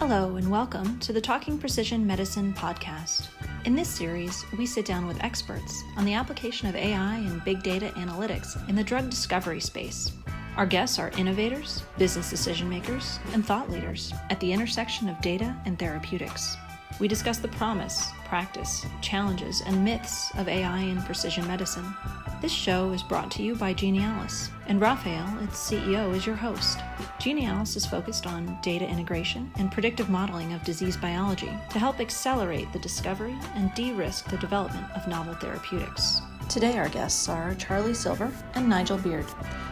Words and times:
Hello, 0.00 0.36
and 0.36 0.50
welcome 0.50 0.98
to 0.98 1.14
the 1.14 1.22
Talking 1.22 1.56
Precision 1.56 2.06
Medicine 2.06 2.52
podcast. 2.52 3.28
In 3.64 3.74
this 3.74 3.88
series, 3.88 4.44
we 4.58 4.66
sit 4.66 4.84
down 4.84 5.06
with 5.06 5.24
experts 5.24 5.82
on 5.96 6.04
the 6.04 6.12
application 6.12 6.68
of 6.68 6.76
AI 6.76 7.16
and 7.16 7.42
big 7.46 7.62
data 7.62 7.90
analytics 7.96 8.68
in 8.68 8.76
the 8.76 8.84
drug 8.84 9.08
discovery 9.08 9.58
space. 9.58 10.12
Our 10.58 10.66
guests 10.66 10.98
are 10.98 11.12
innovators, 11.12 11.82
business 11.96 12.28
decision 12.28 12.68
makers, 12.68 13.18
and 13.32 13.44
thought 13.44 13.70
leaders 13.70 14.12
at 14.28 14.38
the 14.38 14.52
intersection 14.52 15.08
of 15.08 15.18
data 15.22 15.56
and 15.64 15.78
therapeutics. 15.78 16.58
We 16.98 17.08
discuss 17.08 17.38
the 17.38 17.48
promise, 17.48 18.10
practice, 18.24 18.86
challenges, 19.02 19.62
and 19.66 19.84
myths 19.84 20.30
of 20.36 20.48
AI 20.48 20.80
in 20.80 21.02
precision 21.02 21.46
medicine. 21.46 21.94
This 22.40 22.52
show 22.52 22.92
is 22.92 23.02
brought 23.02 23.30
to 23.32 23.42
you 23.42 23.54
by 23.54 23.74
Genialis, 23.74 24.50
and 24.66 24.80
Rafael, 24.80 25.42
its 25.42 25.58
CEO, 25.58 26.14
is 26.14 26.26
your 26.26 26.36
host. 26.36 26.78
Genialis 27.18 27.76
is 27.76 27.86
focused 27.86 28.26
on 28.26 28.58
data 28.62 28.86
integration 28.86 29.50
and 29.56 29.72
predictive 29.72 30.10
modeling 30.10 30.52
of 30.52 30.64
disease 30.64 30.96
biology 30.96 31.52
to 31.70 31.78
help 31.78 32.00
accelerate 32.00 32.72
the 32.72 32.78
discovery 32.78 33.36
and 33.54 33.74
de 33.74 33.92
risk 33.92 34.28
the 34.30 34.38
development 34.38 34.86
of 34.94 35.08
novel 35.08 35.34
therapeutics. 35.34 36.20
Today, 36.48 36.78
our 36.78 36.88
guests 36.88 37.28
are 37.28 37.54
Charlie 37.54 37.94
Silver 37.94 38.30
and 38.54 38.68
Nigel 38.68 38.98
Beard. 38.98 39.26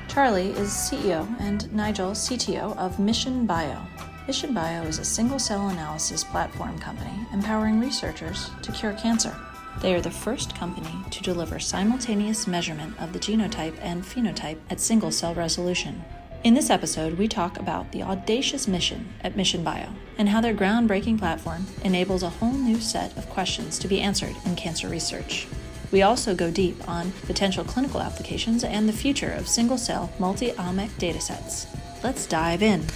Charlie 0.08 0.50
is 0.50 0.70
CEO 0.70 1.28
and 1.40 1.72
Nigel 1.72 2.10
CTO 2.10 2.76
of 2.76 2.98
Mission 2.98 3.46
Bio. 3.46 3.80
Mission 4.26 4.54
Bio 4.54 4.84
is 4.84 4.98
a 4.98 5.04
single 5.04 5.38
cell 5.38 5.68
analysis 5.68 6.24
platform 6.24 6.78
company 6.78 7.12
empowering 7.34 7.78
researchers 7.78 8.50
to 8.62 8.72
cure 8.72 8.94
cancer. 8.94 9.36
They 9.82 9.94
are 9.94 10.00
the 10.00 10.10
first 10.10 10.56
company 10.56 10.96
to 11.10 11.22
deliver 11.22 11.60
simultaneous 11.60 12.46
measurement 12.46 12.98
of 12.98 13.12
the 13.12 13.18
genotype 13.18 13.76
and 13.82 14.02
phenotype 14.02 14.56
at 14.70 14.80
single 14.80 15.10
cell 15.10 15.34
resolution. 15.34 16.02
In 16.42 16.54
this 16.54 16.70
episode, 16.70 17.18
we 17.18 17.28
talk 17.28 17.58
about 17.58 17.92
the 17.92 18.02
audacious 18.02 18.66
mission 18.66 19.12
at 19.20 19.36
Mission 19.36 19.62
Bio 19.62 19.90
and 20.16 20.30
how 20.30 20.40
their 20.40 20.54
groundbreaking 20.54 21.18
platform 21.18 21.66
enables 21.82 22.22
a 22.22 22.30
whole 22.30 22.52
new 22.52 22.80
set 22.80 23.14
of 23.18 23.28
questions 23.28 23.78
to 23.78 23.88
be 23.88 24.00
answered 24.00 24.34
in 24.46 24.56
cancer 24.56 24.88
research. 24.88 25.46
We 25.92 26.00
also 26.00 26.34
go 26.34 26.50
deep 26.50 26.88
on 26.88 27.12
potential 27.26 27.62
clinical 27.62 28.00
applications 28.00 28.64
and 28.64 28.88
the 28.88 28.92
future 28.94 29.32
of 29.32 29.48
single 29.48 29.78
cell 29.78 30.10
multi 30.18 30.52
omic 30.52 30.88
datasets. 30.92 31.66
Let's 32.02 32.24
dive 32.26 32.62
in. 32.62 32.86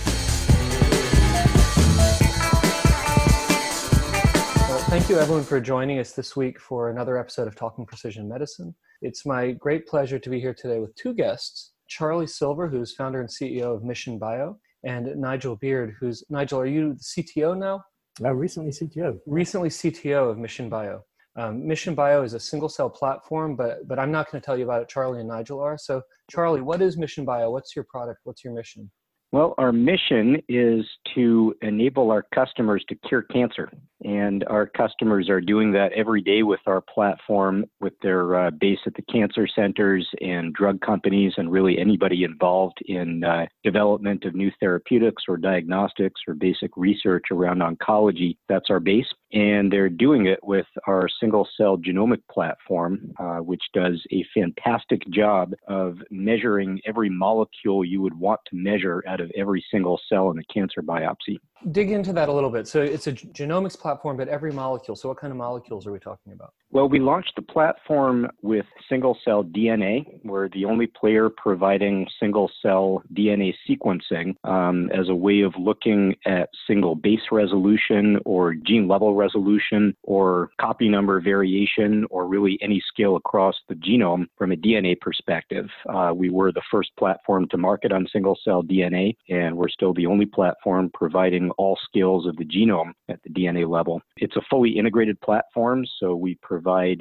Thank 4.89 5.11
you, 5.11 5.19
everyone, 5.19 5.45
for 5.45 5.61
joining 5.61 5.99
us 5.99 6.13
this 6.13 6.35
week 6.35 6.59
for 6.59 6.89
another 6.89 7.19
episode 7.19 7.47
of 7.47 7.55
Talking 7.55 7.85
Precision 7.85 8.27
Medicine. 8.27 8.75
It's 9.03 9.27
my 9.27 9.51
great 9.51 9.87
pleasure 9.87 10.19
to 10.19 10.31
be 10.31 10.41
here 10.41 10.55
today 10.55 10.79
with 10.81 10.95
two 10.95 11.13
guests 11.13 11.75
Charlie 11.89 12.27
Silver, 12.27 12.67
who's 12.67 12.95
founder 12.95 13.21
and 13.21 13.29
CEO 13.29 13.77
of 13.77 13.85
Mission 13.85 14.19
Bio, 14.19 14.59
and 14.85 15.15
Nigel 15.15 15.57
Beard, 15.57 15.95
who's 16.01 16.25
Nigel, 16.31 16.61
are 16.61 16.67
you 16.67 16.95
the 16.95 17.23
CTO 17.23 17.57
now? 17.57 17.85
Uh, 18.25 18.33
recently 18.33 18.71
CTO. 18.71 19.19
Recently 19.27 19.69
CTO 19.69 20.31
of 20.31 20.39
Mission 20.39 20.71
Bio. 20.71 21.03
Um, 21.37 21.67
Mission 21.67 21.95
Bio 21.95 22.23
is 22.23 22.33
a 22.33 22.41
single 22.41 22.71
cell 22.71 22.89
platform, 22.89 23.57
but 23.57 23.87
but 23.87 23.99
I'm 23.99 24.11
not 24.11 24.33
going 24.33 24.41
to 24.41 24.45
tell 24.45 24.57
you 24.57 24.65
about 24.65 24.81
it. 24.81 24.89
Charlie 24.89 25.21
and 25.21 25.29
Nigel 25.29 25.61
are. 25.61 25.77
So, 25.77 26.01
Charlie, 26.31 26.63
what 26.63 26.81
is 26.81 26.97
Mission 26.97 27.27
Bio? 27.27 27.51
What's 27.51 27.77
your 27.77 27.85
product? 27.91 28.21
What's 28.25 28.43
your 28.43 28.55
mission? 28.55 28.91
Well, 29.31 29.55
our 29.59 29.73
mission 29.73 30.41
is 30.49 30.87
to 31.15 31.55
enable 31.61 32.11
our 32.11 32.25
customers 32.35 32.83
to 32.89 32.95
cure 33.07 33.23
cancer. 33.23 33.69
And 34.05 34.45
our 34.45 34.67
customers 34.67 35.29
are 35.29 35.41
doing 35.41 35.73
that 35.73 35.93
every 35.93 36.23
day 36.23 36.43
with 36.43 36.61
our 36.67 36.81
platform, 36.81 37.65
with 37.81 37.95
their 38.03 38.47
uh, 38.47 38.51
base 38.51 38.79
at 38.87 38.95
the 38.95 39.03
cancer 39.03 39.49
centers 39.49 40.09
and 40.21 40.55
drug 40.55 40.81
companies, 40.81 41.35
and 41.37 41.51
really 41.51 41.79
anybody 41.79 42.25
involved 42.25 42.79
in 42.87 43.25
uh, 43.25 43.47
development 43.65 44.25
of 44.25 44.35
new 44.35 44.53
therapeutics 44.61 45.25
or 45.29 45.37
diagnostics 45.37 46.21
or 46.29 46.35
basic 46.35 46.71
research 46.77 47.25
around 47.33 47.61
oncology. 47.61 48.37
That's 48.49 48.71
our 48.71 48.81
base. 48.81 49.07
And 49.33 49.71
they're 49.71 49.91
doing 49.91 50.27
it 50.27 50.39
with 50.43 50.67
our 50.87 51.09
single 51.21 51.47
cell 51.57 51.77
genomic 51.77 52.21
platform, 52.31 53.13
uh, 53.19 53.39
which 53.39 53.63
does 53.75 54.01
a 54.13 54.25
fantastic 54.33 55.03
job 55.11 55.53
of 55.67 55.99
measuring 56.11 56.81
every 56.87 57.11
molecule 57.11 57.85
you 57.85 58.01
would 58.01 58.15
want 58.15 58.41
to 58.51 58.57
measure 58.57 59.03
out 59.07 59.21
of 59.21 59.31
every 59.37 59.65
single 59.71 60.01
cell 60.09 60.31
in 60.31 60.39
a 60.39 60.45
cancer 60.53 60.83
biopsy. 60.83 61.39
Dig 61.73 61.91
into 61.91 62.13
that 62.13 62.29
a 62.29 62.33
little 62.33 62.51
bit. 62.51 62.69
So 62.69 62.81
it's 62.81 63.09
a 63.09 63.13
genomics 63.13 63.77
platform, 63.77 63.88
but 64.19 64.29
every 64.29 64.53
molecule. 64.53 64.97
So 64.97 65.09
what 65.09 65.19
kind 65.19 65.31
of 65.31 65.37
molecules 65.37 65.87
are 65.87 65.93
we 65.93 65.99
talking 65.99 66.33
about? 66.33 66.53
Well, 66.71 66.87
we 66.87 67.01
launched 67.01 67.33
the 67.35 67.43
platform 67.43 68.29
with 68.43 68.67
single 68.91 69.17
cell 69.25 69.43
DNA. 69.43 70.21
We're 70.23 70.51
the 70.51 70.67
only 70.67 70.87
player 70.87 71.31
providing 71.31 72.07
single 72.21 72.51
cell 72.61 73.03
DNA 73.15 73.55
sequencing 73.67 74.35
um, 74.45 74.91
as 74.91 75.09
a 75.09 75.15
way 75.15 75.41
of 75.41 75.55
looking 75.59 76.15
at 76.27 76.51
single 76.67 76.95
base 76.95 77.33
resolution 77.33 78.19
or 78.27 78.55
gene 78.55 78.87
level 78.87 79.15
resolution 79.15 79.97
or 80.03 80.51
copy 80.61 80.91
number 80.91 81.23
variation 81.23 82.05
or 82.11 82.27
really 82.27 82.59
any 82.61 82.83
scale 82.87 83.17
across 83.17 83.55
the 83.71 83.75
genome 83.75 84.27
from 84.37 84.53
a 84.53 84.57
DNA 84.57 85.01
perspective. 85.01 85.69
Uh, 85.89 86.13
we 86.15 86.29
were 86.29 86.53
the 86.53 86.63
first 86.71 86.91
platform 86.99 87.49
to 87.49 87.57
market 87.57 87.93
on 87.93 88.07
single 88.13 88.39
cell 88.45 88.63
DNA, 88.63 89.17
and 89.31 89.57
we're 89.57 89.71
still 89.71 89.95
the 89.95 90.07
only 90.07 90.27
platform 90.27 90.91
providing 90.93 91.51
all 91.53 91.79
scales 91.83 92.27
of 92.27 92.37
the 92.37 92.45
genome 92.45 92.93
at 93.09 93.23
the 93.23 93.31
DNA 93.31 93.67
level. 93.67 94.03
It's 94.19 94.37
a 94.37 94.43
fully 94.51 94.77
integrated 94.77 95.19
platform, 95.23 95.87
so 95.99 96.15
we 96.15 96.35
provide 96.43 96.58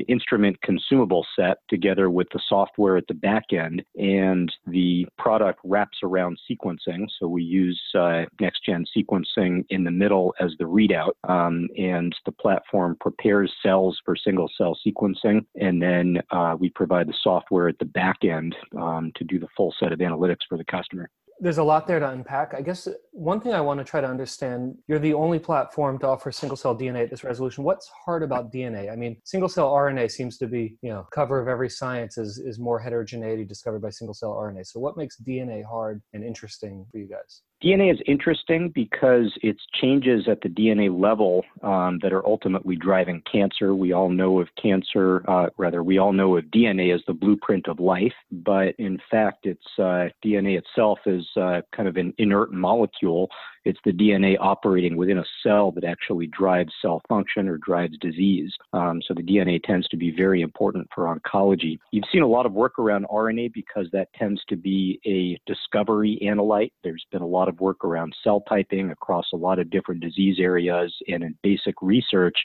instrument 0.07 0.61
consumable 0.61 1.25
set 1.35 1.57
together 1.69 2.09
with 2.09 2.27
the 2.33 2.39
software 2.47 2.97
at 2.97 3.07
the 3.07 3.13
back 3.13 3.45
end, 3.51 3.83
and 3.95 4.53
the 4.65 5.07
product 5.17 5.59
wraps 5.63 5.99
around 6.03 6.39
sequencing. 6.49 7.07
So 7.19 7.27
we 7.27 7.43
use 7.43 7.81
uh, 7.95 8.23
next 8.39 8.65
gen 8.65 8.85
sequencing 8.95 9.65
in 9.69 9.83
the 9.83 9.91
middle 9.91 10.33
as 10.39 10.53
the 10.59 10.65
readout, 10.65 11.11
um, 11.27 11.67
and 11.77 12.15
the 12.25 12.31
platform 12.31 12.97
prepares 12.99 13.51
cells 13.63 13.99
for 14.05 14.15
single 14.15 14.49
cell 14.57 14.77
sequencing, 14.85 15.45
and 15.59 15.81
then 15.81 16.21
uh, 16.31 16.55
we 16.59 16.69
provide 16.69 17.07
the 17.07 17.17
software 17.21 17.67
at 17.67 17.79
the 17.79 17.85
back 17.85 18.23
end 18.23 18.55
um, 18.77 19.11
to 19.15 19.23
do 19.23 19.39
the 19.39 19.47
full 19.55 19.73
set 19.79 19.91
of 19.91 19.99
analytics 19.99 20.45
for 20.47 20.57
the 20.57 20.65
customer 20.65 21.09
there's 21.39 21.57
a 21.57 21.63
lot 21.63 21.87
there 21.87 21.99
to 21.99 22.09
unpack. 22.09 22.53
I 22.55 22.61
guess 22.61 22.87
one 23.11 23.39
thing 23.39 23.53
I 23.53 23.61
want 23.61 23.79
to 23.79 23.83
try 23.83 24.01
to 24.01 24.07
understand 24.07 24.75
you're 24.87 24.99
the 24.99 25.13
only 25.13 25.39
platform 25.39 25.99
to 25.99 26.07
offer 26.07 26.31
single 26.31 26.57
cell 26.57 26.75
DNA 26.75 27.03
at 27.03 27.09
this 27.09 27.23
resolution. 27.23 27.63
What's 27.63 27.89
hard 27.89 28.23
about 28.23 28.51
DNA? 28.51 28.91
I 28.91 28.95
mean, 28.95 29.17
single 29.23 29.49
cell 29.49 29.71
RNA 29.71 30.11
seems 30.11 30.37
to 30.39 30.47
be, 30.47 30.77
you 30.81 30.89
know, 30.89 31.07
cover 31.11 31.39
of 31.39 31.47
every 31.47 31.69
science 31.69 32.17
is, 32.17 32.37
is 32.39 32.59
more 32.59 32.79
heterogeneity 32.79 33.45
discovered 33.45 33.81
by 33.81 33.89
single 33.89 34.13
cell 34.13 34.31
RNA. 34.31 34.65
So, 34.65 34.79
what 34.79 34.97
makes 34.97 35.17
DNA 35.17 35.63
hard 35.63 36.01
and 36.13 36.23
interesting 36.23 36.85
for 36.91 36.97
you 36.97 37.07
guys? 37.07 37.41
DNA 37.63 37.91
is 37.91 37.99
interesting 38.05 38.69
because 38.69 39.33
it's 39.41 39.61
changes 39.81 40.27
at 40.27 40.41
the 40.41 40.49
DNA 40.49 40.95
level 40.95 41.43
um, 41.63 41.97
that 42.03 42.13
are 42.13 42.25
ultimately 42.25 42.75
driving 42.75 43.23
cancer. 43.31 43.73
We 43.73 43.93
all 43.93 44.09
know 44.09 44.39
of 44.39 44.47
cancer, 44.61 45.27
uh, 45.27 45.47
rather, 45.57 45.81
we 45.81 45.97
all 45.97 46.13
know 46.13 46.37
of 46.37 46.45
DNA 46.45 46.93
as 46.93 47.01
the 47.07 47.13
blueprint 47.13 47.67
of 47.67 47.79
life, 47.79 48.13
but 48.31 48.75
in 48.77 48.99
fact, 49.09 49.47
it's 49.47 49.65
uh, 49.79 50.09
DNA 50.23 50.59
itself 50.59 50.99
is 51.07 51.25
uh, 51.35 51.61
kind 51.75 51.89
of 51.89 51.97
an 51.97 52.13
inert 52.19 52.51
molecule 52.53 53.27
it's 53.67 53.79
the 53.83 53.91
DNA 53.91 54.37
operating 54.39 54.95
within 54.95 55.17
a 55.17 55.25
cell 55.43 55.71
that 55.71 55.83
actually 55.83 56.27
drives 56.27 56.73
cell 56.81 57.01
function 57.09 57.49
or 57.49 57.57
drives 57.57 57.97
disease. 57.99 58.51
Um, 58.71 59.01
so 59.05 59.13
the 59.13 59.21
DNA 59.21 59.61
tends 59.61 59.87
to 59.89 59.97
be 59.97 60.09
very 60.09 60.41
important 60.41 60.87
for 60.95 61.13
oncology. 61.13 61.77
You've 61.91 62.05
seen 62.11 62.21
a 62.21 62.27
lot 62.27 62.45
of 62.45 62.53
work 62.53 62.79
around 62.79 63.05
RNA 63.11 63.53
because 63.53 63.87
that 63.91 64.07
tends 64.13 64.41
to 64.47 64.55
be 64.55 64.99
a 65.05 65.37
discovery 65.51 66.17
analyte. 66.23 66.71
There's 66.83 67.05
been 67.11 67.21
a 67.21 67.27
lot 67.27 67.49
of 67.49 67.59
work 67.59 67.83
around 67.83 68.15
cell 68.23 68.41
typing 68.47 68.91
across 68.91 69.25
a 69.33 69.37
lot 69.37 69.59
of 69.59 69.69
different 69.69 70.01
disease 70.01 70.37
areas 70.39 70.95
and 71.09 71.23
in 71.23 71.35
basic 71.43 71.75
research 71.81 72.37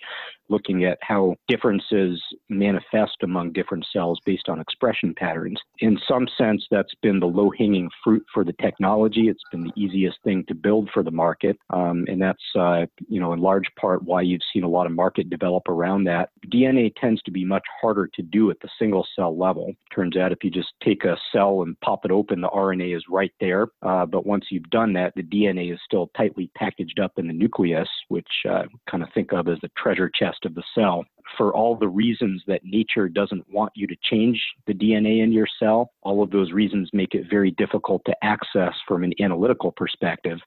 looking 0.52 0.84
at 0.84 0.98
how 1.00 1.34
differences 1.48 2.22
manifest 2.48 3.16
among 3.22 3.52
different 3.52 3.84
cells 3.92 4.20
based 4.24 4.48
on 4.48 4.60
expression 4.60 5.14
patterns. 5.16 5.58
In 5.80 5.98
some 6.06 6.28
sense, 6.38 6.64
that's 6.70 6.94
been 7.02 7.18
the 7.18 7.26
low 7.26 7.50
hanging 7.58 7.90
fruit 8.04 8.24
for 8.32 8.44
the 8.44 8.52
technology. 8.60 9.28
It's 9.28 9.42
been 9.50 9.64
the 9.64 9.72
easiest 9.74 10.18
thing 10.22 10.44
to 10.48 10.54
build 10.54 10.90
for 10.92 11.02
the 11.02 11.10
market. 11.10 11.56
Um, 11.70 12.04
and 12.06 12.20
that's, 12.20 12.44
uh, 12.56 12.86
you 13.08 13.18
know, 13.18 13.32
in 13.32 13.40
large 13.40 13.68
part 13.80 14.04
why 14.04 14.22
you've 14.22 14.42
seen 14.52 14.62
a 14.62 14.68
lot 14.68 14.86
of 14.86 14.92
market 14.92 15.30
develop 15.30 15.68
around 15.68 16.04
that. 16.04 16.28
DNA 16.52 16.92
tends 17.00 17.22
to 17.22 17.30
be 17.30 17.44
much 17.44 17.64
harder 17.80 18.08
to 18.14 18.22
do 18.22 18.50
at 18.50 18.60
the 18.60 18.68
single 18.78 19.06
cell 19.16 19.36
level. 19.36 19.72
Turns 19.94 20.16
out 20.16 20.32
if 20.32 20.44
you 20.44 20.50
just 20.50 20.72
take 20.84 21.04
a 21.04 21.16
cell 21.32 21.62
and 21.62 21.80
pop 21.80 22.04
it 22.04 22.10
open, 22.10 22.40
the 22.40 22.48
RNA 22.48 22.96
is 22.96 23.04
right 23.08 23.32
there. 23.40 23.68
Uh, 23.82 24.04
but 24.04 24.26
once 24.26 24.46
you've 24.50 24.70
done 24.70 24.92
that, 24.92 25.14
the 25.16 25.22
DNA 25.22 25.72
is 25.72 25.80
still 25.84 26.10
tightly 26.16 26.50
packaged 26.56 27.00
up 27.00 27.12
in 27.16 27.26
the 27.26 27.32
nucleus, 27.32 27.88
which 28.08 28.28
uh, 28.48 28.64
kind 28.90 29.02
of 29.02 29.08
think 29.14 29.32
of 29.32 29.48
as 29.48 29.58
the 29.62 29.70
treasure 29.76 30.10
chest 30.14 30.41
of 30.44 30.54
the 30.54 30.62
cell 30.74 31.04
for 31.36 31.54
all 31.54 31.76
the 31.76 31.88
reasons 31.88 32.42
that 32.46 32.64
nature 32.64 33.08
doesn't 33.08 33.44
want 33.50 33.72
you 33.74 33.86
to 33.86 33.96
change 34.02 34.42
the 34.66 34.74
DNA 34.74 35.22
in 35.22 35.32
your 35.32 35.46
cell. 35.58 35.92
All 36.02 36.22
of 36.22 36.30
those 36.30 36.52
reasons 36.52 36.90
make 36.92 37.14
it 37.14 37.30
very 37.30 37.52
difficult 37.52 38.02
to 38.06 38.16
access 38.22 38.74
from 38.86 39.04
an 39.04 39.12
analytical 39.20 39.72
perspective 39.72 40.38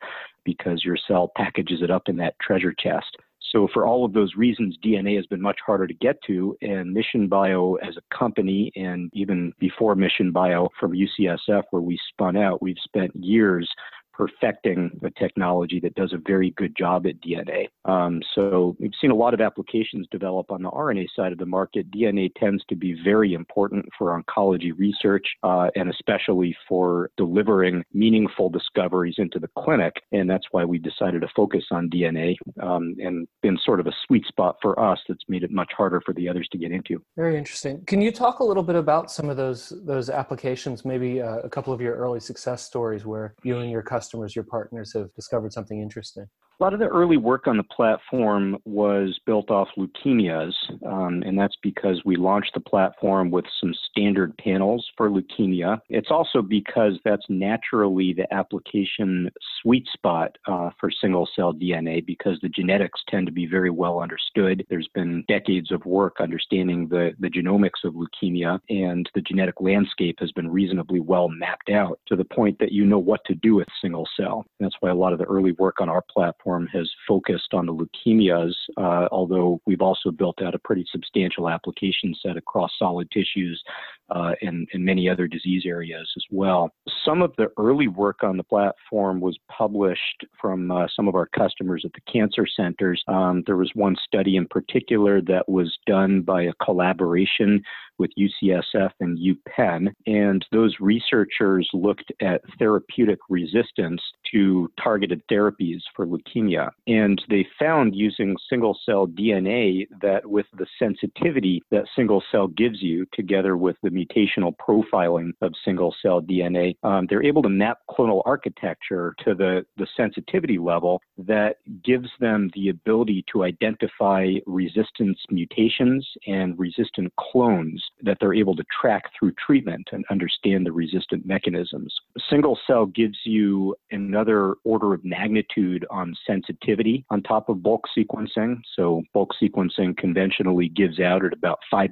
because 0.44 0.84
your 0.84 0.98
cell 1.08 1.32
packages 1.36 1.82
it 1.82 1.92
up 1.92 2.04
in 2.08 2.18
that 2.18 2.36
treasure 2.40 2.74
chest. 2.78 3.18
So, 3.52 3.68
for 3.74 3.86
all 3.86 4.04
of 4.04 4.12
those 4.12 4.36
reasons, 4.36 4.78
DNA 4.84 5.16
has 5.16 5.26
been 5.28 5.42
much 5.42 5.60
harder 5.66 5.88
to 5.88 5.94
get 5.94 6.18
to. 6.28 6.58
And 6.62 6.92
Mission 6.92 7.28
Bio, 7.28 7.76
as 7.76 7.96
a 7.96 8.16
company, 8.16 8.72
and 8.76 9.10
even 9.14 9.54
before 9.60 9.96
Mission 9.96 10.32
Bio 10.32 10.70
from 10.80 10.94
UCSF, 10.94 11.64
where 11.70 11.82
we 11.82 11.98
spun 12.10 12.36
out, 12.36 12.62
we've 12.62 12.76
spent 12.84 13.16
years 13.16 13.70
perfecting 14.16 15.00
a 15.04 15.12
technology 15.12 15.80
that 15.82 15.96
does 15.96 16.14
a 16.14 16.22
very 16.26 16.52
good 16.52 16.76
job 16.78 17.06
at 17.06 17.20
DNA. 17.22 17.68
Um, 17.86 18.22
so 18.34 18.76
we've 18.80 18.92
seen 19.00 19.12
a 19.12 19.16
lot 19.16 19.34
of 19.34 19.42
applications 19.42 20.08
develop 20.12 20.52
on 20.52 20.64
the 20.64 20.72
RNA 20.72 21.08
side 21.16 21.32
of 21.32 21.38
the 21.38 21.46
market. 21.46 21.92
DNA 21.92 22.32
tends 22.36 22.64
to 22.70 22.76
be 22.76 22.96
very 23.04 23.34
important 23.34 23.86
for 23.98 24.22
oncology 24.22 24.72
research 24.78 25.26
uh, 25.44 25.68
and 25.76 25.90
especially 25.90 26.56
for 26.68 27.10
delivering 27.18 27.84
meaningful 27.94 28.50
discoveries 28.50 29.16
into 29.18 29.40
the 29.40 29.50
clinic. 29.58 29.94
And 30.12 30.30
that's 30.30 30.46
why 30.52 30.66
we 30.66 30.80
decided 30.80 31.22
to 31.22 31.28
focus 31.36 31.66
on 31.72 31.90
DNA 31.90 32.36
um, 32.62 32.96
and 33.00 33.28
been 33.42 33.58
sort 33.64 33.80
of 33.80 33.88
a 33.88 33.94
sweet 34.06 34.26
spot 34.26 34.56
for 34.62 34.80
us 34.80 35.00
that's 35.08 35.24
made 35.28 35.44
it 35.44 35.52
much 35.52 35.72
harder 35.76 36.02
for 36.06 36.14
the 36.14 36.30
others 36.30 36.48
to 36.52 36.58
get 36.58 36.72
into. 36.72 37.02
Very 37.16 37.38
interesting. 37.38 37.84
Can 37.86 38.02
you 38.02 38.12
talk 38.12 38.40
a 38.40 38.44
little 38.44 38.64
bit 38.64 38.76
about 38.76 39.12
some 39.12 39.30
of 39.30 39.38
those 39.38 39.74
those 39.86 40.10
applications? 40.10 40.86
Maybe 40.86 41.22
uh, 41.22 41.40
a 41.40 41.50
couple 41.50 41.74
of 41.74 41.82
your 41.82 41.96
early 41.96 42.20
success 42.20 42.64
stories 42.64 43.06
where 43.06 43.36
you 43.44 43.60
and 43.60 43.70
your 43.70 43.82
customers, 43.82 44.05
your 44.36 44.46
partners, 44.46 44.94
have 44.94 45.14
discovered 45.14 45.54
something 45.54 45.82
interesting. 45.82 46.28
A 46.58 46.64
lot 46.64 46.74
of 46.74 46.80
the 46.80 46.88
early 46.88 47.18
work 47.18 47.48
on 47.48 47.58
the 47.58 47.64
platform 47.64 48.58
was 48.64 49.20
built 49.26 49.52
off 49.52 49.68
leukemias, 49.78 50.54
um, 50.88 51.22
and 51.26 51.38
that's 51.38 51.58
because 51.62 52.02
we 52.06 52.16
launched 52.16 52.54
the 52.54 52.62
platform 52.62 53.30
with 53.30 53.44
some 53.60 53.74
standard 53.90 54.38
panels 54.38 54.90
for 54.96 55.10
leukemia. 55.10 55.82
It's 55.90 56.12
also 56.12 56.42
because 56.42 56.94
that's 57.04 57.26
naturally 57.28 58.14
the 58.14 58.34
application 58.34 59.30
sweet 59.62 59.86
spot 59.92 60.38
uh, 60.48 60.70
for 60.80 60.90
single 60.90 61.28
cell 61.36 61.54
DNA 61.54 62.06
because 62.06 62.40
the 62.42 62.48
genetics 62.48 63.02
tend 63.10 63.26
to 63.26 63.34
be 63.34 63.46
very 63.46 63.70
well 63.70 64.00
understood. 64.00 64.66
There's 64.70 64.90
been 64.96 65.26
decades 65.28 65.74
of 65.74 65.86
work 65.86 66.22
understanding 66.22 66.88
the, 66.88 67.12
the 67.20 67.30
genomics 67.30 67.84
of 67.84 67.96
leukemia, 67.96 68.62
and 68.70 69.10
the 69.14 69.22
genetic 69.22 69.60
landscape 69.60 70.16
has 70.22 70.32
been 70.32 70.50
reasonably 70.50 71.02
well 71.02 71.28
mapped 71.28 71.70
out 71.70 72.00
to 72.08 72.16
the 72.16 72.24
point 72.24 72.60
that 72.60 72.72
you 72.72 72.86
know 72.86 73.00
what 73.00 73.26
to 73.26 73.36
do 73.36 73.56
with 73.56 73.68
single 73.82 74.08
cell. 74.18 74.46
That's 74.62 74.76
why 74.80 74.92
a 74.92 74.96
lot 74.96 75.12
of 75.12 75.20
the 75.20 75.26
early 75.26 75.52
work 75.52 75.82
on 75.82 75.90
our 75.90 76.04
platform 76.10 76.45
platform 76.46 76.68
has 76.72 76.90
focused 77.08 77.54
on 77.54 77.66
the 77.66 77.74
leukemias, 77.74 78.54
uh, 78.78 79.08
although 79.12 79.60
we've 79.66 79.82
also 79.82 80.12
built 80.12 80.42
out 80.42 80.56
a 80.56 80.60
pretty 80.60 80.86
substantial 80.92 81.50
application 81.50 82.14
set 82.22 82.38
across 82.38 82.72
solid 82.78 83.10
tissues 83.12 83.62
uh, 84.10 84.32
and, 84.42 84.68
and 84.74 84.86
many 84.86 85.10
other 85.10 85.28
disease 85.28 85.64
areas 85.66 86.08
as 86.16 86.24
well. 86.30 86.70
Some 87.04 87.22
of 87.22 87.34
the 87.38 87.48
early 87.58 87.88
work 87.88 88.24
on 88.24 88.38
the 88.38 88.44
platform 88.44 89.20
was 89.20 89.38
published 89.50 90.26
from 90.40 90.72
uh, 90.72 90.88
some 90.96 91.08
of 91.08 91.16
our 91.16 91.28
customers 91.28 91.84
at 91.86 91.94
the 91.94 92.12
cancer 92.12 92.46
centers. 92.46 93.04
Um, 93.08 93.44
there 93.46 93.58
was 93.58 93.72
one 93.74 93.96
study 94.06 94.36
in 94.36 94.48
particular 94.48 95.22
that 95.22 95.50
was 95.50 95.76
done 95.88 96.22
by 96.22 96.44
a 96.44 96.54
collaboration 96.64 97.64
with 97.98 98.12
UCSF 98.18 98.92
and 99.00 99.18
UPenn. 99.18 99.94
And 100.06 100.46
those 100.52 100.76
researchers 100.80 101.70
looked 101.74 102.12
at 102.22 102.42
therapeutic 102.60 103.20
resistance 103.30 104.02
to 104.32 104.72
targeted 104.82 105.22
therapies 105.32 105.82
for 105.96 106.06
leukemia. 106.06 106.70
And 106.88 107.22
they 107.30 107.48
found 107.60 107.96
using 107.96 108.36
single 108.50 108.78
cell 108.86 109.08
DNA 109.08 109.88
that 110.02 110.26
with 110.26 110.46
the 110.58 110.66
sensitivity 110.80 111.62
that 111.72 111.86
single 111.96 112.24
cell 112.32 112.48
gives 112.48 112.82
you, 112.82 113.06
together 113.14 113.58
with 113.58 113.78
the 113.84 113.90
mutational 113.90 114.54
profiling 114.58 115.32
of 115.42 115.54
single 115.64 115.96
cell 116.02 116.22
DNA, 116.22 116.76
um, 116.84 117.08
they're 117.10 117.24
able 117.24 117.42
to 117.42 117.50
map 117.50 117.80
clonal 117.90 118.22
architecture 118.26 119.16
to 119.24 119.34
the, 119.34 119.66
the 119.78 119.88
sensitivity 119.96 120.58
level 120.58 121.02
that 121.18 121.58
gives 121.84 122.10
them 122.20 122.50
the 122.54 122.70
ability 122.70 123.24
to 123.32 123.44
identify 123.44 124.34
resistance 124.46 125.20
mutations 125.30 126.08
and 126.28 126.58
resistant 126.60 127.12
clones 127.18 127.85
that 128.02 128.18
they're 128.20 128.34
able 128.34 128.56
to 128.56 128.64
track 128.82 129.04
through 129.18 129.34
treatment 129.34 129.88
and 129.92 130.06
understand 130.10 130.66
the 130.66 130.72
resistant 130.72 131.26
mechanisms. 131.26 131.94
Single 132.30 132.58
cell 132.68 132.86
gives 132.86 133.18
you 133.24 133.76
another 133.92 134.56
order 134.64 134.94
of 134.94 135.04
magnitude 135.04 135.86
on 135.90 136.16
sensitivity 136.26 137.06
on 137.10 137.22
top 137.22 137.50
of 137.50 137.64
bulk 137.64 137.86
sequencing. 137.98 138.62
So, 138.76 139.04
bulk 139.14 139.32
sequencing 139.42 139.98
conventionally 139.98 140.70
gives 140.70 141.00
out 141.00 141.26
at 141.26 141.34
about 141.34 141.60
5% 141.74 141.90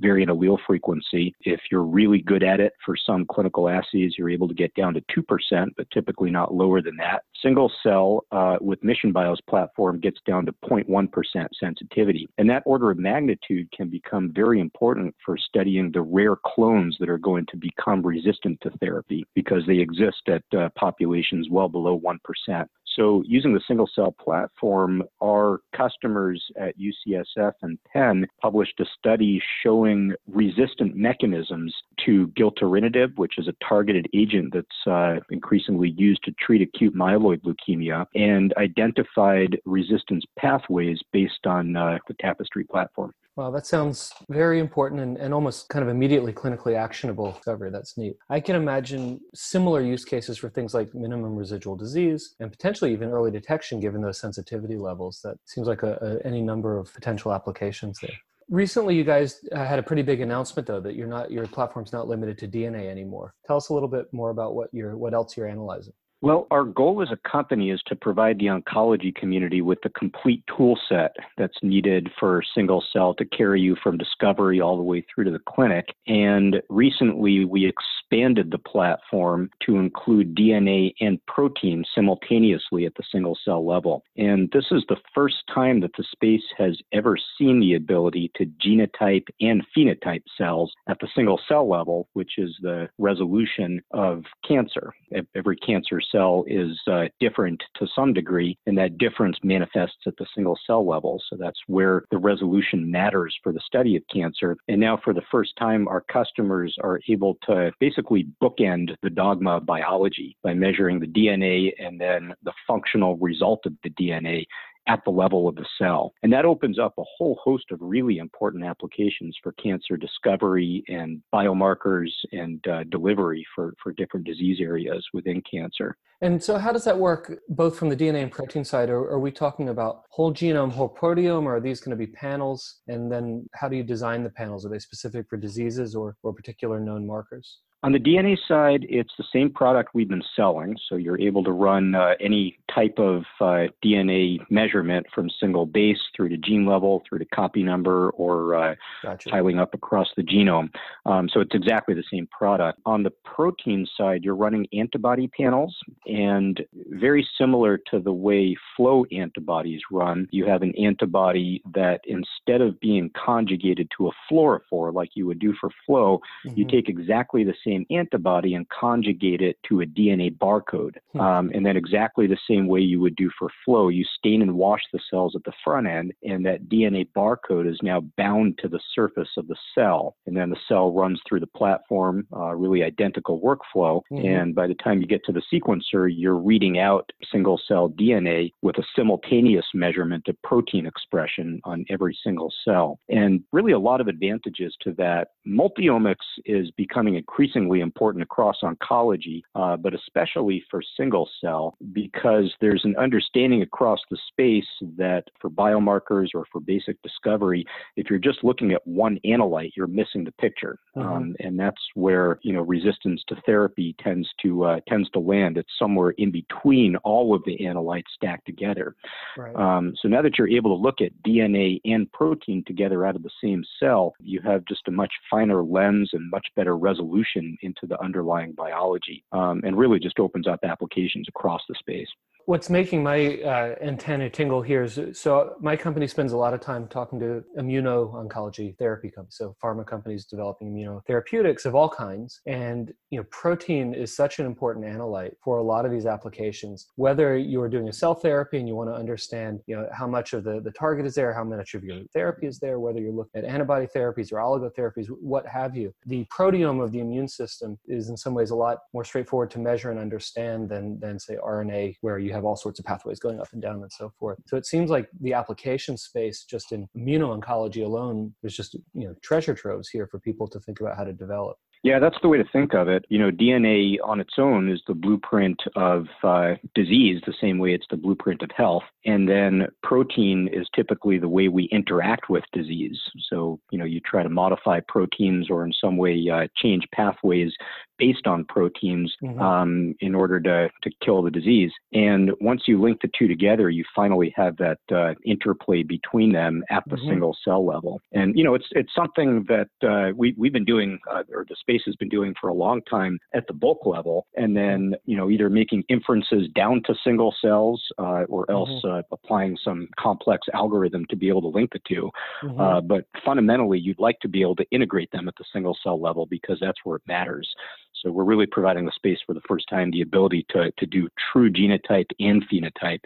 variant 0.00 0.30
allele 0.30 0.58
frequency. 0.66 1.34
If 1.40 1.60
you're 1.70 1.84
really 1.84 2.20
good 2.20 2.42
at 2.42 2.60
it 2.60 2.72
for 2.84 2.96
some 2.96 3.24
clinical 3.26 3.68
assays, 3.68 4.14
you're 4.18 4.30
able 4.30 4.48
to 4.48 4.54
get 4.54 4.74
down 4.74 4.94
to 4.94 5.02
2%, 5.16 5.66
but 5.76 5.90
typically 5.90 6.30
not 6.30 6.54
lower 6.54 6.82
than 6.82 6.96
that. 6.96 7.22
Single 7.42 7.72
cell 7.82 8.24
uh, 8.30 8.58
with 8.60 8.82
Mission 8.84 9.12
Bio's 9.12 9.40
platform 9.48 9.98
gets 9.98 10.20
down 10.26 10.46
to 10.46 10.52
0.1% 10.64 11.46
sensitivity. 11.58 12.28
And 12.38 12.48
that 12.48 12.62
order 12.64 12.90
of 12.90 12.98
magnitude 12.98 13.70
can 13.72 13.88
become 13.88 14.32
very 14.32 14.60
important 14.60 15.14
for 15.24 15.36
studying 15.36 15.90
the 15.90 16.02
rare 16.02 16.36
clones 16.36 16.96
that 17.00 17.08
are 17.08 17.18
going 17.18 17.46
to 17.46 17.56
become 17.56 18.02
resistant 18.02 18.60
to 18.62 18.70
therapy 18.78 19.26
because 19.34 19.62
they 19.66 19.78
exist 19.78 20.22
at 20.28 20.42
uh, 20.56 20.68
populations 20.76 21.48
well 21.50 21.68
below 21.68 22.00
1%. 22.00 22.66
So, 22.96 23.22
using 23.26 23.54
the 23.54 23.60
single 23.66 23.88
cell 23.94 24.12
platform, 24.12 25.02
our 25.22 25.60
customers 25.74 26.42
at 26.58 26.74
UCSF 26.78 27.52
and 27.62 27.78
Penn 27.92 28.26
published 28.40 28.80
a 28.80 28.84
study 28.98 29.42
showing 29.62 30.12
resistant 30.26 30.94
mechanisms 30.94 31.74
to 32.04 32.28
gilteritinib, 32.38 33.16
which 33.16 33.38
is 33.38 33.48
a 33.48 33.54
targeted 33.66 34.08
agent 34.14 34.52
that's 34.52 34.86
uh, 34.86 35.20
increasingly 35.30 35.90
used 35.90 36.22
to 36.24 36.32
treat 36.32 36.62
acute 36.62 36.94
myeloid 36.94 37.40
leukemia, 37.42 38.06
and 38.14 38.52
identified 38.56 39.58
resistance 39.64 40.24
pathways 40.38 40.98
based 41.12 41.46
on 41.46 41.76
uh, 41.76 41.98
the 42.08 42.14
Tapestry 42.14 42.64
platform. 42.64 43.12
Wow, 43.34 43.50
that 43.50 43.64
sounds 43.64 44.12
very 44.28 44.58
important 44.58 45.00
and, 45.00 45.16
and 45.16 45.32
almost 45.32 45.70
kind 45.70 45.82
of 45.82 45.88
immediately 45.88 46.34
clinically 46.34 46.76
actionable 46.76 47.32
discovery. 47.32 47.70
That's 47.70 47.96
neat. 47.96 48.16
I 48.28 48.40
can 48.40 48.56
imagine 48.56 49.20
similar 49.34 49.80
use 49.80 50.04
cases 50.04 50.36
for 50.36 50.50
things 50.50 50.74
like 50.74 50.94
minimum 50.94 51.34
residual 51.34 51.74
disease 51.74 52.34
and 52.40 52.50
potentially 52.50 52.92
even 52.92 53.08
early 53.08 53.30
detection 53.30 53.80
given 53.80 54.02
those 54.02 54.20
sensitivity 54.20 54.76
levels. 54.76 55.20
That 55.24 55.38
seems 55.46 55.66
like 55.66 55.82
a, 55.82 56.20
a, 56.22 56.26
any 56.26 56.42
number 56.42 56.76
of 56.76 56.92
potential 56.92 57.32
applications 57.32 57.98
there. 58.02 58.10
Recently, 58.50 58.94
you 58.94 59.04
guys 59.04 59.40
uh, 59.52 59.64
had 59.64 59.78
a 59.78 59.82
pretty 59.82 60.02
big 60.02 60.20
announcement, 60.20 60.68
though, 60.68 60.80
that 60.80 60.94
you're 60.94 61.06
not 61.06 61.30
your 61.30 61.46
platform's 61.46 61.92
not 61.92 62.08
limited 62.08 62.36
to 62.38 62.48
DNA 62.48 62.90
anymore. 62.90 63.34
Tell 63.46 63.56
us 63.56 63.70
a 63.70 63.74
little 63.74 63.88
bit 63.88 64.12
more 64.12 64.28
about 64.28 64.54
what 64.54 64.68
you're 64.72 64.94
what 64.98 65.14
else 65.14 65.38
you're 65.38 65.48
analyzing. 65.48 65.94
Well, 66.22 66.46
our 66.52 66.62
goal 66.62 67.02
as 67.02 67.08
a 67.10 67.28
company 67.28 67.70
is 67.70 67.82
to 67.86 67.96
provide 67.96 68.38
the 68.38 68.46
oncology 68.46 69.12
community 69.12 69.60
with 69.60 69.80
the 69.82 69.88
complete 69.88 70.44
tool 70.56 70.78
set 70.88 71.16
that's 71.36 71.58
needed 71.64 72.10
for 72.16 72.44
single 72.54 72.82
cell 72.92 73.12
to 73.14 73.24
carry 73.24 73.60
you 73.60 73.74
from 73.82 73.98
discovery 73.98 74.60
all 74.60 74.76
the 74.76 74.84
way 74.84 75.04
through 75.12 75.24
to 75.24 75.32
the 75.32 75.40
clinic. 75.40 75.86
And 76.06 76.62
recently, 76.68 77.44
we 77.44 77.66
expanded 77.66 78.52
the 78.52 78.58
platform 78.58 79.50
to 79.66 79.78
include 79.78 80.36
DNA 80.36 80.94
and 81.00 81.18
protein 81.26 81.82
simultaneously 81.92 82.86
at 82.86 82.94
the 82.94 83.02
single 83.10 83.36
cell 83.44 83.66
level. 83.66 84.04
And 84.16 84.48
this 84.52 84.66
is 84.70 84.84
the 84.88 85.00
first 85.12 85.38
time 85.52 85.80
that 85.80 85.90
the 85.98 86.04
space 86.12 86.44
has 86.56 86.78
ever 86.92 87.16
seen 87.36 87.58
the 87.58 87.74
ability 87.74 88.30
to 88.36 88.46
genotype 88.64 89.26
and 89.40 89.66
phenotype 89.76 90.22
cells 90.38 90.72
at 90.88 91.00
the 91.00 91.08
single 91.16 91.40
cell 91.48 91.68
level, 91.68 92.08
which 92.12 92.38
is 92.38 92.54
the 92.62 92.88
resolution 92.98 93.82
of 93.90 94.22
cancer. 94.46 94.92
Every 95.34 95.56
cancer 95.56 96.00
cell 96.12 96.44
is 96.46 96.78
uh, 96.86 97.04
different 97.18 97.62
to 97.76 97.86
some 97.94 98.12
degree, 98.12 98.56
and 98.66 98.76
that 98.78 98.98
difference 98.98 99.36
manifests 99.42 99.96
at 100.06 100.14
the 100.18 100.26
single 100.34 100.58
cell 100.66 100.86
level. 100.86 101.20
So 101.28 101.36
that's 101.36 101.58
where 101.66 102.04
the 102.10 102.18
resolution 102.18 102.88
matters 102.90 103.36
for 103.42 103.52
the 103.52 103.60
study 103.66 103.96
of 103.96 104.02
cancer. 104.12 104.56
And 104.68 104.80
now, 104.80 105.00
for 105.02 105.12
the 105.12 105.22
first 105.30 105.56
time, 105.58 105.88
our 105.88 106.02
customers 106.02 106.76
are 106.82 107.00
able 107.08 107.38
to 107.46 107.72
basically 107.80 108.28
bookend 108.42 108.94
the 109.02 109.10
dogma 109.10 109.56
of 109.56 109.66
biology 109.66 110.36
by 110.42 110.54
measuring 110.54 111.00
the 111.00 111.06
DNA 111.06 111.72
and 111.78 112.00
then 112.00 112.34
the 112.42 112.52
functional 112.66 113.16
result 113.16 113.64
of 113.66 113.72
the 113.82 113.90
DNA 113.90 114.44
at 114.88 115.04
the 115.04 115.10
level 115.10 115.48
of 115.48 115.54
the 115.54 115.66
cell. 115.78 116.12
And 116.22 116.32
that 116.32 116.44
opens 116.44 116.78
up 116.78 116.94
a 116.98 117.04
whole 117.16 117.38
host 117.42 117.66
of 117.70 117.78
really 117.80 118.18
important 118.18 118.64
applications 118.64 119.36
for 119.42 119.52
cancer 119.52 119.96
discovery 119.96 120.82
and 120.88 121.22
biomarkers 121.32 122.10
and 122.32 122.66
uh, 122.66 122.84
delivery 122.84 123.46
for, 123.54 123.74
for 123.82 123.92
different 123.92 124.26
disease 124.26 124.58
areas 124.60 125.06
within 125.12 125.42
cancer. 125.50 125.96
And 126.20 126.42
so, 126.42 126.56
how 126.56 126.70
does 126.70 126.84
that 126.84 126.96
work 126.96 127.32
both 127.48 127.76
from 127.76 127.88
the 127.88 127.96
DNA 127.96 128.22
and 128.22 128.30
protein 128.30 128.64
side? 128.64 128.90
Are, 128.90 129.10
are 129.10 129.18
we 129.18 129.32
talking 129.32 129.70
about 129.70 130.02
whole 130.10 130.32
genome, 130.32 130.70
whole 130.70 130.88
proteome, 130.88 131.46
or 131.46 131.56
are 131.56 131.60
these 131.60 131.80
going 131.80 131.90
to 131.90 131.96
be 131.96 132.12
panels? 132.12 132.80
And 132.86 133.10
then, 133.10 133.44
how 133.54 133.68
do 133.68 133.76
you 133.76 133.82
design 133.82 134.22
the 134.22 134.30
panels? 134.30 134.64
Are 134.64 134.68
they 134.68 134.78
specific 134.78 135.26
for 135.28 135.36
diseases 135.36 135.96
or, 135.96 136.16
or 136.22 136.32
particular 136.32 136.78
known 136.78 137.04
markers? 137.08 137.58
On 137.84 137.90
the 137.90 137.98
DNA 137.98 138.38
side, 138.46 138.86
it's 138.88 139.12
the 139.18 139.24
same 139.32 139.50
product 139.50 139.90
we've 139.92 140.08
been 140.08 140.22
selling. 140.36 140.76
So 140.88 140.94
you're 140.94 141.20
able 141.20 141.42
to 141.42 141.50
run 141.50 141.96
uh, 141.96 142.14
any 142.20 142.56
type 142.72 142.96
of 142.98 143.24
uh, 143.40 143.66
DNA 143.84 144.38
measurement 144.50 145.06
from 145.12 145.28
single 145.40 145.66
base 145.66 145.98
through 146.14 146.28
to 146.28 146.36
gene 146.36 146.64
level, 146.64 147.02
through 147.08 147.18
to 147.18 147.24
copy 147.26 147.64
number, 147.64 148.10
or 148.10 148.54
uh, 148.54 148.74
gotcha. 149.02 149.28
tiling 149.28 149.58
up 149.58 149.74
across 149.74 150.06
the 150.16 150.22
genome. 150.22 150.70
Um, 151.06 151.28
so 151.28 151.40
it's 151.40 151.54
exactly 151.54 151.94
the 151.94 152.04
same 152.08 152.28
product. 152.28 152.78
On 152.86 153.02
the 153.02 153.10
protein 153.24 153.84
side, 153.96 154.22
you're 154.22 154.36
running 154.36 154.64
antibody 154.72 155.26
panels, 155.26 155.76
and 156.06 156.64
very 156.90 157.26
similar 157.36 157.78
to 157.90 157.98
the 157.98 158.12
way 158.12 158.56
flow 158.76 159.04
antibodies 159.10 159.80
run, 159.90 160.28
you 160.30 160.46
have 160.46 160.62
an 160.62 160.72
antibody 160.78 161.60
that 161.74 162.00
instead 162.04 162.60
of 162.60 162.78
being 162.78 163.10
conjugated 163.16 163.88
to 163.96 164.06
a 164.06 164.12
fluorophore 164.30 164.94
like 164.94 165.10
you 165.14 165.26
would 165.26 165.40
do 165.40 165.52
for 165.60 165.70
flow, 165.84 166.20
mm-hmm. 166.46 166.58
you 166.58 166.66
take 166.66 166.88
exactly 166.88 167.42
the 167.42 167.54
same 167.64 167.71
same 167.72 167.86
antibody 167.90 168.54
and 168.54 168.68
conjugate 168.68 169.40
it 169.40 169.56
to 169.68 169.80
a 169.80 169.86
DNA 169.86 170.36
barcode. 170.36 170.96
Hmm. 171.12 171.20
Um, 171.20 171.50
and 171.54 171.64
then, 171.64 171.76
exactly 171.76 172.26
the 172.26 172.38
same 172.48 172.66
way 172.66 172.80
you 172.80 173.00
would 173.00 173.16
do 173.16 173.30
for 173.38 173.48
flow, 173.64 173.88
you 173.88 174.04
stain 174.18 174.42
and 174.42 174.54
wash 174.54 174.82
the 174.92 175.00
cells 175.10 175.34
at 175.36 175.44
the 175.44 175.52
front 175.64 175.86
end, 175.86 176.12
and 176.22 176.44
that 176.46 176.68
DNA 176.68 177.08
barcode 177.16 177.70
is 177.70 177.78
now 177.82 178.00
bound 178.16 178.58
to 178.58 178.68
the 178.68 178.80
surface 178.94 179.28
of 179.36 179.48
the 179.48 179.56
cell. 179.74 180.16
And 180.26 180.36
then 180.36 180.50
the 180.50 180.56
cell 180.68 180.92
runs 180.92 181.20
through 181.28 181.40
the 181.40 181.46
platform, 181.46 182.26
uh, 182.34 182.54
really 182.54 182.82
identical 182.82 183.40
workflow. 183.40 184.02
Mm-hmm. 184.12 184.26
And 184.26 184.54
by 184.54 184.66
the 184.66 184.74
time 184.74 185.00
you 185.00 185.06
get 185.06 185.24
to 185.24 185.32
the 185.32 185.42
sequencer, 185.52 186.10
you're 186.14 186.36
reading 186.36 186.78
out 186.78 187.10
single 187.30 187.60
cell 187.66 187.88
DNA 187.88 188.52
with 188.62 188.78
a 188.78 188.84
simultaneous 188.96 189.66
measurement 189.74 190.28
of 190.28 190.40
protein 190.42 190.86
expression 190.86 191.60
on 191.64 191.84
every 191.90 192.16
single 192.22 192.52
cell. 192.64 192.98
And 193.08 193.42
really, 193.52 193.72
a 193.72 193.78
lot 193.78 194.00
of 194.00 194.08
advantages 194.08 194.74
to 194.82 194.92
that. 194.98 195.28
Multiomics 195.46 196.16
is 196.44 196.70
becoming 196.72 197.16
increasingly 197.16 197.61
important 197.70 198.22
across 198.22 198.56
oncology, 198.62 199.42
uh, 199.54 199.76
but 199.76 199.94
especially 199.94 200.64
for 200.70 200.82
single 200.96 201.28
cell, 201.40 201.76
because 201.92 202.52
there's 202.60 202.84
an 202.84 202.96
understanding 202.96 203.62
across 203.62 204.00
the 204.10 204.18
space 204.28 204.66
that 204.96 205.24
for 205.40 205.50
biomarkers 205.50 206.28
or 206.34 206.44
for 206.50 206.60
basic 206.60 207.00
discovery, 207.02 207.64
if 207.96 208.08
you're 208.10 208.18
just 208.18 208.44
looking 208.44 208.72
at 208.72 208.86
one 208.86 209.18
analyte, 209.24 209.70
you're 209.76 209.86
missing 209.86 210.24
the 210.24 210.32
picture, 210.32 210.78
mm-hmm. 210.96 211.08
um, 211.08 211.36
and 211.40 211.58
that's 211.58 211.80
where 211.94 212.38
you 212.42 212.52
know 212.52 212.62
resistance 212.62 213.22
to 213.28 213.36
therapy 213.46 213.94
tends 214.02 214.28
to 214.42 214.64
uh, 214.64 214.80
tends 214.88 215.08
to 215.10 215.18
land. 215.18 215.58
It's 215.58 215.72
somewhere 215.78 216.10
in 216.18 216.30
between 216.30 216.96
all 216.96 217.34
of 217.34 217.42
the 217.44 217.58
analytes 217.58 218.02
stacked 218.14 218.46
together. 218.46 218.94
Right. 219.36 219.54
Um, 219.54 219.94
so 220.00 220.08
now 220.08 220.22
that 220.22 220.38
you're 220.38 220.48
able 220.48 220.76
to 220.76 220.82
look 220.82 221.00
at 221.00 221.12
DNA 221.26 221.80
and 221.84 222.10
protein 222.12 222.64
together 222.66 223.06
out 223.06 223.16
of 223.16 223.22
the 223.22 223.30
same 223.42 223.64
cell, 223.78 224.14
you 224.20 224.40
have 224.44 224.64
just 224.66 224.88
a 224.88 224.90
much 224.90 225.12
finer 225.30 225.62
lens 225.62 226.10
and 226.12 226.30
much 226.30 226.46
better 226.56 226.76
resolution 226.76 227.51
into 227.62 227.86
the 227.86 228.00
underlying 228.02 228.52
biology, 228.52 229.24
um, 229.32 229.60
and 229.64 229.76
really 229.76 229.98
just 229.98 230.18
opens 230.18 230.46
up 230.46 230.60
applications 230.64 231.28
across 231.28 231.62
the 231.68 231.74
space. 231.78 232.08
What's 232.46 232.68
making 232.68 233.02
my 233.04 233.40
uh, 233.42 233.76
antenna 233.80 234.28
tingle 234.28 234.62
here 234.62 234.82
is 234.82 234.98
so 235.12 235.54
my 235.60 235.76
company 235.76 236.08
spends 236.08 236.32
a 236.32 236.36
lot 236.36 236.54
of 236.54 236.60
time 236.60 236.88
talking 236.88 237.20
to 237.20 237.44
immuno-oncology 237.56 238.76
therapy 238.78 239.10
companies, 239.10 239.36
so 239.36 239.54
pharma 239.62 239.86
companies 239.86 240.26
developing 240.26 240.72
immunotherapeutics 240.72 241.66
of 241.66 241.76
all 241.76 241.88
kinds. 241.88 242.40
And 242.46 242.92
you 243.10 243.18
know, 243.18 243.26
protein 243.30 243.94
is 243.94 244.14
such 244.14 244.40
an 244.40 244.46
important 244.46 244.86
analyte 244.86 245.34
for 245.42 245.58
a 245.58 245.62
lot 245.62 245.84
of 245.84 245.92
these 245.92 246.04
applications. 246.04 246.88
Whether 246.96 247.36
you're 247.36 247.68
doing 247.68 247.88
a 247.88 247.92
cell 247.92 248.14
therapy 248.14 248.58
and 248.58 248.66
you 248.66 248.74
want 248.74 248.90
to 248.90 248.94
understand, 248.94 249.60
you 249.66 249.76
know, 249.76 249.88
how 249.92 250.08
much 250.08 250.32
of 250.32 250.42
the, 250.42 250.60
the 250.60 250.72
target 250.72 251.06
is 251.06 251.14
there, 251.14 251.32
how 251.32 251.44
much 251.44 251.74
of 251.74 251.84
your 251.84 252.02
therapy 252.12 252.46
is 252.48 252.58
there, 252.58 252.80
whether 252.80 253.00
you're 253.00 253.12
looking 253.12 253.42
at 253.42 253.44
antibody 253.44 253.86
therapies 253.86 254.32
or 254.32 254.38
oligotherapies, 254.38 255.06
what 255.06 255.46
have 255.46 255.76
you, 255.76 255.94
the 256.06 256.24
proteome 256.24 256.82
of 256.82 256.90
the 256.90 256.98
immune 256.98 257.28
system 257.28 257.78
is 257.86 258.08
in 258.08 258.16
some 258.16 258.34
ways 258.34 258.50
a 258.50 258.56
lot 258.56 258.78
more 258.92 259.04
straightforward 259.04 259.50
to 259.50 259.60
measure 259.60 259.90
and 259.90 260.00
understand 260.00 260.68
than 260.68 260.98
than 260.98 261.18
say 261.18 261.36
RNA, 261.36 261.96
where 262.00 262.18
you 262.18 262.31
have 262.32 262.44
all 262.44 262.56
sorts 262.56 262.78
of 262.78 262.84
pathways 262.84 263.20
going 263.20 263.40
up 263.40 263.52
and 263.52 263.62
down 263.62 263.82
and 263.82 263.92
so 263.92 264.12
forth. 264.18 264.38
So 264.46 264.56
it 264.56 264.66
seems 264.66 264.90
like 264.90 265.08
the 265.20 265.34
application 265.34 265.96
space 265.96 266.44
just 266.44 266.72
in 266.72 266.88
immuno-oncology 266.96 267.84
alone, 267.84 268.34
is 268.42 268.56
just 268.56 268.74
you 268.74 269.06
know 269.06 269.14
treasure 269.22 269.54
troves 269.54 269.88
here 269.88 270.06
for 270.06 270.18
people 270.18 270.48
to 270.48 270.60
think 270.60 270.80
about 270.80 270.96
how 270.96 271.04
to 271.04 271.12
develop. 271.12 271.56
Yeah, 271.84 271.98
that's 271.98 272.16
the 272.22 272.28
way 272.28 272.38
to 272.38 272.44
think 272.52 272.74
of 272.74 272.86
it. 272.86 273.04
You 273.08 273.18
know, 273.18 273.32
DNA 273.32 273.96
on 274.04 274.20
its 274.20 274.34
own 274.38 274.70
is 274.70 274.80
the 274.86 274.94
blueprint 274.94 275.60
of 275.74 276.06
uh, 276.22 276.54
disease, 276.76 277.20
the 277.26 277.34
same 277.40 277.58
way 277.58 277.74
it's 277.74 277.86
the 277.90 277.96
blueprint 277.96 278.40
of 278.42 278.50
health. 278.56 278.84
And 279.04 279.28
then 279.28 279.66
protein 279.82 280.48
is 280.52 280.68
typically 280.76 281.18
the 281.18 281.28
way 281.28 281.48
we 281.48 281.64
interact 281.72 282.30
with 282.30 282.44
disease. 282.52 283.00
So, 283.28 283.58
you 283.72 283.80
know, 283.80 283.84
you 283.84 283.98
try 283.98 284.22
to 284.22 284.28
modify 284.28 284.78
proteins 284.86 285.50
or 285.50 285.64
in 285.64 285.72
some 285.72 285.96
way 285.96 286.28
uh, 286.32 286.46
change 286.62 286.86
pathways 286.94 287.52
based 287.98 288.26
on 288.26 288.44
proteins 288.44 289.14
mm-hmm. 289.22 289.40
um, 289.40 289.94
in 290.00 290.14
order 290.14 290.40
to, 290.40 290.68
to 290.82 290.90
kill 291.04 291.22
the 291.22 291.30
disease. 291.30 291.70
And 291.92 292.32
once 292.40 292.62
you 292.66 292.80
link 292.80 293.00
the 293.02 293.10
two 293.18 293.28
together, 293.28 293.70
you 293.70 293.84
finally 293.94 294.32
have 294.36 294.56
that 294.58 294.78
uh, 294.94 295.14
interplay 295.24 295.82
between 295.82 296.32
them 296.32 296.62
at 296.70 296.82
the 296.86 296.96
mm-hmm. 296.96 297.08
single 297.08 297.36
cell 297.44 297.64
level. 297.64 298.00
And 298.12 298.36
you 298.36 298.44
know, 298.44 298.54
it's 298.54 298.66
it's 298.72 298.92
something 298.94 299.44
that 299.48 299.68
uh, 299.88 300.12
we 300.16 300.34
we've 300.36 300.52
been 300.52 300.64
doing, 300.64 300.98
uh, 301.10 301.22
or 301.32 301.44
the 301.48 301.56
space 301.60 301.82
has 301.86 301.96
been 301.96 302.08
doing 302.08 302.34
for 302.40 302.48
a 302.48 302.54
long 302.54 302.80
time 302.90 303.18
at 303.34 303.46
the 303.46 303.52
bulk 303.52 303.86
level, 303.86 304.26
and 304.36 304.56
then 304.56 304.94
you 305.04 305.16
know 305.16 305.30
either 305.30 305.48
making 305.48 305.84
inferences 305.88 306.48
down 306.54 306.82
to 306.86 306.94
single 307.04 307.34
cells 307.40 307.82
uh, 307.98 308.24
or 308.28 308.50
else 308.50 308.68
mm-hmm. 308.68 308.82
Uh, 308.82 309.02
applying 309.12 309.56
some 309.62 309.88
complex 309.98 310.46
algorithm 310.54 311.04
to 311.08 311.16
be 311.16 311.28
able 311.28 311.40
to 311.40 311.48
link 311.48 311.70
the 311.72 311.80
2 311.88 312.10
mm-hmm. 312.42 312.60
uh, 312.60 312.80
but 312.80 313.04
fundamentally, 313.24 313.78
you'd 313.78 313.98
like 313.98 314.18
to 314.20 314.28
be 314.28 314.40
able 314.40 314.56
to 314.56 314.64
integrate 314.70 315.10
them 315.12 315.28
at 315.28 315.34
the 315.38 315.44
single 315.52 315.76
cell 315.82 316.00
level 316.00 316.26
because 316.26 316.58
that's 316.60 316.78
where 316.84 316.96
it 316.96 317.02
matters. 317.06 317.48
So 317.94 318.10
we're 318.10 318.24
really 318.24 318.46
providing 318.46 318.84
the 318.84 318.92
space 318.92 319.18
for 319.24 319.34
the 319.34 319.40
first 319.48 319.68
time 319.68 319.90
the 319.90 320.02
ability 320.02 320.46
to, 320.50 320.72
to 320.72 320.86
do 320.86 321.08
true 321.32 321.50
genotype 321.50 322.10
and 322.18 322.44
phenotype 322.48 323.00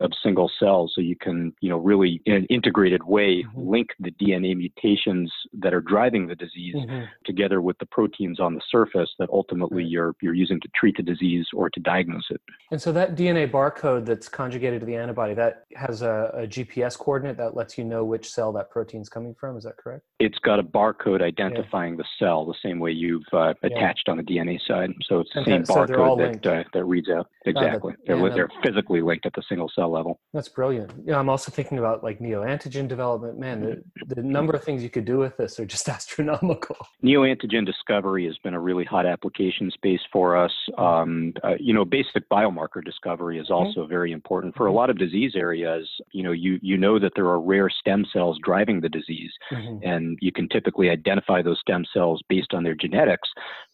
of 0.00 0.12
single 0.22 0.50
cells 0.58 0.92
so 0.94 1.00
you 1.00 1.16
can 1.16 1.52
you 1.60 1.68
know 1.68 1.78
really 1.78 2.20
in 2.26 2.34
an 2.34 2.44
integrated 2.46 3.02
way 3.04 3.42
mm-hmm. 3.42 3.68
link 3.68 3.88
the 3.98 4.10
dna 4.12 4.56
mutations 4.56 5.32
that 5.52 5.74
are 5.74 5.80
driving 5.80 6.26
the 6.26 6.36
disease 6.36 6.76
mm-hmm. 6.76 7.04
together 7.24 7.60
with 7.60 7.76
the 7.78 7.86
proteins 7.86 8.38
on 8.38 8.54
the 8.54 8.60
surface 8.70 9.10
that 9.18 9.28
ultimately 9.30 9.82
right. 9.82 9.90
you're 9.90 10.14
you're 10.22 10.34
using 10.34 10.60
to 10.60 10.68
treat 10.74 10.96
the 10.96 11.02
disease 11.02 11.46
or 11.52 11.68
to 11.68 11.80
diagnose 11.80 12.24
it 12.30 12.40
and 12.70 12.80
so 12.80 12.92
that 12.92 13.16
dna 13.16 13.50
barcode 13.50 14.04
that's 14.04 14.28
conjugated 14.28 14.80
to 14.80 14.86
the 14.86 14.94
antibody 14.94 15.34
that 15.34 15.64
has 15.74 16.02
a, 16.02 16.30
a 16.34 16.46
gps 16.46 16.96
coordinate 16.96 17.36
that 17.36 17.56
lets 17.56 17.76
you 17.76 17.84
know 17.84 18.04
which 18.04 18.28
cell 18.30 18.52
that 18.52 18.70
protein's 18.70 19.08
coming 19.08 19.34
from 19.34 19.56
is 19.56 19.64
that 19.64 19.76
correct 19.76 20.04
it's 20.20 20.38
got 20.38 20.60
a 20.60 20.62
barcode 20.62 21.22
identifying 21.22 21.94
yeah. 21.94 21.98
the 21.98 22.04
cell 22.18 22.46
the 22.46 22.54
same 22.62 22.78
way 22.78 22.92
you've 22.92 23.22
uh, 23.32 23.52
attached 23.64 24.04
yeah. 24.06 24.12
on 24.12 24.16
the 24.16 24.22
dna 24.22 24.58
side 24.66 24.90
so 25.08 25.20
it's 25.20 25.30
the 25.34 25.44
same 25.44 25.64
so 25.64 25.74
barcode 25.74 26.42
that, 26.42 26.60
uh, 26.60 26.64
that 26.72 26.84
reads 26.84 27.08
out 27.08 27.28
exactly 27.44 27.94
uh, 27.94 27.96
the, 28.06 28.22
they're, 28.22 28.34
they're 28.34 28.50
physically 28.62 29.02
linked 29.02 29.26
at 29.26 29.32
the 29.32 29.42
single 29.48 29.70
cell 29.74 29.87
level. 29.88 30.20
That's 30.32 30.48
brilliant. 30.48 30.92
Yeah, 31.04 31.18
I'm 31.18 31.28
also 31.28 31.50
thinking 31.50 31.78
about 31.78 32.02
like 32.02 32.18
neoantigen 32.18 32.88
development. 32.88 33.38
Man, 33.38 33.82
the, 34.06 34.14
the 34.14 34.22
number 34.22 34.54
of 34.54 34.64
things 34.64 34.82
you 34.82 34.90
could 34.90 35.04
do 35.04 35.18
with 35.18 35.36
this 35.36 35.58
are 35.58 35.66
just 35.66 35.88
astronomical. 35.88 36.76
Neoantigen 37.04 37.64
discovery 37.66 38.26
has 38.26 38.36
been 38.38 38.54
a 38.54 38.60
really 38.60 38.84
hot 38.84 39.06
application 39.06 39.70
space 39.70 40.00
for 40.12 40.36
us. 40.36 40.52
Um, 40.76 41.32
uh, 41.44 41.54
you 41.58 41.72
know, 41.72 41.84
basic 41.84 42.28
biomarker 42.28 42.84
discovery 42.84 43.38
is 43.38 43.46
mm-hmm. 43.46 43.54
also 43.54 43.80
mm-hmm. 43.80 43.90
very 43.90 44.12
important 44.12 44.56
for 44.56 44.66
a 44.66 44.72
lot 44.72 44.90
of 44.90 44.98
disease 44.98 45.32
areas. 45.34 45.88
You 46.12 46.22
know, 46.22 46.32
you 46.32 46.58
you 46.62 46.76
know 46.76 46.98
that 46.98 47.12
there 47.14 47.26
are 47.26 47.40
rare 47.40 47.70
stem 47.70 48.04
cells 48.12 48.38
driving 48.44 48.80
the 48.80 48.88
disease, 48.88 49.32
mm-hmm. 49.52 49.82
and 49.82 50.18
you 50.20 50.32
can 50.32 50.48
typically 50.48 50.90
identify 50.90 51.42
those 51.42 51.60
stem 51.60 51.84
cells 51.92 52.22
based 52.28 52.54
on 52.54 52.62
their 52.62 52.74
genetics, 52.74 53.28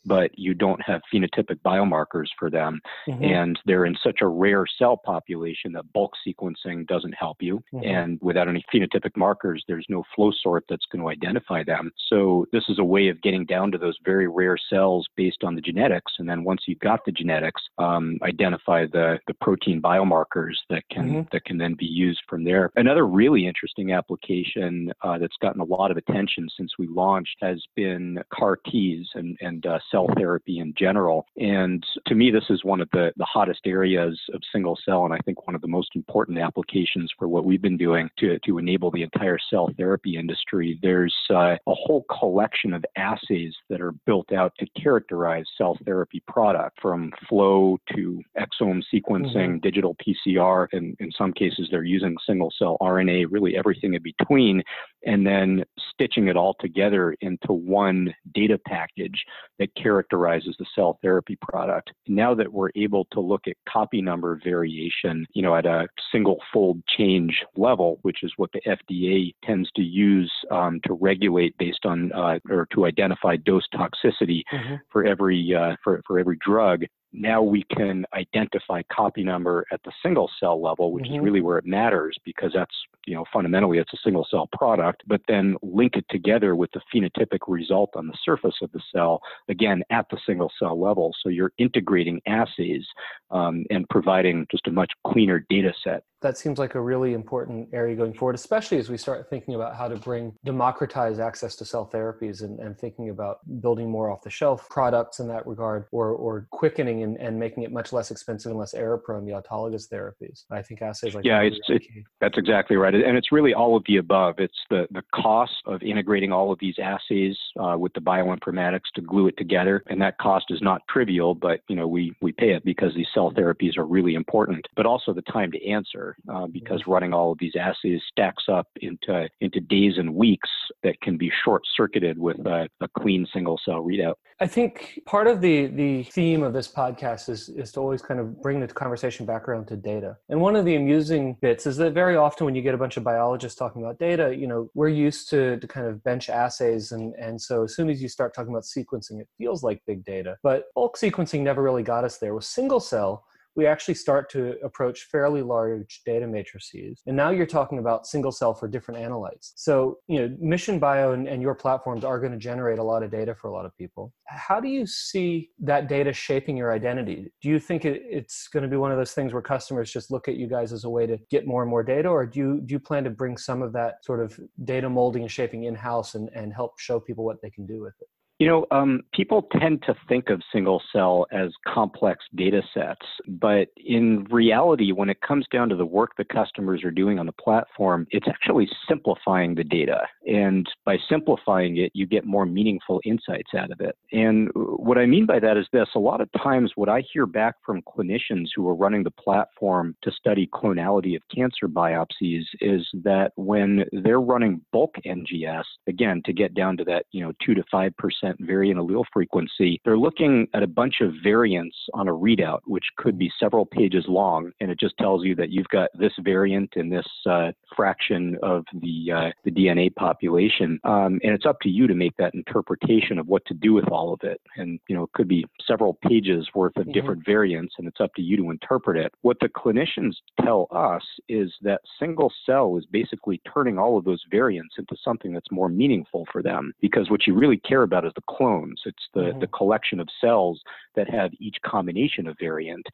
but 0.04 0.30
you 0.38 0.54
don't 0.54 0.82
have 0.82 1.00
phenotypic 1.12 1.58
biomarkers 1.64 2.28
for 2.38 2.50
them, 2.50 2.80
mm-hmm. 3.08 3.24
and 3.24 3.58
they're 3.66 3.86
in 3.86 3.96
such 4.02 4.18
a 4.20 4.26
rare 4.26 4.64
cell 4.78 4.96
population 4.96 5.72
that 5.72 5.92
bulk 5.92 6.12
sequencing 6.26 6.86
doesn't 6.86 7.14
help 7.14 7.38
you. 7.40 7.62
Mm-hmm. 7.72 7.84
And 7.84 8.18
without 8.22 8.48
any 8.48 8.64
phenotypic 8.72 9.16
markers, 9.16 9.64
there's 9.66 9.86
no 9.88 10.04
flow 10.14 10.32
sort 10.42 10.64
that's 10.68 10.86
going 10.90 11.02
to 11.02 11.08
identify 11.08 11.62
them. 11.64 11.90
So 12.08 12.46
this 12.52 12.64
is 12.68 12.78
a 12.78 12.84
way 12.84 13.08
of 13.08 13.20
getting 13.22 13.44
down 13.44 13.72
to 13.72 13.78
those 13.78 13.96
very 14.04 14.28
rare 14.28 14.56
cells 14.70 15.06
based 15.16 15.44
on 15.44 15.54
the 15.54 15.60
genetics. 15.60 16.12
And 16.18 16.28
then 16.28 16.44
once 16.44 16.62
you've 16.66 16.78
got 16.80 17.04
the 17.04 17.12
genetics, 17.12 17.62
um, 17.78 18.18
identify 18.22 18.86
the, 18.86 19.18
the 19.26 19.34
protein 19.34 19.80
biomarkers 19.80 20.54
that 20.70 20.82
can 20.90 21.08
mm-hmm. 21.08 21.20
that 21.32 21.44
can 21.44 21.58
then 21.58 21.74
be 21.74 21.86
used 21.86 22.22
from 22.28 22.44
there. 22.44 22.70
Another 22.76 23.06
really 23.06 23.46
interesting 23.46 23.92
application 23.92 24.92
uh, 25.02 25.18
that's 25.18 25.36
gotten 25.40 25.60
a 25.60 25.64
lot 25.64 25.90
of 25.90 25.96
attention 25.96 26.48
since 26.56 26.72
we 26.78 26.86
launched 26.88 27.36
has 27.40 27.62
been 27.74 28.18
CAR 28.32 28.58
Ts 28.70 29.08
and, 29.14 29.36
and 29.40 29.66
uh, 29.66 29.78
cell 29.94 30.08
therapy 30.16 30.58
in 30.58 30.74
general. 30.76 31.26
And 31.36 31.84
to 32.06 32.14
me, 32.14 32.30
this 32.32 32.44
is 32.50 32.64
one 32.64 32.80
of 32.80 32.88
the, 32.92 33.12
the 33.16 33.24
hottest 33.24 33.60
areas 33.64 34.20
of 34.34 34.42
single 34.52 34.76
cell, 34.84 35.04
and 35.04 35.14
I 35.14 35.18
think 35.24 35.46
one 35.46 35.54
of 35.54 35.60
the 35.60 35.68
most 35.68 35.90
important 35.94 36.38
applications 36.38 37.12
for 37.16 37.28
what 37.28 37.44
we've 37.44 37.62
been 37.62 37.76
doing 37.76 38.10
to, 38.18 38.38
to 38.40 38.58
enable 38.58 38.90
the 38.90 39.02
entire 39.02 39.38
cell 39.50 39.70
therapy 39.76 40.16
industry. 40.16 40.78
There's 40.82 41.14
uh, 41.30 41.56
a 41.66 41.74
whole 41.74 42.04
collection 42.18 42.74
of 42.74 42.84
assays 42.96 43.54
that 43.70 43.80
are 43.80 43.92
built 44.04 44.32
out 44.32 44.52
to 44.58 44.66
characterize 44.80 45.44
cell 45.56 45.78
therapy 45.84 46.22
product 46.26 46.78
from 46.82 47.12
flow 47.28 47.78
to 47.94 48.20
exome 48.36 48.82
sequencing, 48.92 49.34
mm-hmm. 49.34 49.58
digital 49.58 49.96
PCR, 50.04 50.66
and 50.72 50.96
in 50.98 51.12
some 51.12 51.32
cases 51.32 51.68
they're 51.70 51.84
using 51.84 52.16
single 52.26 52.52
cell 52.58 52.76
RNA, 52.80 53.26
really 53.30 53.56
everything 53.56 53.94
in 53.94 54.02
between, 54.02 54.62
and 55.06 55.24
then 55.24 55.62
stitching 55.92 56.28
it 56.28 56.36
all 56.36 56.56
together 56.60 57.14
into 57.20 57.52
one 57.52 58.12
data 58.34 58.58
package 58.66 59.24
that 59.58 59.74
characterizes 59.84 60.56
the 60.58 60.66
cell 60.74 60.98
therapy 61.02 61.36
product. 61.42 61.92
Now 62.08 62.34
that 62.34 62.50
we're 62.50 62.70
able 62.74 63.06
to 63.12 63.20
look 63.20 63.42
at 63.46 63.56
copy 63.68 64.00
number 64.00 64.40
variation, 64.42 65.26
you 65.34 65.42
know, 65.42 65.54
at 65.54 65.66
a 65.66 65.86
single 66.10 66.38
fold 66.52 66.82
change 66.96 67.44
level, 67.56 67.98
which 68.02 68.22
is 68.22 68.32
what 68.36 68.50
the 68.52 68.62
FDA 68.66 69.34
tends 69.44 69.70
to 69.76 69.82
use 69.82 70.32
um, 70.50 70.80
to 70.86 70.94
regulate 70.94 71.56
based 71.58 71.84
on 71.84 72.10
uh, 72.12 72.38
or 72.48 72.66
to 72.72 72.86
identify 72.86 73.36
dose 73.36 73.66
toxicity 73.74 74.42
mm-hmm. 74.52 74.76
for 74.90 75.04
every 75.04 75.54
uh, 75.54 75.76
for, 75.84 76.00
for 76.06 76.18
every 76.18 76.38
drug 76.44 76.84
now 77.14 77.40
we 77.40 77.64
can 77.74 78.04
identify 78.12 78.82
copy 78.92 79.22
number 79.22 79.64
at 79.72 79.80
the 79.84 79.92
single 80.02 80.28
cell 80.40 80.60
level, 80.60 80.92
which 80.92 81.04
mm-hmm. 81.04 81.14
is 81.14 81.20
really 81.22 81.40
where 81.40 81.58
it 81.58 81.64
matters 81.64 82.16
because 82.24 82.50
that's, 82.52 82.74
you 83.06 83.14
know, 83.14 83.24
fundamentally 83.32 83.78
it's 83.78 83.92
a 83.92 83.98
single 84.02 84.26
cell 84.30 84.48
product, 84.52 85.02
but 85.06 85.20
then 85.28 85.56
link 85.62 85.94
it 85.96 86.04
together 86.10 86.56
with 86.56 86.70
the 86.72 86.80
phenotypic 86.92 87.38
result 87.46 87.90
on 87.94 88.08
the 88.08 88.18
surface 88.24 88.56
of 88.62 88.72
the 88.72 88.80
cell, 88.92 89.20
again, 89.48 89.82
at 89.90 90.06
the 90.10 90.18
single 90.26 90.50
cell 90.58 90.78
level. 90.80 91.14
So 91.22 91.28
you're 91.28 91.52
integrating 91.58 92.20
assays 92.26 92.84
um, 93.30 93.64
and 93.70 93.88
providing 93.88 94.46
just 94.50 94.66
a 94.66 94.72
much 94.72 94.90
cleaner 95.06 95.46
data 95.48 95.72
set 95.84 96.02
that 96.24 96.38
seems 96.38 96.58
like 96.58 96.74
a 96.74 96.80
really 96.80 97.12
important 97.12 97.68
area 97.74 97.94
going 97.94 98.14
forward, 98.14 98.34
especially 98.34 98.78
as 98.78 98.88
we 98.88 98.96
start 98.96 99.28
thinking 99.28 99.54
about 99.54 99.76
how 99.76 99.86
to 99.86 99.96
bring 99.96 100.32
democratize 100.42 101.18
access 101.18 101.54
to 101.54 101.66
cell 101.66 101.88
therapies 101.92 102.42
and, 102.42 102.58
and 102.60 102.78
thinking 102.78 103.10
about 103.10 103.38
building 103.60 103.90
more 103.90 104.10
off 104.10 104.22
the 104.22 104.30
shelf 104.30 104.66
products 104.70 105.20
in 105.20 105.28
that 105.28 105.46
regard 105.46 105.84
or, 105.92 106.08
or 106.08 106.48
quickening 106.50 107.02
and, 107.02 107.18
and 107.18 107.38
making 107.38 107.62
it 107.62 107.70
much 107.70 107.92
less 107.92 108.10
expensive 108.10 108.50
and 108.50 108.58
less 108.58 108.72
error 108.72 108.96
prone 108.96 109.26
the 109.26 109.32
autologous 109.32 109.86
therapies. 109.86 110.44
I 110.50 110.62
think 110.62 110.80
assays 110.80 111.14
like 111.14 111.26
yeah, 111.26 111.40
it's, 111.42 111.58
it, 111.68 111.82
that's 112.22 112.38
exactly 112.38 112.76
right. 112.76 112.94
And 112.94 113.18
it's 113.18 113.30
really 113.30 113.52
all 113.52 113.76
of 113.76 113.84
the 113.86 113.98
above. 113.98 114.36
It's 114.38 114.58
the, 114.70 114.88
the 114.92 115.02
cost 115.14 115.52
of 115.66 115.82
integrating 115.82 116.32
all 116.32 116.50
of 116.50 116.58
these 116.58 116.76
assays 116.82 117.36
uh, 117.60 117.76
with 117.78 117.92
the 117.92 118.00
bioinformatics 118.00 118.88
to 118.94 119.02
glue 119.02 119.28
it 119.28 119.36
together. 119.36 119.84
And 119.88 120.00
that 120.00 120.16
cost 120.16 120.46
is 120.48 120.62
not 120.62 120.80
trivial, 120.88 121.34
but 121.34 121.60
you 121.68 121.76
know, 121.76 121.86
we, 121.86 122.14
we 122.22 122.32
pay 122.32 122.54
it 122.54 122.64
because 122.64 122.94
these 122.94 123.08
cell 123.12 123.30
therapies 123.30 123.76
are 123.76 123.84
really 123.84 124.14
important, 124.14 124.66
but 124.74 124.86
also 124.86 125.12
the 125.12 125.22
time 125.22 125.52
to 125.52 125.68
answer 125.68 126.13
uh, 126.32 126.46
because 126.46 126.82
running 126.86 127.12
all 127.12 127.32
of 127.32 127.38
these 127.38 127.54
assays 127.58 128.00
stacks 128.10 128.44
up 128.48 128.66
into 128.80 129.28
into 129.40 129.60
days 129.60 129.94
and 129.98 130.14
weeks 130.14 130.48
that 130.82 131.00
can 131.00 131.16
be 131.16 131.30
short 131.44 131.62
circuited 131.76 132.18
with 132.18 132.38
a, 132.46 132.68
a, 132.80 132.88
clean 132.98 133.26
single 133.32 133.58
cell 133.64 133.82
readout. 133.82 134.14
I 134.40 134.46
think 134.46 135.00
part 135.06 135.26
of 135.26 135.40
the 135.40 135.66
the 135.66 136.04
theme 136.04 136.42
of 136.42 136.52
this 136.52 136.68
podcast 136.68 137.28
is 137.28 137.48
is 137.48 137.72
to 137.72 137.80
always 137.80 138.02
kind 138.02 138.20
of 138.20 138.40
bring 138.42 138.60
the 138.60 138.66
conversation 138.66 139.26
back 139.26 139.48
around 139.48 139.66
to 139.66 139.76
data. 139.76 140.16
And 140.28 140.40
one 140.40 140.56
of 140.56 140.64
the 140.64 140.76
amusing 140.76 141.36
bits 141.40 141.66
is 141.66 141.76
that 141.78 141.92
very 141.92 142.16
often 142.16 142.44
when 142.44 142.54
you 142.54 142.62
get 142.62 142.74
a 142.74 142.78
bunch 142.78 142.96
of 142.96 143.04
biologists 143.04 143.58
talking 143.58 143.82
about 143.82 143.98
data, 143.98 144.34
you 144.34 144.46
know, 144.46 144.70
we're 144.74 144.88
used 144.88 145.30
to 145.30 145.58
to 145.58 145.66
kind 145.66 145.86
of 145.86 146.02
bench 146.04 146.28
assays 146.28 146.92
and 146.92 147.14
and 147.14 147.40
so 147.40 147.64
as 147.64 147.74
soon 147.74 147.90
as 147.90 148.02
you 148.02 148.08
start 148.08 148.34
talking 148.34 148.52
about 148.52 148.64
sequencing, 148.64 149.20
it 149.20 149.28
feels 149.38 149.62
like 149.62 149.82
big 149.86 150.04
data. 150.04 150.36
But 150.42 150.64
bulk 150.74 150.96
sequencing 150.96 151.40
never 151.40 151.62
really 151.62 151.82
got 151.82 152.04
us 152.04 152.18
there. 152.18 152.34
With 152.34 152.44
single 152.44 152.80
cell, 152.80 153.24
we 153.56 153.66
actually 153.66 153.94
start 153.94 154.30
to 154.30 154.56
approach 154.62 155.04
fairly 155.10 155.42
large 155.42 156.02
data 156.04 156.26
matrices. 156.26 157.00
And 157.06 157.16
now 157.16 157.30
you're 157.30 157.46
talking 157.46 157.78
about 157.78 158.06
single 158.06 158.32
cell 158.32 158.54
for 158.54 158.68
different 158.68 159.00
analytes. 159.00 159.52
So, 159.56 159.98
you 160.08 160.20
know, 160.20 160.36
Mission 160.40 160.78
Bio 160.78 161.12
and, 161.12 161.28
and 161.28 161.40
your 161.40 161.54
platforms 161.54 162.04
are 162.04 162.18
going 162.18 162.32
to 162.32 162.38
generate 162.38 162.78
a 162.78 162.82
lot 162.82 163.02
of 163.02 163.10
data 163.10 163.34
for 163.34 163.48
a 163.48 163.52
lot 163.52 163.66
of 163.66 163.76
people. 163.76 164.12
How 164.26 164.60
do 164.60 164.68
you 164.68 164.86
see 164.86 165.50
that 165.60 165.88
data 165.88 166.12
shaping 166.12 166.56
your 166.56 166.72
identity? 166.72 167.32
Do 167.42 167.48
you 167.48 167.58
think 167.58 167.84
it, 167.84 168.02
it's 168.04 168.48
going 168.48 168.62
to 168.62 168.68
be 168.68 168.76
one 168.76 168.90
of 168.90 168.98
those 168.98 169.12
things 169.12 169.32
where 169.32 169.42
customers 169.42 169.92
just 169.92 170.10
look 170.10 170.28
at 170.28 170.36
you 170.36 170.48
guys 170.48 170.72
as 170.72 170.84
a 170.84 170.90
way 170.90 171.06
to 171.06 171.18
get 171.30 171.46
more 171.46 171.62
and 171.62 171.70
more 171.70 171.82
data, 171.82 172.08
or 172.08 172.26
do 172.26 172.38
you, 172.40 172.60
do 172.64 172.72
you 172.72 172.80
plan 172.80 173.04
to 173.04 173.10
bring 173.10 173.36
some 173.36 173.62
of 173.62 173.72
that 173.72 174.04
sort 174.04 174.20
of 174.20 174.38
data 174.64 174.88
molding 174.88 175.22
and 175.22 175.30
shaping 175.30 175.64
in 175.64 175.74
house 175.74 176.14
and, 176.14 176.28
and 176.34 176.52
help 176.52 176.78
show 176.78 176.98
people 176.98 177.24
what 177.24 177.40
they 177.42 177.50
can 177.50 177.66
do 177.66 177.80
with 177.80 177.94
it? 178.00 178.08
You 178.44 178.50
know, 178.50 178.66
um, 178.72 179.00
people 179.14 179.48
tend 179.58 179.84
to 179.86 179.94
think 180.06 180.28
of 180.28 180.42
single 180.52 180.82
cell 180.92 181.24
as 181.32 181.48
complex 181.66 182.26
data 182.34 182.60
sets, 182.74 183.06
but 183.26 183.68
in 183.78 184.24
reality, 184.24 184.92
when 184.92 185.08
it 185.08 185.22
comes 185.22 185.46
down 185.50 185.70
to 185.70 185.76
the 185.76 185.86
work 185.86 186.10
the 186.18 186.26
customers 186.26 186.84
are 186.84 186.90
doing 186.90 187.18
on 187.18 187.24
the 187.24 187.32
platform, 187.32 188.06
it's 188.10 188.28
actually 188.28 188.68
simplifying 188.86 189.54
the 189.54 189.64
data. 189.64 190.02
And 190.26 190.68
by 190.84 190.98
simplifying 191.08 191.78
it, 191.78 191.90
you 191.94 192.04
get 192.04 192.26
more 192.26 192.44
meaningful 192.44 193.00
insights 193.06 193.54
out 193.56 193.70
of 193.70 193.80
it. 193.80 193.96
And 194.12 194.50
what 194.54 194.98
I 194.98 195.06
mean 195.06 195.24
by 195.24 195.38
that 195.38 195.56
is 195.56 195.64
this 195.72 195.88
a 195.94 195.98
lot 195.98 196.20
of 196.20 196.28
times, 196.32 196.72
what 196.74 196.90
I 196.90 197.02
hear 197.14 197.24
back 197.24 197.54
from 197.64 197.80
clinicians 197.80 198.48
who 198.54 198.68
are 198.68 198.74
running 198.74 199.04
the 199.04 199.10
platform 199.10 199.96
to 200.02 200.12
study 200.12 200.50
clonality 200.52 201.16
of 201.16 201.22
cancer 201.34 201.66
biopsies 201.66 202.44
is 202.60 202.86
that 203.04 203.32
when 203.36 203.86
they're 203.92 204.20
running 204.20 204.60
bulk 204.70 204.96
NGS, 205.06 205.64
again, 205.86 206.20
to 206.26 206.34
get 206.34 206.52
down 206.52 206.76
to 206.76 206.84
that, 206.84 207.06
you 207.10 207.24
know, 207.24 207.32
2 207.42 207.54
to 207.54 207.64
5% 207.72 208.33
variant 208.40 208.78
allele 208.78 209.04
frequency, 209.12 209.80
they're 209.84 209.98
looking 209.98 210.46
at 210.54 210.62
a 210.62 210.66
bunch 210.66 210.96
of 211.00 211.12
variants 211.22 211.76
on 211.94 212.08
a 212.08 212.12
readout, 212.12 212.60
which 212.66 212.84
could 212.96 213.18
be 213.18 213.30
several 213.38 213.66
pages 213.66 214.04
long, 214.08 214.50
and 214.60 214.70
it 214.70 214.78
just 214.78 214.96
tells 214.98 215.24
you 215.24 215.34
that 215.36 215.50
you've 215.50 215.68
got 215.68 215.90
this 215.98 216.12
variant 216.20 216.70
in 216.76 216.88
this 216.88 217.06
uh, 217.26 217.50
fraction 217.76 218.36
of 218.42 218.64
the 218.80 219.12
uh, 219.12 219.30
the 219.44 219.50
DNA 219.50 219.94
population, 219.94 220.78
um, 220.84 221.18
and 221.22 221.32
it's 221.32 221.46
up 221.46 221.60
to 221.60 221.68
you 221.68 221.86
to 221.86 221.94
make 221.94 222.16
that 222.16 222.34
interpretation 222.34 223.18
of 223.18 223.26
what 223.26 223.44
to 223.46 223.54
do 223.54 223.72
with 223.72 223.88
all 223.88 224.12
of 224.12 224.20
it. 224.22 224.40
And 224.56 224.78
you 224.88 224.96
know, 224.96 225.04
it 225.04 225.12
could 225.14 225.28
be 225.28 225.44
several 225.66 225.98
pages 226.06 226.48
worth 226.54 226.76
of 226.76 226.84
mm-hmm. 226.84 226.92
different 226.92 227.24
variants, 227.24 227.74
and 227.78 227.86
it's 227.86 228.00
up 228.00 228.14
to 228.14 228.22
you 228.22 228.36
to 228.36 228.50
interpret 228.50 228.96
it. 228.96 229.12
What 229.22 229.38
the 229.40 229.48
clinicians 229.48 230.14
tell 230.42 230.68
us 230.70 231.02
is 231.28 231.52
that 231.62 231.80
single 231.98 232.32
cell 232.46 232.76
is 232.76 232.86
basically 232.90 233.40
turning 233.52 233.78
all 233.78 233.98
of 233.98 234.04
those 234.04 234.22
variants 234.30 234.74
into 234.78 234.96
something 235.02 235.32
that's 235.32 235.50
more 235.50 235.68
meaningful 235.68 236.26
for 236.32 236.42
them, 236.42 236.72
because 236.80 237.10
what 237.10 237.26
you 237.26 237.34
really 237.34 237.58
care 237.58 237.82
about 237.82 238.04
is 238.04 238.12
the 238.14 238.22
clones. 238.28 238.82
It's 238.84 239.08
the, 239.14 239.20
mm-hmm. 239.20 239.40
the 239.40 239.46
collection 239.48 240.00
of 240.00 240.08
cells 240.20 240.60
that 240.94 241.08
have 241.10 241.32
each 241.38 241.56
combination 241.64 242.26
of 242.26 242.36
variant. 242.40 242.86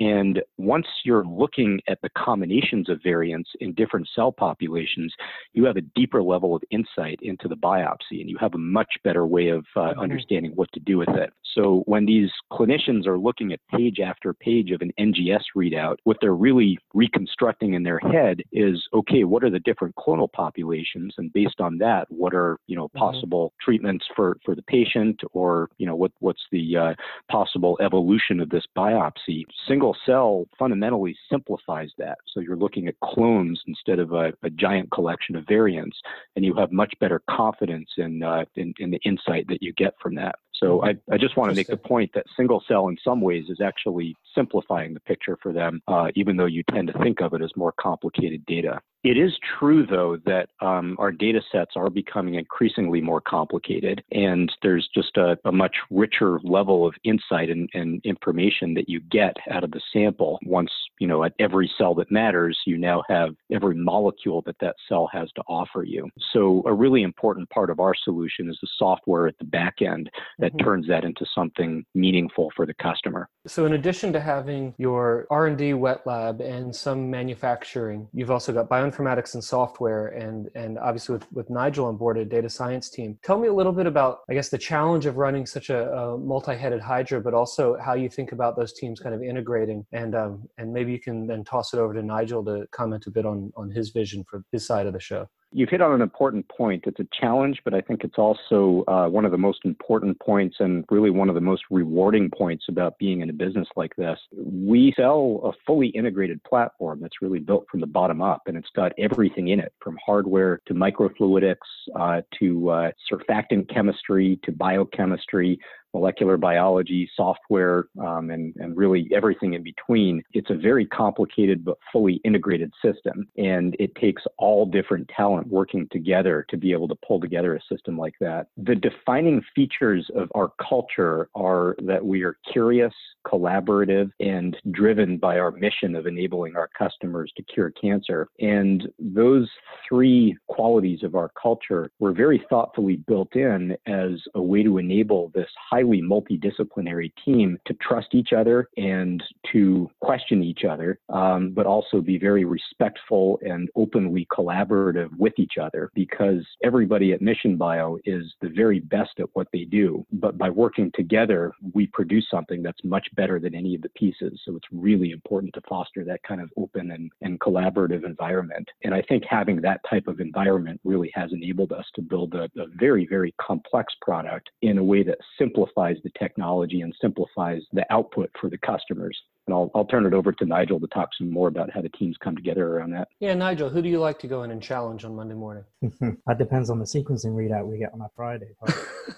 And 0.00 0.42
once 0.58 0.86
you're 1.04 1.24
looking 1.24 1.80
at 1.88 1.98
the 2.02 2.10
combinations 2.16 2.88
of 2.88 3.00
variants 3.02 3.50
in 3.60 3.74
different 3.74 4.08
cell 4.14 4.32
populations, 4.32 5.14
you 5.52 5.64
have 5.64 5.76
a 5.76 5.82
deeper 5.94 6.22
level 6.22 6.56
of 6.56 6.62
insight 6.70 7.18
into 7.22 7.48
the 7.48 7.56
biopsy 7.56 8.20
and 8.20 8.28
you 8.28 8.36
have 8.40 8.54
a 8.54 8.58
much 8.58 8.94
better 9.04 9.26
way 9.26 9.48
of 9.48 9.64
uh, 9.76 9.80
mm-hmm. 9.80 10.00
understanding 10.00 10.52
what 10.54 10.70
to 10.72 10.80
do 10.80 10.98
with 10.98 11.10
it. 11.10 11.32
So 11.54 11.82
when 11.86 12.04
these 12.04 12.30
clinicians 12.52 13.06
are 13.06 13.18
looking 13.18 13.52
at 13.52 13.60
page 13.70 14.00
after 14.00 14.34
page 14.34 14.72
of 14.72 14.82
an 14.82 14.92
NGS 14.98 15.42
readout, 15.56 15.96
what 16.02 16.16
they're 16.20 16.34
really 16.34 16.78
reconstructing 16.94 17.74
in 17.74 17.84
their 17.84 18.00
head 18.00 18.42
is, 18.52 18.82
okay, 18.92 19.22
what 19.22 19.44
are 19.44 19.50
the 19.50 19.60
different 19.60 19.94
clonal 19.94 20.30
populations? 20.30 21.14
And 21.18 21.32
based 21.32 21.60
on 21.60 21.78
that, 21.78 22.06
what 22.08 22.34
are, 22.34 22.58
you 22.66 22.74
know, 22.74 22.88
mm-hmm. 22.88 22.98
possible 22.98 23.48
mm-hmm. 23.48 23.64
treatments 23.64 24.04
for, 24.16 24.38
for 24.44 24.56
the 24.56 24.62
patient 24.62 25.20
or, 25.32 25.68
you 25.78 25.86
know, 25.86 25.94
what, 25.94 26.10
what's 26.18 26.42
the 26.50 26.76
uh, 26.76 26.94
possible 27.30 27.78
evolution 27.80 28.40
of 28.40 28.50
this 28.50 28.64
biopsy? 28.76 29.44
Single 29.68 29.83
single 29.84 29.96
cell 30.06 30.46
fundamentally 30.58 31.14
simplifies 31.30 31.90
that. 31.98 32.16
So 32.32 32.40
you're 32.40 32.56
looking 32.56 32.88
at 32.88 32.98
clones 33.00 33.60
instead 33.66 33.98
of 33.98 34.12
a, 34.12 34.32
a 34.42 34.48
giant 34.48 34.90
collection 34.90 35.36
of 35.36 35.44
variants, 35.46 35.98
and 36.36 36.44
you 36.44 36.54
have 36.54 36.72
much 36.72 36.94
better 37.00 37.20
confidence 37.28 37.90
in, 37.98 38.22
uh, 38.22 38.44
in, 38.56 38.72
in 38.78 38.90
the 38.90 39.00
insight 39.04 39.46
that 39.48 39.62
you 39.62 39.74
get 39.74 39.92
from 40.00 40.14
that. 40.14 40.36
So 40.54 40.78
mm-hmm. 40.78 41.12
I, 41.12 41.14
I 41.14 41.18
just 41.18 41.36
want 41.36 41.50
to 41.50 41.56
make 41.56 41.66
the 41.66 41.76
point 41.76 42.10
that 42.14 42.24
single 42.34 42.62
cell 42.66 42.88
in 42.88 42.96
some 43.04 43.20
ways 43.20 43.44
is 43.50 43.60
actually 43.60 44.16
simplifying 44.34 44.94
the 44.94 45.00
picture 45.00 45.36
for 45.42 45.52
them, 45.52 45.82
uh, 45.86 46.08
even 46.14 46.38
though 46.38 46.46
you 46.46 46.62
tend 46.70 46.88
to 46.88 46.98
think 47.00 47.20
of 47.20 47.34
it 47.34 47.42
as 47.42 47.50
more 47.54 47.74
complicated 47.78 48.46
data. 48.46 48.80
It 49.04 49.18
is 49.18 49.32
true, 49.58 49.86
though, 49.86 50.16
that 50.24 50.48
um, 50.60 50.96
our 50.98 51.12
data 51.12 51.42
sets 51.52 51.72
are 51.76 51.90
becoming 51.90 52.36
increasingly 52.36 53.02
more 53.02 53.20
complicated, 53.20 54.02
and 54.12 54.50
there's 54.62 54.88
just 54.94 55.18
a, 55.18 55.36
a 55.44 55.52
much 55.52 55.76
richer 55.90 56.40
level 56.42 56.86
of 56.86 56.94
insight 57.04 57.50
and, 57.50 57.68
and, 57.74 58.00
information 58.04 58.74
that 58.74 58.88
you 58.88 59.00
get 59.00 59.36
out 59.50 59.62
of 59.62 59.70
the 59.70 59.80
sample. 59.92 60.38
Once, 60.44 60.70
you 60.98 61.06
know, 61.06 61.22
at 61.22 61.34
every 61.38 61.70
cell 61.76 61.94
that 61.94 62.10
matters, 62.10 62.58
you 62.66 62.78
now 62.78 63.02
have 63.08 63.34
every 63.52 63.74
molecule 63.74 64.42
that 64.46 64.56
that 64.60 64.74
cell 64.88 65.08
has 65.12 65.30
to 65.36 65.42
offer 65.48 65.84
you. 65.84 66.08
So, 66.32 66.62
a 66.66 66.72
really 66.72 67.02
important 67.02 67.48
part 67.50 67.68
of 67.68 67.80
our 67.80 67.94
solution 68.04 68.48
is 68.48 68.58
the 68.62 68.68
software 68.78 69.26
at 69.26 69.36
the 69.38 69.44
back 69.44 69.82
end 69.82 70.10
that 70.38 70.52
mm-hmm. 70.52 70.64
turns 70.64 70.88
that 70.88 71.04
into 71.04 71.26
something 71.34 71.84
meaningful 71.94 72.50
for 72.56 72.64
the 72.64 72.74
customer. 72.74 73.28
So, 73.46 73.66
in 73.66 73.74
addition 73.74 74.14
to 74.14 74.20
having 74.20 74.74
your 74.78 75.26
R&D 75.30 75.74
wet 75.74 76.06
lab 76.06 76.40
and 76.40 76.74
some 76.74 77.10
manufacturing, 77.10 78.08
you've 78.14 78.30
also 78.30 78.52
got 78.52 78.68
bio 78.68 78.93
informatics 78.94 79.34
and 79.34 79.42
software 79.42 80.08
and 80.08 80.50
and 80.54 80.78
obviously 80.78 81.14
with, 81.14 81.32
with 81.32 81.50
nigel 81.50 81.86
on 81.86 81.96
board 81.96 82.16
a 82.18 82.24
data 82.24 82.48
science 82.48 82.90
team. 82.90 83.18
Tell 83.22 83.38
me 83.38 83.48
a 83.48 83.52
little 83.52 83.72
bit 83.72 83.86
about 83.86 84.20
i 84.30 84.34
guess 84.34 84.48
the 84.48 84.58
challenge 84.58 85.06
of 85.06 85.16
running 85.16 85.46
such 85.46 85.70
a, 85.70 85.90
a 85.92 86.18
multi-headed 86.18 86.80
hydra 86.80 87.20
but 87.20 87.34
also 87.34 87.76
how 87.78 87.94
you 87.94 88.08
think 88.08 88.32
about 88.32 88.56
those 88.56 88.72
teams 88.72 89.00
kind 89.00 89.14
of 89.14 89.22
integrating. 89.22 89.84
And 89.92 90.14
um, 90.14 90.48
and 90.58 90.72
maybe 90.72 90.92
you 90.92 91.00
can 91.00 91.26
then 91.26 91.44
toss 91.44 91.74
it 91.74 91.78
over 91.78 91.94
to 91.94 92.02
nigel 92.02 92.44
to 92.44 92.66
comment 92.70 93.06
a 93.06 93.10
bit 93.10 93.26
on 93.26 93.52
on 93.56 93.70
his 93.70 93.90
vision 93.90 94.24
for 94.28 94.44
his 94.52 94.66
side 94.66 94.86
of 94.86 94.92
the 94.92 95.00
show 95.00 95.28
You've 95.56 95.68
hit 95.68 95.80
on 95.80 95.92
an 95.92 96.02
important 96.02 96.48
point. 96.48 96.82
It's 96.84 96.98
a 96.98 97.06
challenge, 97.20 97.60
but 97.64 97.74
I 97.74 97.80
think 97.80 98.02
it's 98.02 98.18
also 98.18 98.82
uh, 98.88 99.06
one 99.06 99.24
of 99.24 99.30
the 99.30 99.38
most 99.38 99.60
important 99.64 100.18
points 100.18 100.56
and 100.58 100.84
really 100.90 101.10
one 101.10 101.28
of 101.28 101.36
the 101.36 101.40
most 101.40 101.62
rewarding 101.70 102.28
points 102.28 102.64
about 102.68 102.98
being 102.98 103.20
in 103.20 103.30
a 103.30 103.32
business 103.32 103.68
like 103.76 103.94
this. 103.94 104.18
We 104.36 104.92
sell 104.96 105.42
a 105.44 105.52
fully 105.64 105.90
integrated 105.90 106.42
platform 106.42 106.98
that's 107.00 107.22
really 107.22 107.38
built 107.38 107.66
from 107.70 107.78
the 107.78 107.86
bottom 107.86 108.20
up, 108.20 108.42
and 108.46 108.56
it's 108.56 108.68
got 108.74 108.90
everything 108.98 109.46
in 109.46 109.60
it 109.60 109.72
from 109.80 109.96
hardware 110.04 110.60
to 110.66 110.74
microfluidics 110.74 111.54
uh, 111.94 112.22
to 112.40 112.70
uh, 112.70 112.90
surfactant 113.08 113.72
chemistry 113.72 114.40
to 114.42 114.50
biochemistry 114.50 115.60
molecular 115.94 116.36
biology, 116.36 117.08
software, 117.16 117.86
um, 118.00 118.30
and, 118.30 118.54
and 118.56 118.76
really 118.76 119.08
everything 119.14 119.54
in 119.54 119.62
between. 119.62 120.22
It's 120.32 120.50
a 120.50 120.54
very 120.54 120.84
complicated 120.86 121.64
but 121.64 121.78
fully 121.92 122.20
integrated 122.24 122.72
system. 122.84 123.28
And 123.38 123.76
it 123.78 123.94
takes 123.94 124.22
all 124.36 124.66
different 124.66 125.08
talent 125.16 125.46
working 125.46 125.88
together 125.92 126.44
to 126.50 126.56
be 126.56 126.72
able 126.72 126.88
to 126.88 126.96
pull 127.06 127.20
together 127.20 127.54
a 127.54 127.60
system 127.74 127.96
like 127.96 128.14
that. 128.20 128.48
The 128.56 128.74
defining 128.74 129.42
features 129.54 130.10
of 130.14 130.28
our 130.34 130.52
culture 130.68 131.28
are 131.34 131.76
that 131.82 132.04
we 132.04 132.22
are 132.22 132.36
curious, 132.52 132.92
collaborative, 133.26 134.10
and 134.20 134.56
driven 134.72 135.16
by 135.16 135.38
our 135.38 135.52
mission 135.52 135.94
of 135.94 136.06
enabling 136.06 136.56
our 136.56 136.68
customers 136.76 137.32
to 137.36 137.42
cure 137.44 137.70
cancer. 137.70 138.28
And 138.40 138.88
those 138.98 139.48
three 139.88 140.36
qualities 140.48 141.02
of 141.02 141.14
our 141.14 141.30
culture 141.40 141.90
were 142.00 142.12
very 142.12 142.44
thoughtfully 142.50 142.96
built 142.96 143.36
in 143.36 143.76
as 143.86 144.12
a 144.34 144.42
way 144.42 144.62
to 144.64 144.78
enable 144.78 145.30
this 145.34 145.48
highly 145.84 146.02
multidisciplinary 146.02 147.12
team 147.24 147.58
to 147.66 147.74
trust 147.74 148.08
each 148.12 148.32
other 148.32 148.68
and 148.76 149.22
to 149.52 149.90
question 150.00 150.42
each 150.42 150.64
other, 150.64 150.98
um, 151.10 151.50
but 151.50 151.66
also 151.66 152.00
be 152.00 152.18
very 152.18 152.44
respectful 152.44 153.38
and 153.42 153.68
openly 153.76 154.26
collaborative 154.36 155.08
with 155.18 155.32
each 155.38 155.54
other 155.60 155.90
because 155.94 156.44
everybody 156.62 157.12
at 157.12 157.20
Mission 157.20 157.56
Bio 157.56 157.98
is 158.04 158.24
the 158.40 158.48
very 158.48 158.80
best 158.80 159.12
at 159.18 159.26
what 159.34 159.48
they 159.52 159.64
do. 159.64 160.04
But 160.12 160.38
by 160.38 160.50
working 160.50 160.90
together, 160.94 161.52
we 161.72 161.86
produce 161.88 162.26
something 162.30 162.62
that's 162.62 162.82
much 162.84 163.06
better 163.14 163.38
than 163.38 163.54
any 163.54 163.74
of 163.74 163.82
the 163.82 163.88
pieces. 163.90 164.40
So 164.44 164.56
it's 164.56 164.68
really 164.72 165.10
important 165.10 165.52
to 165.54 165.60
foster 165.68 166.04
that 166.04 166.22
kind 166.22 166.40
of 166.40 166.50
open 166.56 166.92
and, 166.92 167.10
and 167.20 167.40
collaborative 167.40 168.04
environment. 168.04 168.68
And 168.82 168.94
I 168.94 169.02
think 169.02 169.24
having 169.28 169.60
that 169.62 169.80
type 169.88 170.06
of 170.06 170.20
environment 170.20 170.80
really 170.84 171.10
has 171.14 171.32
enabled 171.32 171.72
us 171.72 171.84
to 171.94 172.02
build 172.02 172.34
a, 172.34 172.44
a 172.56 172.66
very, 172.78 173.06
very 173.06 173.34
complex 173.40 173.92
product 174.00 174.50
in 174.62 174.78
a 174.78 174.84
way 174.84 175.02
that 175.02 175.18
simplifies 175.38 175.73
the 175.76 176.10
technology 176.18 176.80
and 176.80 176.94
simplifies 177.00 177.62
the 177.72 177.84
output 177.90 178.30
for 178.40 178.48
the 178.48 178.58
customers 178.58 179.18
and 179.46 179.54
I'll, 179.54 179.70
I'll 179.74 179.84
turn 179.84 180.06
it 180.06 180.14
over 180.14 180.32
to 180.32 180.44
Nigel 180.46 180.80
to 180.80 180.86
talk 180.88 181.10
some 181.18 181.30
more 181.30 181.48
about 181.48 181.70
how 181.70 181.82
the 181.82 181.90
teams 181.90 182.16
come 182.22 182.34
together 182.34 182.66
around 182.66 182.92
that. 182.92 183.08
Yeah, 183.20 183.34
Nigel, 183.34 183.68
who 183.68 183.82
do 183.82 183.88
you 183.88 184.00
like 184.00 184.18
to 184.20 184.26
go 184.26 184.42
in 184.42 184.50
and 184.50 184.62
challenge 184.62 185.04
on 185.04 185.14
Monday 185.14 185.34
morning? 185.34 185.64
that 185.82 186.38
depends 186.38 186.70
on 186.70 186.78
the 186.78 186.84
sequencing 186.84 187.34
readout 187.34 187.66
we 187.66 187.78
get 187.78 187.92
on 187.92 188.00
a 188.00 188.08
Friday. 188.16 188.54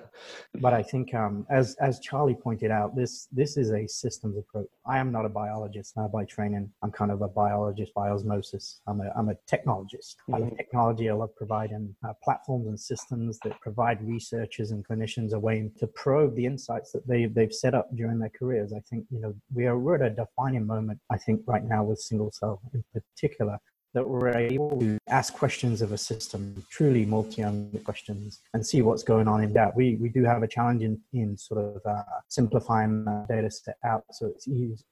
but 0.61 0.75
I 0.75 0.83
think, 0.83 1.15
um, 1.15 1.47
as 1.51 1.75
as 1.81 2.01
Charlie 2.01 2.35
pointed 2.35 2.71
out, 2.71 2.95
this 2.95 3.29
this 3.33 3.57
is 3.57 3.71
a 3.71 3.87
systems 3.89 4.37
approach. 4.37 4.69
I 4.87 4.99
am 4.99 5.11
not 5.11 5.25
a 5.25 5.31
biologist 5.31 5.95
by 6.13 6.25
training. 6.25 6.71
I'm 6.83 6.93
kind 6.93 7.11
of 7.11 7.23
a 7.23 7.29
biologist 7.29 7.95
by 7.95 8.11
osmosis. 8.11 8.81
I'm 8.87 9.01
a 9.01 9.11
I'm 9.17 9.31
a 9.31 9.35
technologist. 9.51 10.17
Mm-hmm. 10.29 10.35
I 10.35 10.39
love 10.39 10.57
technology. 10.57 11.11
I 11.11 11.15
love 11.15 11.35
providing 11.37 11.95
uh, 12.07 12.13
platforms 12.23 12.67
and 12.67 12.79
systems 12.79 13.39
that 13.45 13.59
provide 13.61 14.07
researchers 14.07 14.73
and 14.73 14.87
clinicians 14.87 15.33
a 15.33 15.39
way 15.39 15.71
to 15.79 15.87
probe 15.87 16.37
the 16.37 16.45
insights 16.45 16.93
that 16.93 17.07
they 17.07 17.27
they've 17.27 17.53
set 17.53 17.75
up 17.75 17.89
during 17.97 18.19
their 18.19 18.33
careers. 18.39 18.73
I 18.73 18.81
think 18.81 19.07
you 19.11 19.21
know 19.21 19.35
we 19.55 19.67
are 19.67 19.79
we're 19.79 19.97
at 19.97 20.13
a 20.13 20.15
defining 20.15 20.67
moment, 20.67 21.01
I 21.11 21.17
think, 21.17 21.41
right 21.47 21.65
now 21.65 21.85
with 21.85 21.99
single 21.99 22.31
cell 22.33 22.61
in 22.75 22.85
particular, 22.93 23.59
that 23.95 24.07
we're 24.07 24.37
able 24.37 24.79
to 24.81 24.99
ask 25.09 25.35
questions 25.35 25.81
of 25.81 25.93
a 25.93 25.99
system, 25.99 26.65
truly 26.71 27.05
multi-omic 27.07 27.85
questions, 27.85 28.41
and 28.53 28.67
see 28.67 28.83
what's 28.83 29.03
going 29.03 29.29
on 29.29 29.43
in 29.43 29.53
that. 29.53 29.75
We, 29.75 29.97
we 29.97 30.09
do 30.09 30.25
have 30.25 30.43
a 30.43 30.49
challenge 30.49 30.83
in, 30.83 31.01
in 31.13 31.39
sort 31.39 31.61
of 31.65 31.81
uh, 31.87 32.03
simplifying 32.29 33.05
the 33.05 33.25
data 33.29 33.51
set 33.51 33.77
out 33.85 34.05
so 34.11 34.27
it's 34.27 34.49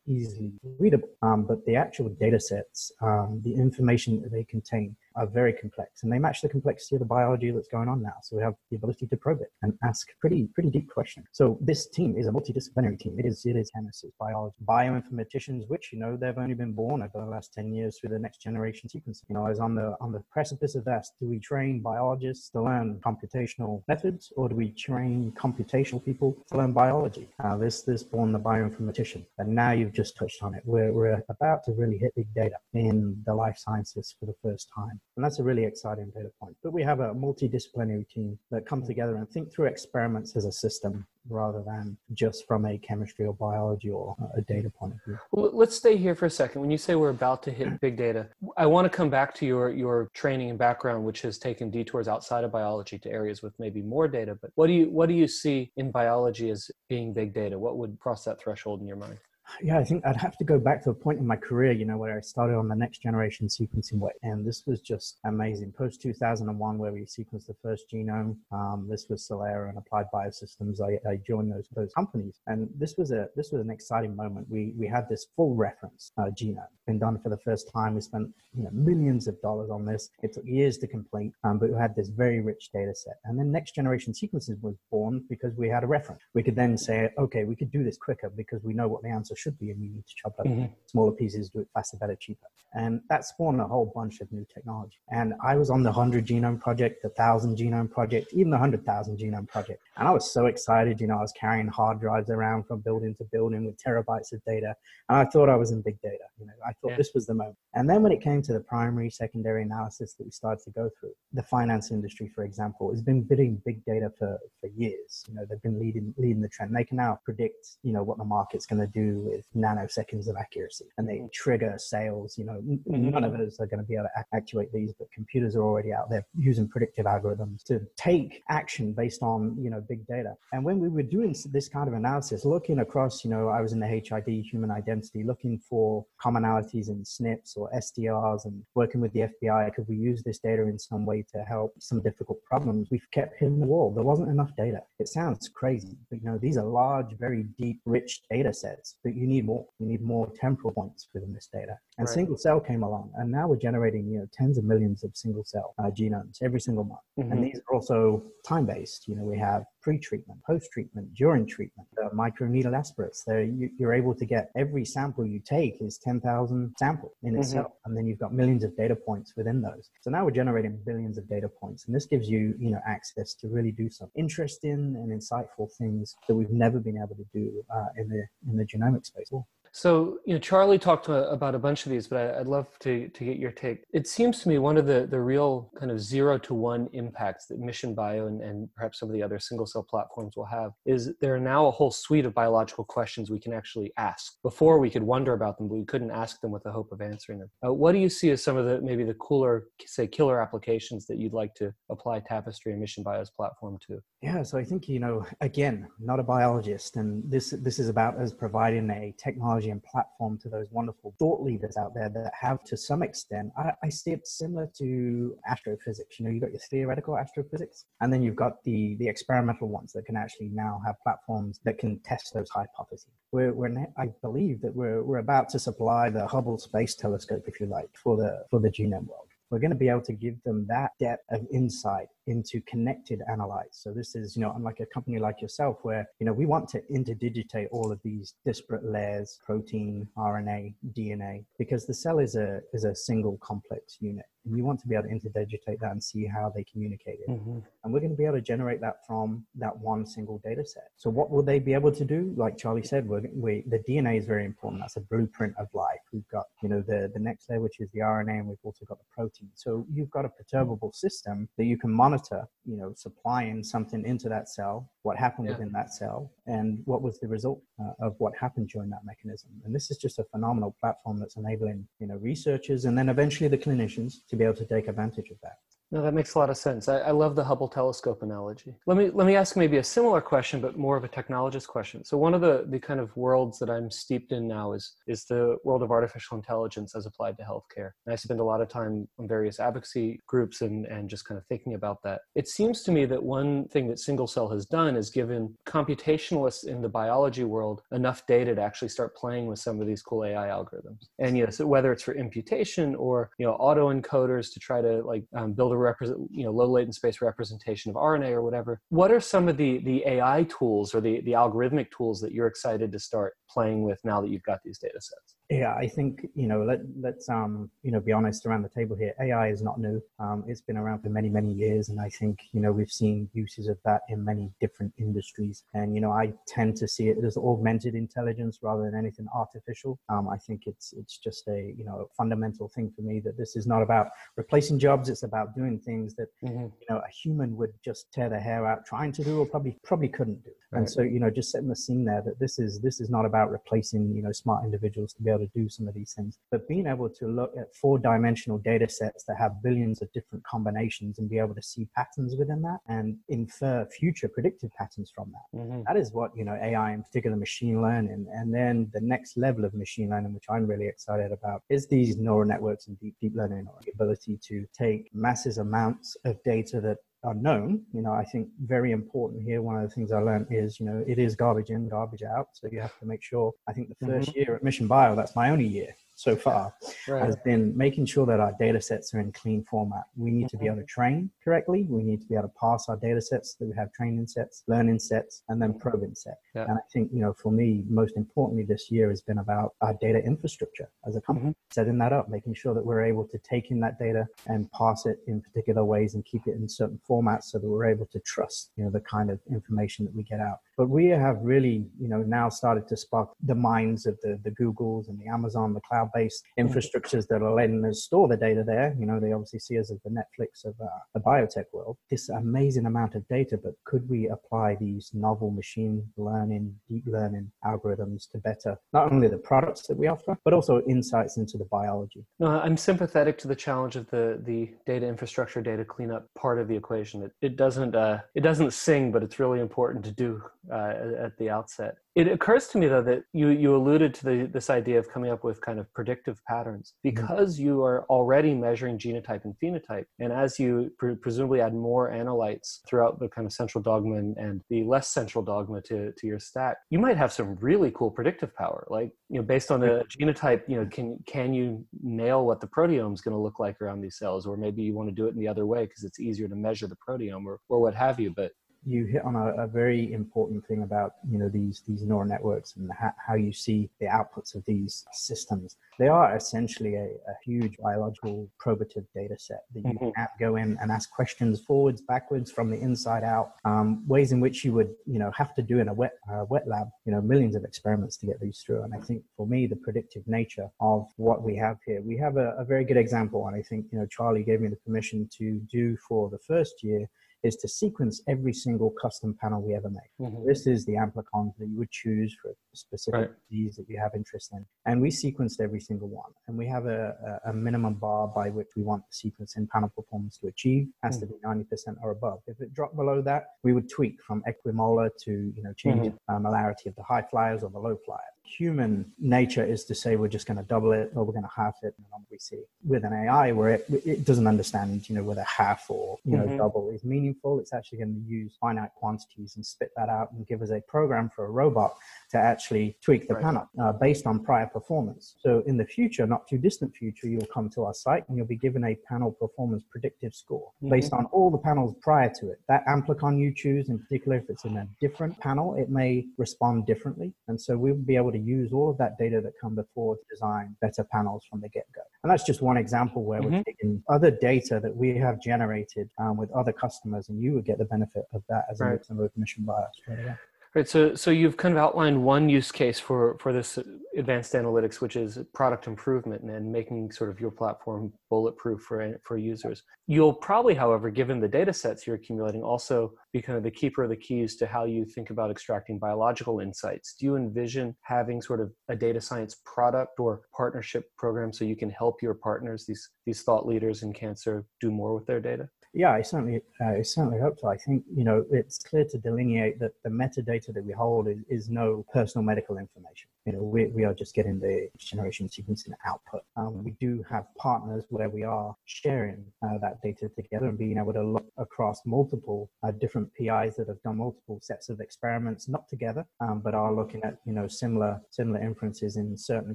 easily 0.06 0.52
readable. 0.78 1.08
Um, 1.22 1.44
but 1.44 1.64
the 1.66 1.76
actual 1.76 2.08
data 2.08 2.38
sets, 2.38 2.92
um, 3.00 3.40
the 3.44 3.54
information 3.54 4.22
that 4.22 4.30
they 4.30 4.44
contain, 4.44 4.96
are 5.16 5.26
very 5.26 5.52
complex 5.52 6.02
and 6.02 6.12
they 6.12 6.18
match 6.18 6.40
the 6.40 6.48
complexity 6.48 6.96
of 6.96 7.00
the 7.00 7.06
biology 7.06 7.50
that's 7.50 7.68
going 7.68 7.88
on 7.88 8.02
now. 8.02 8.14
So 8.22 8.36
we 8.36 8.42
have 8.42 8.54
the 8.70 8.76
ability 8.76 9.06
to 9.06 9.16
probe 9.16 9.40
it 9.40 9.52
and 9.62 9.76
ask 9.84 10.06
pretty, 10.20 10.48
pretty 10.54 10.70
deep 10.70 10.88
questions. 10.90 11.26
So 11.32 11.58
this 11.60 11.88
team 11.88 12.16
is 12.16 12.26
a 12.26 12.30
multidisciplinary 12.30 12.98
team. 12.98 13.18
It 13.18 13.26
is, 13.26 13.44
it 13.44 13.56
is 13.56 13.70
chemists, 13.70 14.04
biology, 14.18 14.56
bioinformaticians, 14.66 15.68
which, 15.68 15.90
you 15.92 15.98
know, 15.98 16.16
they've 16.16 16.38
only 16.38 16.54
been 16.54 16.72
born 16.72 17.02
over 17.02 17.24
the 17.24 17.30
last 17.30 17.52
10 17.54 17.72
years 17.72 17.98
through 17.98 18.10
the 18.10 18.18
next 18.18 18.42
generation 18.42 18.88
sequencing. 18.88 19.22
You 19.28 19.34
know, 19.34 19.46
I 19.46 19.50
was 19.50 19.60
on 19.60 19.74
the, 19.74 19.96
on 20.00 20.12
the 20.12 20.22
precipice 20.30 20.74
of 20.74 20.84
that. 20.84 21.06
Do 21.20 21.28
we 21.28 21.38
train 21.38 21.80
biologists 21.80 22.50
to 22.50 22.62
learn 22.62 23.00
computational 23.04 23.82
methods 23.88 24.32
or 24.36 24.48
do 24.48 24.54
we 24.54 24.70
train 24.70 25.32
computational 25.36 26.04
people 26.04 26.36
to 26.50 26.58
learn 26.58 26.72
biology? 26.72 27.28
Uh, 27.42 27.56
this, 27.56 27.82
this 27.82 28.02
born 28.02 28.32
the 28.32 28.38
bioinformatician. 28.38 29.24
And 29.38 29.54
now 29.54 29.72
you've 29.72 29.92
just 29.92 30.16
touched 30.16 30.42
on 30.42 30.54
it. 30.54 30.62
We're, 30.64 30.92
we're 30.92 31.22
about 31.28 31.64
to 31.64 31.72
really 31.72 31.98
hit 31.98 32.12
big 32.14 32.32
data 32.34 32.56
in 32.74 33.22
the 33.26 33.34
life 33.34 33.58
sciences 33.58 34.14
for 34.18 34.26
the 34.26 34.34
first 34.42 34.70
time. 34.74 35.00
And 35.16 35.24
that's 35.24 35.38
a 35.38 35.42
really 35.42 35.64
exciting 35.64 36.10
data 36.14 36.30
point. 36.40 36.56
But 36.62 36.72
we 36.72 36.82
have 36.82 37.00
a 37.00 37.14
multidisciplinary 37.14 38.08
team 38.08 38.38
that 38.50 38.64
come 38.64 38.82
together 38.82 39.16
and 39.16 39.28
think 39.28 39.52
through 39.52 39.66
experiments 39.66 40.36
as 40.36 40.46
a 40.46 40.52
system 40.52 41.06
rather 41.28 41.62
than 41.62 41.98
just 42.14 42.46
from 42.46 42.64
a 42.64 42.78
chemistry 42.78 43.26
or 43.26 43.34
biology 43.34 43.90
or 43.90 44.16
a 44.34 44.40
data 44.40 44.70
point 44.70 44.94
of 44.94 44.98
view. 45.04 45.18
Well, 45.30 45.50
let's 45.52 45.76
stay 45.76 45.98
here 45.98 46.14
for 46.14 46.26
a 46.26 46.30
second. 46.30 46.62
When 46.62 46.70
you 46.70 46.78
say 46.78 46.94
we're 46.94 47.10
about 47.10 47.42
to 47.44 47.50
hit 47.50 47.78
big 47.80 47.96
data, 47.96 48.28
I 48.56 48.64
want 48.64 48.90
to 48.90 48.96
come 48.96 49.10
back 49.10 49.34
to 49.36 49.46
your 49.46 49.70
your 49.70 50.10
training 50.14 50.48
and 50.48 50.58
background, 50.58 51.04
which 51.04 51.20
has 51.22 51.38
taken 51.38 51.70
detours 51.70 52.08
outside 52.08 52.42
of 52.44 52.50
biology 52.50 52.98
to 53.00 53.10
areas 53.10 53.42
with 53.42 53.52
maybe 53.58 53.82
more 53.82 54.08
data. 54.08 54.38
But 54.40 54.50
what 54.54 54.66
do 54.66 54.72
you 54.72 54.88
what 54.88 55.08
do 55.08 55.14
you 55.14 55.28
see 55.28 55.70
in 55.76 55.90
biology 55.90 56.48
as 56.50 56.70
being 56.88 57.12
big 57.12 57.34
data? 57.34 57.58
What 57.58 57.76
would 57.76 57.98
cross 58.00 58.24
that 58.24 58.40
threshold 58.40 58.80
in 58.80 58.86
your 58.86 58.96
mind? 58.96 59.18
Yeah, 59.60 59.78
I 59.78 59.84
think 59.84 60.06
I'd 60.06 60.16
have 60.16 60.36
to 60.38 60.44
go 60.44 60.58
back 60.58 60.82
to 60.84 60.90
a 60.90 60.94
point 60.94 61.18
in 61.18 61.26
my 61.26 61.36
career, 61.36 61.72
you 61.72 61.84
know, 61.84 61.96
where 61.96 62.16
I 62.16 62.20
started 62.20 62.56
on 62.56 62.68
the 62.68 62.74
next 62.74 63.02
generation 63.02 63.48
sequencing 63.48 63.98
way. 63.98 64.12
And 64.22 64.46
this 64.46 64.64
was 64.66 64.80
just 64.80 65.18
amazing. 65.24 65.72
Post 65.72 66.00
2001, 66.02 66.78
where 66.78 66.92
we 66.92 67.00
sequenced 67.00 67.46
the 67.46 67.56
first 67.62 67.84
genome, 67.92 68.36
um, 68.52 68.86
this 68.88 69.06
was 69.08 69.26
Celera 69.28 69.68
and 69.68 69.78
Applied 69.78 70.06
Biosystems. 70.14 70.80
I, 70.80 70.98
I, 71.08 71.16
joined 71.26 71.52
those 71.52 71.68
those 71.74 71.92
companies, 71.92 72.40
and 72.46 72.68
this 72.76 72.96
was 72.96 73.12
a 73.12 73.28
this 73.36 73.52
was 73.52 73.60
an 73.60 73.70
exciting 73.70 74.16
moment. 74.16 74.48
We 74.50 74.72
we 74.76 74.86
had 74.86 75.08
this 75.08 75.26
full 75.36 75.54
reference 75.54 76.12
uh, 76.18 76.30
genome 76.30 76.66
been 76.86 76.98
done 76.98 77.18
for 77.18 77.28
the 77.28 77.38
first 77.38 77.70
time. 77.72 77.94
We 77.94 78.00
spent 78.00 78.28
you 78.56 78.64
know 78.64 78.70
millions 78.72 79.28
of 79.28 79.40
dollars 79.40 79.70
on 79.70 79.84
this. 79.84 80.10
It 80.22 80.32
took 80.32 80.44
years 80.44 80.78
to 80.78 80.86
complete, 80.86 81.32
um, 81.44 81.58
but 81.58 81.70
we 81.70 81.78
had 81.78 81.94
this 81.94 82.08
very 82.08 82.40
rich 82.40 82.70
data 82.72 82.94
set. 82.94 83.18
And 83.24 83.38
then 83.38 83.52
next 83.52 83.74
generation 83.74 84.14
sequences 84.14 84.58
was 84.60 84.74
born 84.90 85.24
because 85.28 85.54
we 85.56 85.68
had 85.68 85.84
a 85.84 85.86
reference. 85.86 86.22
We 86.34 86.42
could 86.42 86.56
then 86.56 86.76
say, 86.76 87.10
okay, 87.18 87.44
we 87.44 87.56
could 87.56 87.70
do 87.70 87.84
this 87.84 87.96
quicker 87.96 88.30
because 88.30 88.62
we 88.62 88.74
know 88.74 88.88
what 88.88 89.02
the 89.02 89.08
answer 89.08 89.36
should 89.42 89.58
be, 89.58 89.70
and 89.70 89.80
we 89.80 89.88
need 89.88 90.06
to 90.06 90.14
chop 90.16 90.34
up 90.38 90.46
mm-hmm. 90.46 90.72
smaller 90.86 91.12
pieces, 91.12 91.50
do 91.50 91.60
it 91.60 91.68
faster, 91.74 91.96
better, 91.96 92.16
cheaper. 92.16 92.46
And 92.74 93.02
that 93.10 93.24
spawned 93.24 93.60
a 93.60 93.66
whole 93.66 93.92
bunch 93.94 94.20
of 94.20 94.32
new 94.32 94.46
technology. 94.52 94.96
And 95.10 95.34
I 95.44 95.56
was 95.56 95.68
on 95.68 95.82
the 95.82 95.90
100 95.90 96.26
genome 96.26 96.58
project, 96.58 97.02
the 97.02 97.08
1,000 97.08 97.58
genome 97.58 97.90
project, 97.90 98.32
even 98.32 98.50
the 98.50 98.56
100,000 98.56 99.18
genome 99.18 99.46
project. 99.46 99.82
And 99.98 100.08
I 100.08 100.10
was 100.10 100.30
so 100.32 100.46
excited. 100.46 101.00
You 101.00 101.08
know, 101.08 101.18
I 101.18 101.20
was 101.20 101.32
carrying 101.32 101.68
hard 101.68 102.00
drives 102.00 102.30
around 102.30 102.64
from 102.64 102.80
building 102.80 103.14
to 103.16 103.24
building 103.24 103.66
with 103.66 103.76
terabytes 103.76 104.32
of 104.32 104.42
data. 104.46 104.74
And 105.10 105.18
I 105.18 105.24
thought 105.26 105.50
I 105.50 105.56
was 105.56 105.70
in 105.70 105.82
big 105.82 106.00
data. 106.00 106.24
You 106.40 106.46
know, 106.46 106.52
I 106.66 106.72
thought 106.80 106.92
yeah. 106.92 106.96
this 106.96 107.10
was 107.14 107.26
the 107.26 107.34
moment. 107.34 107.56
And 107.74 107.88
then 107.88 108.02
when 108.02 108.12
it 108.12 108.22
came 108.22 108.40
to 108.42 108.54
the 108.54 108.60
primary, 108.60 109.10
secondary 109.10 109.62
analysis 109.62 110.14
that 110.14 110.24
we 110.24 110.30
started 110.30 110.64
to 110.64 110.70
go 110.70 110.88
through, 110.98 111.12
the 111.34 111.42
finance 111.42 111.90
industry, 111.90 112.30
for 112.34 112.44
example, 112.44 112.90
has 112.90 113.02
been 113.02 113.22
bidding 113.22 113.60
big 113.66 113.84
data 113.84 114.10
for, 114.18 114.38
for 114.60 114.68
years. 114.68 115.24
You 115.28 115.34
know, 115.34 115.44
they've 115.48 115.60
been 115.62 115.78
leading 115.78 116.14
leading 116.16 116.40
the 116.40 116.48
trend. 116.48 116.74
They 116.74 116.84
can 116.84 116.96
now 116.96 117.20
predict, 117.22 117.76
you 117.82 117.92
know, 117.92 118.02
what 118.02 118.16
the 118.16 118.24
market's 118.24 118.64
going 118.64 118.80
to 118.80 118.86
do 118.86 119.21
with 119.22 119.46
nanoseconds 119.56 120.28
of 120.28 120.36
accuracy, 120.36 120.86
and 120.98 121.08
they 121.08 121.22
trigger 121.32 121.74
sales. 121.78 122.36
You 122.38 122.44
know, 122.44 122.60
mm-hmm. 122.64 123.10
none 123.10 123.24
of 123.24 123.34
us 123.34 123.58
are 123.60 123.66
going 123.66 123.80
to 123.80 123.86
be 123.86 123.94
able 123.94 124.08
to 124.14 124.24
actuate 124.34 124.72
these, 124.72 124.92
but 124.98 125.10
computers 125.12 125.56
are 125.56 125.62
already 125.62 125.92
out 125.92 126.10
there 126.10 126.26
using 126.36 126.68
predictive 126.68 127.06
algorithms 127.06 127.62
to 127.64 127.80
take 127.96 128.42
action 128.48 128.92
based 128.92 129.22
on 129.22 129.56
you 129.58 129.70
know 129.70 129.82
big 129.88 130.06
data. 130.06 130.34
And 130.52 130.64
when 130.64 130.78
we 130.78 130.88
were 130.88 131.02
doing 131.02 131.34
this 131.50 131.68
kind 131.68 131.88
of 131.88 131.94
analysis, 131.94 132.44
looking 132.44 132.80
across, 132.80 133.24
you 133.24 133.30
know, 133.30 133.48
I 133.48 133.60
was 133.60 133.72
in 133.72 133.80
the 133.80 133.86
HID, 133.86 134.44
human 134.50 134.70
identity, 134.70 135.24
looking 135.24 135.58
for 135.58 136.04
commonalities 136.22 136.88
in 136.88 137.02
SNPs 137.02 137.56
or 137.56 137.70
STRs, 137.74 138.44
and 138.44 138.62
working 138.74 139.00
with 139.00 139.12
the 139.12 139.28
FBI, 139.42 139.74
could 139.74 139.88
we 139.88 139.96
use 139.96 140.22
this 140.22 140.38
data 140.38 140.62
in 140.62 140.78
some 140.78 141.06
way 141.06 141.24
to 141.32 141.42
help 141.42 141.74
some 141.78 142.00
difficult 142.02 142.42
problems? 142.44 142.88
We've 142.90 143.10
kept 143.12 143.38
hitting 143.38 143.60
the 143.60 143.66
wall. 143.66 143.92
There 143.92 144.04
wasn't 144.04 144.30
enough 144.30 144.50
data. 144.56 144.80
It 144.98 145.08
sounds 145.08 145.48
crazy, 145.48 145.96
but 146.10 146.20
you 146.20 146.26
know, 146.26 146.38
these 146.38 146.56
are 146.56 146.64
large, 146.64 147.16
very 147.18 147.44
deep, 147.58 147.80
rich 147.84 148.22
data 148.30 148.52
sets, 148.52 148.96
but 149.04 149.11
you 149.14 149.26
need 149.26 149.46
more. 149.46 149.66
You 149.78 149.86
need 149.86 150.02
more 150.02 150.30
temporal 150.40 150.72
points 150.72 151.08
within 151.14 151.32
this 151.32 151.48
data. 151.52 151.76
And 151.98 152.06
right. 152.06 152.14
single 152.14 152.36
cell 152.36 152.60
came 152.60 152.82
along, 152.82 153.12
and 153.16 153.30
now 153.30 153.48
we're 153.48 153.56
generating 153.56 154.08
you 154.08 154.18
know 154.20 154.26
tens 154.32 154.58
of 154.58 154.64
millions 154.64 155.04
of 155.04 155.10
single 155.14 155.44
cell 155.44 155.74
uh, 155.78 155.90
genomes 155.90 156.38
every 156.42 156.60
single 156.60 156.84
month. 156.84 157.00
Mm-hmm. 157.18 157.32
And 157.32 157.44
these 157.44 157.60
are 157.68 157.74
also 157.74 158.22
time 158.46 158.66
based. 158.66 159.08
You 159.08 159.16
know, 159.16 159.24
we 159.24 159.38
have 159.38 159.64
pre-treatment, 159.82 160.40
post-treatment, 160.44 161.12
during 161.14 161.46
treatment, 161.46 161.88
the 161.96 162.08
microneedle 162.14 162.76
aspirates. 162.76 163.24
So 163.24 163.38
you, 163.38 163.70
are 163.86 163.92
able 163.92 164.14
to 164.14 164.24
get 164.24 164.50
every 164.56 164.84
sample 164.84 165.26
you 165.26 165.40
take 165.40 165.76
is 165.80 165.98
10,000 165.98 166.74
samples 166.78 167.12
in 167.22 167.32
mm-hmm. 167.32 167.40
itself, 167.40 167.72
and 167.84 167.96
then 167.96 168.06
you've 168.06 168.18
got 168.18 168.32
millions 168.32 168.64
of 168.64 168.76
data 168.76 168.94
points 168.94 169.34
within 169.36 169.60
those. 169.60 169.90
So 170.00 170.10
now 170.10 170.24
we're 170.24 170.30
generating 170.30 170.78
billions 170.86 171.18
of 171.18 171.28
data 171.28 171.48
points, 171.48 171.86
and 171.86 171.94
this 171.94 172.06
gives 172.06 172.28
you, 172.28 172.54
you 172.58 172.70
know, 172.70 172.80
access 172.86 173.34
to 173.34 173.48
really 173.48 173.72
do 173.72 173.90
some 173.90 174.10
interesting 174.14 174.96
and 174.96 175.10
insightful 175.10 175.70
things 175.76 176.14
that 176.28 176.34
we've 176.34 176.50
never 176.50 176.78
been 176.78 176.96
able 176.96 177.16
to 177.16 177.26
do 177.34 177.64
uh, 177.74 177.86
in 177.96 178.08
the 178.08 178.24
in 178.48 178.56
the 178.56 178.64
genomic 178.64 179.04
space. 179.04 179.30
So, 179.72 180.18
you 180.26 180.34
know, 180.34 180.38
Charlie 180.38 180.78
talked 180.78 181.08
about 181.08 181.54
a 181.54 181.58
bunch 181.58 181.86
of 181.86 181.90
these, 181.90 182.06
but 182.06 182.34
I, 182.34 182.38
would 182.38 182.46
love 182.46 182.78
to, 182.80 183.08
to 183.08 183.24
get 183.24 183.38
your 183.38 183.50
take. 183.50 183.84
It 183.94 184.06
seems 184.06 184.40
to 184.42 184.48
me 184.50 184.58
one 184.58 184.76
of 184.76 184.86
the, 184.86 185.06
the 185.10 185.20
real 185.20 185.70
kind 185.78 185.90
of 185.90 185.98
zero 185.98 186.36
to 186.38 186.52
one 186.52 186.90
impacts 186.92 187.46
that 187.46 187.58
Mission 187.58 187.94
Bio 187.94 188.26
and, 188.26 188.42
and 188.42 188.68
perhaps 188.76 189.00
some 189.00 189.08
of 189.08 189.14
the 189.14 189.22
other 189.22 189.38
single 189.38 189.66
cell 189.66 189.82
platforms 189.82 190.36
will 190.36 190.44
have 190.44 190.72
is 190.84 191.14
there 191.22 191.34
are 191.34 191.40
now 191.40 191.66
a 191.66 191.70
whole 191.70 191.90
suite 191.90 192.26
of 192.26 192.34
biological 192.34 192.84
questions 192.84 193.30
we 193.30 193.40
can 193.40 193.54
actually 193.54 193.90
ask. 193.96 194.34
Before 194.42 194.78
we 194.78 194.90
could 194.90 195.02
wonder 195.02 195.32
about 195.32 195.56
them, 195.56 195.68
but 195.68 195.76
we 195.76 195.86
couldn't 195.86 196.10
ask 196.10 196.42
them 196.42 196.50
with 196.50 196.64
the 196.64 196.72
hope 196.72 196.92
of 196.92 197.00
answering 197.00 197.38
them. 197.38 197.50
Uh, 197.66 197.72
what 197.72 197.92
do 197.92 197.98
you 197.98 198.10
see 198.10 198.30
as 198.30 198.44
some 198.44 198.58
of 198.58 198.66
the 198.66 198.78
maybe 198.82 199.04
the 199.04 199.14
cooler, 199.14 199.68
say, 199.86 200.06
killer 200.06 200.42
applications 200.42 201.06
that 201.06 201.18
you'd 201.18 201.32
like 201.32 201.54
to 201.54 201.72
apply 201.90 202.20
Tapestry 202.20 202.72
and 202.72 202.80
Mission 202.80 203.02
Bio's 203.02 203.30
platform 203.30 203.78
to? 203.86 204.00
Yeah, 204.20 204.42
so 204.42 204.58
I 204.58 204.64
think 204.64 204.86
you 204.86 205.00
know, 205.00 205.26
again, 205.40 205.88
not 205.98 206.20
a 206.20 206.22
biologist, 206.22 206.96
and 206.96 207.22
this 207.28 207.54
this 207.62 207.78
is 207.78 207.88
about 207.88 208.18
us 208.18 208.32
providing 208.32 208.90
a 208.90 209.14
technology 209.18 209.61
and 209.70 209.82
platform 209.82 210.38
to 210.38 210.48
those 210.48 210.66
wonderful 210.70 211.14
thought 211.18 211.42
leaders 211.42 211.76
out 211.76 211.94
there 211.94 212.08
that 212.08 212.32
have, 212.38 212.62
to 212.64 212.76
some 212.76 213.02
extent, 213.02 213.52
I, 213.56 213.72
I 213.82 213.88
see 213.88 214.12
it 214.12 214.26
similar 214.26 214.70
to 214.78 215.36
astrophysics. 215.48 216.18
You 216.18 216.26
know, 216.26 216.30
you've 216.32 216.42
got 216.42 216.52
your 216.52 216.60
theoretical 216.70 217.18
astrophysics, 217.18 217.86
and 218.00 218.12
then 218.12 218.22
you've 218.22 218.36
got 218.36 218.62
the 218.64 218.96
the 218.96 219.08
experimental 219.08 219.68
ones 219.68 219.92
that 219.92 220.04
can 220.04 220.16
actually 220.16 220.48
now 220.48 220.80
have 220.86 220.96
platforms 221.02 221.60
that 221.64 221.78
can 221.78 221.98
test 222.00 222.34
those 222.34 222.50
hypotheses. 222.50 223.10
We're, 223.32 223.52
we're 223.52 223.86
I 223.98 224.08
believe 224.22 224.60
that 224.62 224.74
we're 224.74 225.02
we're 225.02 225.18
about 225.18 225.48
to 225.50 225.58
supply 225.58 226.10
the 226.10 226.26
Hubble 226.26 226.58
Space 226.58 226.94
Telescope, 226.94 227.44
if 227.46 227.60
you 227.60 227.66
like, 227.66 227.90
for 227.94 228.16
the 228.16 228.44
for 228.50 228.60
the 228.60 228.70
genome 228.70 229.06
world 229.06 229.31
we're 229.52 229.58
going 229.58 229.70
to 229.70 229.76
be 229.76 229.90
able 229.90 230.00
to 230.00 230.14
give 230.14 230.42
them 230.44 230.64
that 230.66 230.92
depth 230.98 231.24
of 231.30 231.46
insight 231.52 232.06
into 232.26 232.62
connected 232.62 233.20
analytes. 233.30 233.82
So 233.82 233.92
this 233.92 234.16
is, 234.16 234.34
you 234.34 234.40
know, 234.40 234.54
unlike 234.56 234.80
a 234.80 234.86
company 234.86 235.18
like 235.18 235.42
yourself 235.42 235.76
where, 235.82 236.08
you 236.18 236.26
know, 236.26 236.32
we 236.32 236.46
want 236.46 236.70
to 236.70 236.80
interdigitate 236.90 237.66
all 237.70 237.92
of 237.92 238.00
these 238.02 238.34
disparate 238.46 238.84
layers, 238.84 239.38
protein, 239.44 240.08
RNA, 240.16 240.74
DNA, 240.96 241.44
because 241.58 241.86
the 241.86 241.92
cell 241.92 242.18
is 242.18 242.34
a 242.34 242.60
is 242.72 242.84
a 242.84 242.94
single 242.94 243.36
complex 243.42 243.98
unit. 244.00 244.24
And 244.44 244.56
you 244.56 244.64
want 244.64 244.80
to 244.80 244.88
be 244.88 244.94
able 244.94 245.08
to 245.08 245.10
interdigitate 245.10 245.80
that 245.80 245.92
and 245.92 246.02
see 246.02 246.26
how 246.26 246.52
they 246.54 246.64
communicate 246.64 247.20
it. 247.20 247.30
Mm-hmm. 247.30 247.58
And 247.84 247.92
we're 247.92 248.00
going 248.00 248.10
to 248.10 248.16
be 248.16 248.24
able 248.24 248.36
to 248.36 248.42
generate 248.42 248.80
that 248.80 249.06
from 249.06 249.44
that 249.56 249.76
one 249.76 250.06
single 250.06 250.40
data 250.44 250.64
set. 250.64 250.88
So 250.96 251.10
what 251.10 251.30
will 251.30 251.42
they 251.42 251.58
be 251.58 251.74
able 251.74 251.92
to 251.92 252.04
do? 252.04 252.32
Like 252.36 252.56
Charlie 252.56 252.82
said, 252.82 253.06
we're, 253.06 253.22
we, 253.34 253.64
the 253.66 253.78
DNA 253.78 254.18
is 254.18 254.26
very 254.26 254.44
important. 254.44 254.82
That's 254.82 254.96
a 254.96 255.00
blueprint 255.00 255.54
of 255.58 255.68
life. 255.74 256.00
We've 256.12 256.28
got, 256.28 256.46
you 256.62 256.68
know, 256.68 256.82
the, 256.86 257.10
the 257.12 257.20
next 257.20 257.50
layer, 257.50 257.60
which 257.60 257.80
is 257.80 257.90
the 257.92 258.00
RNA, 258.00 258.38
and 258.40 258.48
we've 258.48 258.58
also 258.62 258.84
got 258.84 258.98
the 258.98 259.04
protein. 259.12 259.50
So 259.54 259.86
you've 259.92 260.10
got 260.10 260.24
a 260.24 260.28
perturbable 260.28 260.92
system 260.92 261.48
that 261.56 261.64
you 261.64 261.76
can 261.76 261.90
monitor 261.90 262.12
monitor, 262.12 262.48
you 262.64 262.76
know, 262.76 262.92
supplying 262.96 263.62
something 263.64 264.04
into 264.04 264.28
that 264.28 264.48
cell, 264.48 264.90
what 265.02 265.16
happened 265.16 265.46
yeah. 265.46 265.52
within 265.52 265.72
that 265.72 265.92
cell, 265.92 266.30
and 266.46 266.80
what 266.84 267.02
was 267.02 267.18
the 267.18 267.28
result 267.28 267.60
uh, 267.80 268.06
of 268.06 268.14
what 268.18 268.32
happened 268.36 268.68
during 268.68 268.90
that 268.90 269.04
mechanism. 269.04 269.50
And 269.64 269.74
this 269.74 269.90
is 269.90 269.96
just 269.96 270.18
a 270.18 270.24
phenomenal 270.24 270.76
platform 270.80 271.18
that's 271.18 271.36
enabling, 271.36 271.86
you 271.98 272.06
know, 272.06 272.16
researchers 272.16 272.84
and 272.84 272.96
then 272.96 273.08
eventually 273.08 273.48
the 273.48 273.58
clinicians 273.58 274.26
to 274.28 274.36
be 274.36 274.44
able 274.44 274.54
to 274.56 274.64
take 274.64 274.88
advantage 274.88 275.30
of 275.30 275.38
that. 275.42 275.58
No, 275.92 276.00
that 276.00 276.14
makes 276.14 276.34
a 276.34 276.38
lot 276.38 276.48
of 276.48 276.56
sense. 276.56 276.88
I, 276.88 277.00
I, 277.00 277.10
love 277.10 277.36
the 277.36 277.44
Hubble 277.44 277.68
telescope 277.68 278.22
analogy. 278.22 278.74
Let 278.86 278.96
me 278.96 279.10
let 279.10 279.26
me 279.26 279.36
ask 279.36 279.58
maybe 279.58 279.76
a 279.76 279.84
similar 279.84 280.22
question, 280.22 280.58
but 280.58 280.78
more 280.78 280.96
of 280.96 281.04
a 281.04 281.08
technologist 281.08 281.66
question. 281.66 282.02
So 282.02 282.16
one 282.16 282.32
of 282.32 282.40
the 282.40 282.64
the 282.66 282.80
kind 282.80 282.98
of 282.98 283.14
worlds 283.14 283.58
that 283.58 283.68
I'm 283.68 283.90
steeped 283.90 284.32
in 284.32 284.48
now 284.48 284.72
is 284.72 284.94
is 285.06 285.26
the 285.26 285.58
world 285.64 285.82
of 285.82 285.90
artificial 285.90 286.38
intelligence 286.38 286.96
as 286.96 287.04
applied 287.04 287.36
to 287.36 287.42
healthcare. 287.42 287.90
And 288.06 288.14
I 288.14 288.16
spend 288.16 288.40
a 288.40 288.44
lot 288.44 288.62
of 288.62 288.70
time 288.70 289.06
on 289.18 289.28
various 289.28 289.60
advocacy 289.60 290.18
groups 290.26 290.62
and 290.62 290.86
and 290.86 291.10
just 291.10 291.26
kind 291.26 291.36
of 291.36 291.44
thinking 291.46 291.74
about 291.74 291.98
that. 292.04 292.22
It 292.34 292.48
seems 292.48 292.82
to 292.84 292.90
me 292.90 293.04
that 293.04 293.22
one 293.22 293.68
thing 293.68 293.86
that 293.88 293.98
single 293.98 294.26
cell 294.26 294.48
has 294.48 294.64
done 294.64 294.96
is 294.96 295.10
given 295.10 295.54
computationalists 295.66 296.66
in 296.66 296.80
the 296.80 296.88
biology 296.88 297.44
world 297.44 297.82
enough 297.92 298.26
data 298.26 298.54
to 298.54 298.62
actually 298.62 298.88
start 298.88 299.14
playing 299.14 299.44
with 299.46 299.58
some 299.58 299.78
of 299.78 299.86
these 299.86 300.00
cool 300.00 300.24
AI 300.24 300.48
algorithms. 300.48 301.08
And 301.18 301.36
you 301.36 301.44
know, 301.44 301.50
so 301.50 301.66
whether 301.66 301.92
it's 301.92 302.02
for 302.02 302.14
imputation 302.14 302.94
or 302.94 303.28
you 303.36 303.44
know 303.44 303.52
auto 303.56 303.92
encoders 303.92 304.50
to 304.54 304.58
try 304.58 304.80
to 304.80 305.02
like 305.02 305.24
um, 305.34 305.52
build 305.52 305.72
a 305.72 305.81
represent, 305.82 306.18
you 306.30 306.44
know, 306.44 306.50
low 306.50 306.70
latent 306.70 306.94
space 306.94 307.20
representation 307.20 307.90
of 307.90 307.96
RNA 307.96 308.30
or 308.30 308.42
whatever. 308.42 308.80
What 308.88 309.10
are 309.10 309.20
some 309.20 309.48
of 309.48 309.56
the 309.56 309.78
the 309.78 310.04
AI 310.06 310.44
tools 310.44 310.94
or 310.94 311.00
the 311.00 311.20
the 311.22 311.32
algorithmic 311.32 311.88
tools 311.96 312.20
that 312.20 312.32
you're 312.32 312.46
excited 312.46 312.92
to 312.92 312.98
start 312.98 313.34
playing 313.50 313.84
with 313.84 314.00
now 314.04 314.20
that 314.20 314.30
you've 314.30 314.42
got 314.44 314.60
these 314.64 314.78
data 314.78 315.00
sets? 315.00 315.36
Yeah, 315.52 315.74
I 315.74 315.86
think 315.86 316.26
you 316.34 316.46
know 316.46 316.62
let 316.62 316.80
let's 316.98 317.28
um 317.28 317.70
you 317.82 317.90
know 317.92 318.00
be 318.00 318.10
honest 318.10 318.46
around 318.46 318.62
the 318.62 318.70
table 318.70 318.96
here. 318.96 319.12
AI 319.20 319.48
is 319.48 319.60
not 319.60 319.78
new. 319.78 320.02
Um, 320.18 320.44
it's 320.46 320.62
been 320.62 320.78
around 320.78 321.02
for 321.02 321.10
many 321.10 321.28
many 321.28 321.52
years, 321.52 321.90
and 321.90 322.00
I 322.00 322.08
think 322.08 322.38
you 322.52 322.60
know 322.60 322.72
we've 322.72 322.90
seen 322.90 323.28
uses 323.34 323.68
of 323.68 323.76
that 323.84 324.00
in 324.08 324.24
many 324.24 324.50
different 324.62 324.94
industries. 324.96 325.64
And 325.74 325.94
you 325.94 326.00
know 326.00 326.10
I 326.10 326.32
tend 326.46 326.76
to 326.76 326.88
see 326.88 327.08
it 327.08 327.18
as 327.22 327.36
augmented 327.36 327.94
intelligence 327.94 328.60
rather 328.62 328.84
than 328.84 328.94
anything 328.94 329.26
artificial. 329.34 329.98
Um, 330.08 330.26
I 330.26 330.38
think 330.38 330.62
it's 330.64 330.94
it's 330.94 331.18
just 331.18 331.46
a 331.48 331.74
you 331.76 331.84
know 331.84 332.08
fundamental 332.16 332.68
thing 332.68 332.90
for 332.96 333.02
me 333.02 333.20
that 333.20 333.36
this 333.36 333.54
is 333.54 333.66
not 333.66 333.82
about 333.82 334.06
replacing 334.36 334.78
jobs. 334.78 335.10
It's 335.10 335.22
about 335.22 335.54
doing 335.54 335.78
things 335.78 336.14
that 336.14 336.28
mm-hmm. 336.42 336.68
you 336.80 336.86
know 336.88 336.96
a 336.96 337.10
human 337.10 337.58
would 337.58 337.74
just 337.84 338.10
tear 338.10 338.30
their 338.30 338.40
hair 338.40 338.66
out 338.66 338.86
trying 338.86 339.12
to 339.12 339.22
do, 339.22 339.40
or 339.40 339.44
probably 339.44 339.78
probably 339.84 340.08
couldn't 340.08 340.42
do. 340.44 340.50
Right. 340.70 340.78
And 340.78 340.90
so 340.90 341.02
you 341.02 341.20
know 341.20 341.28
just 341.28 341.50
setting 341.50 341.68
the 341.68 341.76
scene 341.76 342.06
there 342.06 342.22
that 342.22 342.38
this 342.38 342.58
is 342.58 342.80
this 342.80 343.02
is 343.02 343.10
not 343.10 343.26
about 343.26 343.50
replacing 343.50 344.14
you 344.14 344.22
know 344.22 344.32
smart 344.32 344.64
individuals 344.64 345.12
to 345.12 345.22
be 345.22 345.28
able 345.28 345.41
to 345.46 345.50
do 345.54 345.68
some 345.68 345.88
of 345.88 345.94
these 345.94 346.14
things. 346.14 346.38
But 346.50 346.68
being 346.68 346.86
able 346.86 347.08
to 347.08 347.26
look 347.26 347.52
at 347.58 347.74
four 347.74 347.98
dimensional 347.98 348.58
data 348.58 348.88
sets 348.88 349.24
that 349.24 349.36
have 349.38 349.62
billions 349.62 350.02
of 350.02 350.12
different 350.12 350.44
combinations 350.44 351.18
and 351.18 351.28
be 351.28 351.38
able 351.38 351.54
to 351.54 351.62
see 351.62 351.88
patterns 351.96 352.36
within 352.38 352.62
that 352.62 352.78
and 352.88 353.16
infer 353.28 353.86
future 353.86 354.28
predictive 354.28 354.70
patterns 354.78 355.12
from 355.14 355.32
that. 355.32 355.58
Mm-hmm. 355.58 355.82
that 355.86 355.96
is 355.96 356.12
what, 356.12 356.30
you 356.36 356.44
know, 356.44 356.58
AI 356.60 356.92
in 356.92 357.02
particular 357.02 357.36
machine 357.36 357.82
learning. 357.82 358.26
And 358.32 358.54
then 358.54 358.90
the 358.92 359.00
next 359.00 359.36
level 359.36 359.64
of 359.64 359.74
machine 359.74 360.10
learning, 360.10 360.34
which 360.34 360.46
I'm 360.48 360.66
really 360.66 360.88
excited 360.88 361.32
about, 361.32 361.62
is 361.68 361.86
these 361.86 362.16
neural 362.16 362.46
networks 362.46 362.88
and 362.88 362.98
deep, 362.98 363.14
deep 363.20 363.32
learning 363.34 363.66
or 363.68 363.78
the 363.84 363.92
ability 363.92 364.38
to 364.48 364.66
take 364.76 365.10
massive 365.14 365.58
amounts 365.58 366.16
of 366.24 366.42
data 366.42 366.80
that 366.80 366.98
are 367.24 367.34
known. 367.34 367.82
You 367.92 368.02
know, 368.02 368.12
I 368.12 368.24
think 368.24 368.48
very 368.60 368.92
important 368.92 369.42
here. 369.42 369.62
One 369.62 369.76
of 369.76 369.82
the 369.82 369.94
things 369.94 370.12
I 370.12 370.20
learned 370.20 370.46
is, 370.50 370.80
you 370.80 370.86
know, 370.86 371.04
it 371.06 371.18
is 371.18 371.36
garbage 371.36 371.70
in, 371.70 371.88
garbage 371.88 372.22
out. 372.22 372.48
So 372.52 372.68
you 372.70 372.80
have 372.80 372.98
to 372.98 373.06
make 373.06 373.22
sure. 373.22 373.52
I 373.68 373.72
think 373.72 373.88
the 373.88 374.06
1st 374.06 374.20
mm-hmm. 374.20 374.38
year 374.38 374.56
at 374.56 374.62
Mission 374.62 374.86
Bio, 374.86 375.14
that's 375.14 375.36
my 375.36 375.50
only 375.50 375.66
year 375.66 375.94
so 376.22 376.36
far 376.36 376.72
right. 377.08 377.24
has 377.24 377.36
been 377.36 377.76
making 377.76 378.06
sure 378.06 378.24
that 378.26 378.38
our 378.38 378.54
data 378.58 378.80
sets 378.80 379.12
are 379.12 379.20
in 379.20 379.32
clean 379.32 379.64
format. 379.68 380.04
We 380.16 380.30
need 380.30 380.48
to 380.50 380.56
be 380.56 380.66
able 380.66 380.76
to 380.76 380.84
train 380.84 381.30
correctly. 381.42 381.86
We 381.88 382.02
need 382.04 382.20
to 382.20 382.26
be 382.26 382.34
able 382.34 382.48
to 382.48 382.54
pass 382.60 382.88
our 382.88 382.96
data 382.96 383.20
sets 383.20 383.54
that 383.54 383.66
we 383.66 383.74
have 383.76 383.92
training 383.92 384.28
sets, 384.28 384.62
learning 384.68 385.00
sets, 385.00 385.42
and 385.48 385.60
then 385.60 385.78
probing 385.78 386.14
set. 386.14 386.38
Yeah. 386.54 386.66
And 386.68 386.78
I 386.78 386.82
think, 386.92 387.10
you 387.12 387.20
know, 387.20 387.32
for 387.32 387.50
me, 387.50 387.82
most 387.88 388.16
importantly 388.16 388.64
this 388.64 388.90
year 388.90 389.10
has 389.10 389.20
been 389.20 389.38
about 389.38 389.74
our 389.80 389.94
data 389.94 390.20
infrastructure 390.24 390.88
as 391.06 391.16
a 391.16 391.20
company, 391.20 391.50
mm-hmm. 391.50 391.72
setting 391.72 391.98
that 391.98 392.12
up, 392.12 392.28
making 392.28 392.54
sure 392.54 392.74
that 392.74 392.84
we're 392.84 393.04
able 393.04 393.26
to 393.26 393.38
take 393.38 393.70
in 393.70 393.80
that 393.80 393.98
data 393.98 394.26
and 394.46 394.70
pass 394.70 395.06
it 395.06 395.18
in 395.26 395.40
particular 395.40 395.84
ways 395.84 396.14
and 396.14 396.24
keep 396.24 396.46
it 396.46 396.54
in 396.54 396.68
certain 396.68 397.00
formats 397.08 397.44
so 397.44 397.58
that 397.58 397.68
we're 397.68 397.86
able 397.86 398.06
to 398.06 398.20
trust, 398.20 398.70
you 398.76 398.84
know, 398.84 398.90
the 398.90 399.00
kind 399.00 399.28
of 399.30 399.40
information 399.50 400.04
that 400.04 400.14
we 400.14 400.22
get 400.22 400.40
out. 400.40 400.58
But 400.76 400.88
we 400.88 401.06
have 401.06 401.38
really, 401.42 401.86
you 402.00 402.08
know, 402.08 402.22
now 402.22 402.48
started 402.48 402.86
to 402.88 402.96
spark 402.96 403.30
the 403.42 403.54
minds 403.54 404.06
of 404.06 404.18
the, 404.22 404.38
the 404.44 404.50
Googles 404.52 405.08
and 405.08 405.18
the 405.18 405.28
Amazon, 405.28 405.74
the 405.74 405.80
cloud-based 406.12 406.44
mm. 406.58 406.64
infrastructures 406.64 407.26
that 407.28 407.42
are 407.42 407.52
letting 407.52 407.84
us 407.84 408.04
store 408.04 408.28
the 408.28 408.36
data 408.36 408.62
there. 408.64 408.94
You 408.98 409.06
know, 409.06 409.20
they 409.20 409.32
obviously 409.32 409.58
see 409.58 409.78
us 409.78 409.90
as 409.90 409.98
the 410.04 410.10
Netflix 410.10 410.64
of 410.64 410.74
uh, 410.80 410.86
the 411.14 411.20
biotech 411.20 411.64
world. 411.72 411.96
This 412.10 412.28
amazing 412.28 412.86
amount 412.86 413.14
of 413.14 413.26
data, 413.28 413.58
but 413.62 413.72
could 413.84 414.08
we 414.08 414.28
apply 414.28 414.76
these 414.76 415.10
novel 415.12 415.50
machine 415.50 416.06
learning, 416.16 416.74
deep 416.88 417.04
learning 417.06 417.50
algorithms 417.64 418.30
to 418.30 418.38
better 418.38 418.76
not 418.92 419.12
only 419.12 419.28
the 419.28 419.38
products 419.38 419.86
that 419.86 419.96
we 419.96 420.06
offer, 420.06 420.38
but 420.44 420.54
also 420.54 420.82
insights 420.82 421.36
into 421.36 421.58
the 421.58 421.64
biology? 421.64 422.24
No, 422.38 422.48
I'm 422.48 422.76
sympathetic 422.76 423.38
to 423.38 423.48
the 423.48 423.56
challenge 423.56 423.96
of 423.96 424.08
the 424.10 424.40
the 424.44 424.72
data 424.86 425.06
infrastructure, 425.06 425.60
data 425.60 425.84
cleanup 425.84 426.28
part 426.34 426.58
of 426.58 426.68
the 426.68 426.76
equation. 426.76 427.22
It, 427.22 427.32
it 427.40 427.56
doesn't 427.56 427.94
uh, 427.94 428.20
it 428.34 428.40
doesn't 428.40 428.72
sing, 428.72 429.12
but 429.12 429.22
it's 429.22 429.38
really 429.38 429.60
important 429.60 430.04
to 430.04 430.10
do 430.10 430.42
uh, 430.72 430.94
at 431.18 431.36
the 431.38 431.50
outset. 431.50 431.96
It 432.14 432.28
occurs 432.28 432.66
to 432.68 432.78
me 432.78 432.88
though 432.88 433.02
that 433.02 433.24
you 433.32 433.48
you 433.48 433.74
alluded 433.74 434.12
to 434.14 434.24
the, 434.24 434.50
this 434.52 434.68
idea 434.68 434.98
of 434.98 435.08
coming 435.08 435.30
up 435.30 435.44
with 435.44 435.62
kind 435.62 435.78
of 435.78 435.92
predictive 435.94 436.38
patterns 436.46 436.92
mm-hmm. 436.92 437.08
because 437.08 437.56
mm-hmm. 437.56 437.66
you 437.66 437.84
are 437.84 438.04
already 438.10 438.52
measuring 438.54 438.98
genotype 438.98 439.44
and 439.44 439.54
phenotype, 439.62 440.04
and 440.18 440.32
as 440.32 440.58
you 440.58 440.92
pre- 440.98 441.14
presumably 441.14 441.60
add 441.62 441.74
more 441.74 442.10
analytes 442.10 442.80
throughout 442.86 443.18
the 443.18 443.28
kind 443.28 443.46
of 443.46 443.52
central 443.52 443.82
dogma 443.82 444.16
and, 444.16 444.36
and, 444.36 444.60
the 444.68 444.84
less 444.84 445.08
central 445.08 445.42
dogma 445.42 445.80
to, 445.80 446.12
to 446.12 446.26
your 446.26 446.38
stack, 446.38 446.76
you 446.90 446.98
might 446.98 447.16
have 447.16 447.32
some 447.32 447.56
really 447.56 447.90
cool 447.94 448.10
predictive 448.10 448.54
power. 448.54 448.86
Like 448.90 449.12
you 449.30 449.38
know, 449.38 449.42
based 449.42 449.70
on 449.70 449.80
the 449.80 450.04
genotype, 450.20 450.62
you 450.68 450.76
know, 450.76 450.86
can 450.86 451.18
can 451.26 451.54
you 451.54 451.84
nail 452.02 452.44
what 452.44 452.60
the 452.60 452.66
proteome 452.66 453.14
is 453.14 453.22
going 453.22 453.34
to 453.34 453.42
look 453.42 453.58
like 453.58 453.80
around 453.80 454.02
these 454.02 454.18
cells, 454.18 454.46
or 454.46 454.56
maybe 454.56 454.82
you 454.82 454.94
want 454.94 455.08
to 455.08 455.14
do 455.14 455.26
it 455.26 455.34
in 455.34 455.38
the 455.38 455.48
other 455.48 455.64
way 455.64 455.86
because 455.86 456.04
it's 456.04 456.20
easier 456.20 456.48
to 456.48 456.56
measure 456.56 456.86
the 456.86 456.96
proteome 457.08 457.46
or 457.46 457.58
or 457.70 457.80
what 457.80 457.94
have 457.94 458.20
you. 458.20 458.30
But 458.30 458.52
you 458.84 459.04
hit 459.04 459.22
on 459.22 459.36
a, 459.36 459.62
a, 459.62 459.66
very 459.66 460.12
important 460.12 460.66
thing 460.66 460.82
about 460.82 461.14
you 461.28 461.38
know 461.38 461.48
these 461.48 461.82
these 461.86 462.02
neural 462.02 462.24
networks 462.24 462.74
and 462.76 462.90
ha- 462.92 463.14
how 463.24 463.34
you 463.34 463.52
see 463.52 463.88
the 464.00 464.06
outputs 464.06 464.54
of 464.54 464.64
these 464.66 465.04
systems. 465.12 465.76
They 465.98 466.08
are 466.08 466.34
essentially 466.36 466.96
a, 466.96 467.04
a 467.04 467.34
huge 467.44 467.76
biological 467.78 468.50
probative 468.64 469.06
data 469.14 469.36
set 469.38 469.64
that 469.74 469.80
you 469.80 469.94
mm-hmm. 469.94 470.10
can 470.10 470.26
go 470.40 470.56
in 470.56 470.76
and 470.80 470.90
ask 470.90 471.10
questions 471.10 471.60
forwards, 471.60 472.00
backwards, 472.00 472.50
from 472.50 472.70
the 472.70 472.80
inside 472.80 473.22
out. 473.22 473.52
Um, 473.64 474.06
ways 474.08 474.32
in 474.32 474.40
which 474.40 474.64
you 474.64 474.72
would 474.72 474.94
you 475.06 475.18
know 475.18 475.30
have 475.36 475.54
to 475.54 475.62
do 475.62 475.78
in 475.78 475.88
a 475.88 475.94
wet 475.94 476.14
uh, 476.32 476.44
wet 476.48 476.66
lab, 476.66 476.88
you 477.04 477.12
know, 477.12 477.20
millions 477.20 477.54
of 477.54 477.64
experiments 477.64 478.16
to 478.18 478.26
get 478.26 478.40
these 478.40 478.62
through. 478.64 478.82
And 478.82 478.92
I 478.94 478.98
think 478.98 479.22
for 479.36 479.46
me, 479.46 479.66
the 479.66 479.76
predictive 479.76 480.26
nature 480.26 480.68
of 480.80 481.06
what 481.16 481.42
we 481.42 481.56
have 481.56 481.78
here, 481.86 482.02
we 482.02 482.16
have 482.18 482.36
a, 482.36 482.54
a 482.58 482.64
very 482.64 482.84
good 482.84 482.96
example. 482.96 483.46
And 483.46 483.56
I 483.56 483.62
think 483.62 483.86
you 483.92 483.98
know 483.98 484.06
Charlie 484.06 484.42
gave 484.42 484.60
me 484.60 484.68
the 484.68 484.76
permission 484.76 485.28
to 485.38 485.60
do 485.70 485.96
for 486.08 486.28
the 486.30 486.38
first 486.38 486.82
year 486.82 487.08
is 487.42 487.56
to 487.56 487.68
sequence 487.68 488.22
every 488.28 488.52
single 488.52 488.92
custom 489.00 489.36
panel 489.40 489.60
we 489.62 489.74
ever 489.74 489.90
make. 489.90 490.10
Mm-hmm. 490.20 490.46
This 490.46 490.66
is 490.66 490.84
the 490.84 490.92
amplicon 490.92 491.52
that 491.58 491.66
you 491.66 491.76
would 491.78 491.90
choose 491.90 492.36
for 492.40 492.52
specific 492.74 493.20
right. 493.20 493.30
disease 493.50 493.76
that 493.76 493.86
you 493.88 493.98
have 493.98 494.12
interest 494.14 494.52
in. 494.52 494.64
And 494.86 495.00
we 495.00 495.08
sequenced 495.08 495.60
every 495.60 495.80
single 495.80 496.08
one. 496.08 496.30
And 496.48 496.56
we 496.56 496.66
have 496.68 496.86
a, 496.86 497.40
a, 497.46 497.52
minimum 497.52 497.94
bar 497.94 498.28
by 498.28 498.48
which 498.48 498.68
we 498.76 498.82
want 498.82 499.02
the 499.02 499.14
sequence 499.14 499.56
in 499.56 499.66
panel 499.68 499.90
performance 499.94 500.38
to 500.38 500.48
achieve, 500.48 500.88
has 501.02 501.18
mm-hmm. 501.18 501.32
to 501.32 501.58
be 501.58 501.64
90% 501.64 501.96
or 502.02 502.10
above. 502.10 502.40
If 502.46 502.60
it 502.60 502.72
dropped 502.72 502.96
below 502.96 503.22
that, 503.22 503.44
we 503.62 503.72
would 503.72 503.88
tweak 503.88 504.16
from 504.26 504.42
equimolar 504.48 505.10
to, 505.24 505.30
you 505.30 505.62
know, 505.62 505.72
change 505.76 506.06
mm-hmm. 506.06 506.34
uh, 506.34 506.50
molarity 506.50 506.86
of 506.86 506.96
the 506.96 507.02
high 507.02 507.22
flyers 507.30 507.62
or 507.62 507.70
the 507.70 507.78
low 507.78 507.98
flyers 508.04 508.31
human 508.44 509.10
nature 509.18 509.64
is 509.64 509.84
to 509.84 509.94
say 509.94 510.16
we're 510.16 510.28
just 510.28 510.46
going 510.46 510.56
to 510.56 510.64
double 510.64 510.92
it 510.92 511.12
or 511.14 511.24
we're 511.24 511.32
going 511.32 511.44
to 511.44 511.50
half 511.54 511.76
it 511.82 511.94
and 511.96 512.06
then 512.12 512.26
we 512.30 512.38
see 512.38 512.60
with 512.84 513.04
an 513.04 513.12
ai 513.12 513.52
where 513.52 513.70
it, 513.70 513.86
it 514.04 514.24
doesn't 514.24 514.46
understand 514.46 515.08
you 515.08 515.14
know 515.14 515.22
whether 515.22 515.44
half 515.44 515.88
or 515.88 516.18
you 516.24 516.36
know 516.36 516.44
mm-hmm. 516.44 516.58
double 516.58 516.90
is 516.90 517.04
meaningful 517.04 517.60
it's 517.60 517.72
actually 517.72 517.98
going 517.98 518.12
to 518.12 518.20
use 518.28 518.56
finite 518.60 518.90
quantities 518.96 519.54
and 519.56 519.64
spit 519.64 519.90
that 519.96 520.08
out 520.08 520.32
and 520.32 520.46
give 520.48 520.60
us 520.60 520.70
a 520.70 520.80
program 520.88 521.30
for 521.34 521.46
a 521.46 521.50
robot 521.50 521.94
to 522.30 522.36
actually 522.36 522.96
tweak 523.00 523.28
the 523.28 523.34
right. 523.34 523.44
panel 523.44 523.68
uh, 523.80 523.92
based 523.92 524.26
on 524.26 524.42
prior 524.42 524.66
performance 524.66 525.36
so 525.40 525.62
in 525.66 525.76
the 525.76 525.84
future 525.84 526.26
not 526.26 526.46
too 526.48 526.58
distant 526.58 526.94
future 526.94 527.28
you'll 527.28 527.46
come 527.46 527.70
to 527.70 527.84
our 527.84 527.94
site 527.94 528.28
and 528.28 528.36
you'll 528.36 528.46
be 528.46 528.56
given 528.56 528.84
a 528.84 528.96
panel 529.08 529.30
performance 529.30 529.84
predictive 529.90 530.34
score 530.34 530.72
mm-hmm. 530.82 530.90
based 530.90 531.12
on 531.12 531.26
all 531.26 531.50
the 531.50 531.58
panels 531.58 531.94
prior 532.02 532.28
to 532.28 532.50
it 532.50 532.60
that 532.68 532.84
amplicon 532.86 533.38
you 533.38 533.54
choose 533.54 533.88
in 533.88 533.98
particular 533.98 534.36
if 534.36 534.50
it's 534.50 534.64
in 534.64 534.76
a 534.78 534.88
different 535.00 535.38
panel 535.38 535.74
it 535.76 535.88
may 535.88 536.26
respond 536.38 536.84
differently 536.86 537.32
and 537.46 537.60
so 537.60 537.78
we'll 537.78 537.94
be 537.94 538.16
able 538.16 538.31
to 538.32 538.38
use 538.38 538.72
all 538.72 538.90
of 538.90 538.98
that 538.98 539.18
data 539.18 539.40
that 539.40 539.52
come 539.60 539.74
before 539.74 540.16
to 540.16 540.22
design 540.30 540.76
better 540.80 541.04
panels 541.04 541.44
from 541.48 541.60
the 541.60 541.68
get-go. 541.68 542.02
And 542.22 542.30
that's 542.30 542.44
just 542.44 542.62
one 542.62 542.76
example 542.76 543.24
where 543.24 543.40
mm-hmm. 543.40 543.56
we're 543.56 543.64
taking 543.64 544.02
other 544.08 544.30
data 544.30 544.80
that 544.82 544.94
we 544.96 545.16
have 545.18 545.40
generated 545.40 546.10
um, 546.18 546.36
with 546.36 546.50
other 546.52 546.72
customers, 546.72 547.28
and 547.28 547.40
you 547.40 547.52
would 547.54 547.64
get 547.64 547.78
the 547.78 547.84
benefit 547.84 548.24
of 548.32 548.42
that 548.48 548.64
as 548.70 548.80
right. 548.80 549.00
a 549.10 549.14
recognition 549.14 549.64
bias. 549.64 550.00
Right 550.08 550.36
Right. 550.74 550.88
So, 550.88 551.14
so 551.14 551.30
you've 551.30 551.58
kind 551.58 551.72
of 551.72 551.78
outlined 551.78 552.24
one 552.24 552.48
use 552.48 552.72
case 552.72 552.98
for 552.98 553.36
for 553.40 553.52
this 553.52 553.78
advanced 554.16 554.54
analytics, 554.54 555.02
which 555.02 555.16
is 555.16 555.38
product 555.52 555.86
improvement 555.86 556.42
and, 556.42 556.72
making 556.72 557.12
sort 557.12 557.28
of 557.28 557.38
your 557.38 557.50
platform 557.50 558.10
bulletproof 558.30 558.80
for 558.80 559.20
for 559.22 559.36
users. 559.36 559.82
You'll 560.06 560.32
probably, 560.32 560.74
however, 560.74 561.10
given 561.10 561.40
the 561.40 561.48
data 561.48 561.74
sets 561.74 562.06
you're 562.06 562.16
accumulating, 562.16 562.62
also 562.62 563.12
be 563.34 563.42
kind 563.42 563.58
of 563.58 563.64
the 563.64 563.70
keeper 563.70 564.04
of 564.04 564.08
the 564.08 564.16
keys 564.16 564.56
to 564.56 564.66
how 564.66 564.84
you 564.84 565.04
think 565.04 565.28
about 565.28 565.50
extracting 565.50 565.98
biological 565.98 566.60
insights. 566.60 567.16
Do 567.20 567.26
you 567.26 567.36
envision 567.36 567.94
having 568.00 568.40
sort 568.40 568.60
of 568.60 568.72
a 568.88 568.96
data 568.96 569.20
science 569.20 569.56
product 569.66 570.20
or 570.20 570.40
partnership 570.56 571.04
program 571.18 571.52
so 571.52 571.66
you 571.66 571.76
can 571.76 571.90
help 571.90 572.22
your 572.22 572.34
partners, 572.34 572.86
these 572.86 573.10
these 573.26 573.42
thought 573.42 573.66
leaders 573.66 574.02
in 574.02 574.14
cancer, 574.14 574.64
do 574.80 574.90
more 574.90 575.14
with 575.14 575.26
their 575.26 575.40
data? 575.40 575.68
Yeah, 575.94 576.12
I 576.12 576.22
certainly, 576.22 576.62
uh, 576.80 576.84
I 576.84 577.02
certainly 577.02 577.38
hope 577.38 577.60
so. 577.60 577.68
I 577.68 577.76
think 577.76 578.04
you 578.14 578.24
know 578.24 578.44
it's 578.50 578.78
clear 578.78 579.04
to 579.04 579.18
delineate 579.18 579.78
that 579.80 579.92
the 580.02 580.08
metadata 580.08 580.72
that 580.72 580.84
we 580.84 580.92
hold 580.92 581.28
is, 581.28 581.38
is 581.48 581.68
no 581.68 582.04
personal 582.12 582.42
medical 582.44 582.78
information 582.78 583.28
you 583.44 583.52
know, 583.52 583.62
we, 583.62 583.86
we 583.86 584.04
are 584.04 584.14
just 584.14 584.34
getting 584.34 584.60
the 584.60 584.88
generation 584.98 585.48
sequencing 585.48 585.92
output. 586.06 586.42
Um, 586.56 586.84
we 586.84 586.92
do 587.00 587.24
have 587.28 587.44
partners 587.58 588.04
where 588.08 588.28
we 588.28 588.44
are 588.44 588.74
sharing 588.84 589.44
uh, 589.64 589.78
that 589.80 590.00
data 590.02 590.28
together 590.28 590.66
and 590.66 590.78
being 590.78 590.98
able 590.98 591.12
to 591.12 591.22
look 591.22 591.46
across 591.58 592.00
multiple 592.06 592.70
uh, 592.82 592.92
different 592.92 593.32
PIs 593.34 593.76
that 593.76 593.88
have 593.88 594.00
done 594.02 594.18
multiple 594.18 594.60
sets 594.62 594.88
of 594.88 595.00
experiments, 595.00 595.68
not 595.68 595.88
together, 595.88 596.24
um, 596.40 596.60
but 596.60 596.74
are 596.74 596.94
looking 596.94 597.22
at, 597.24 597.38
you 597.44 597.52
know, 597.52 597.66
similar, 597.66 598.20
similar 598.30 598.60
inferences 598.62 599.16
in 599.16 599.36
certain 599.36 599.74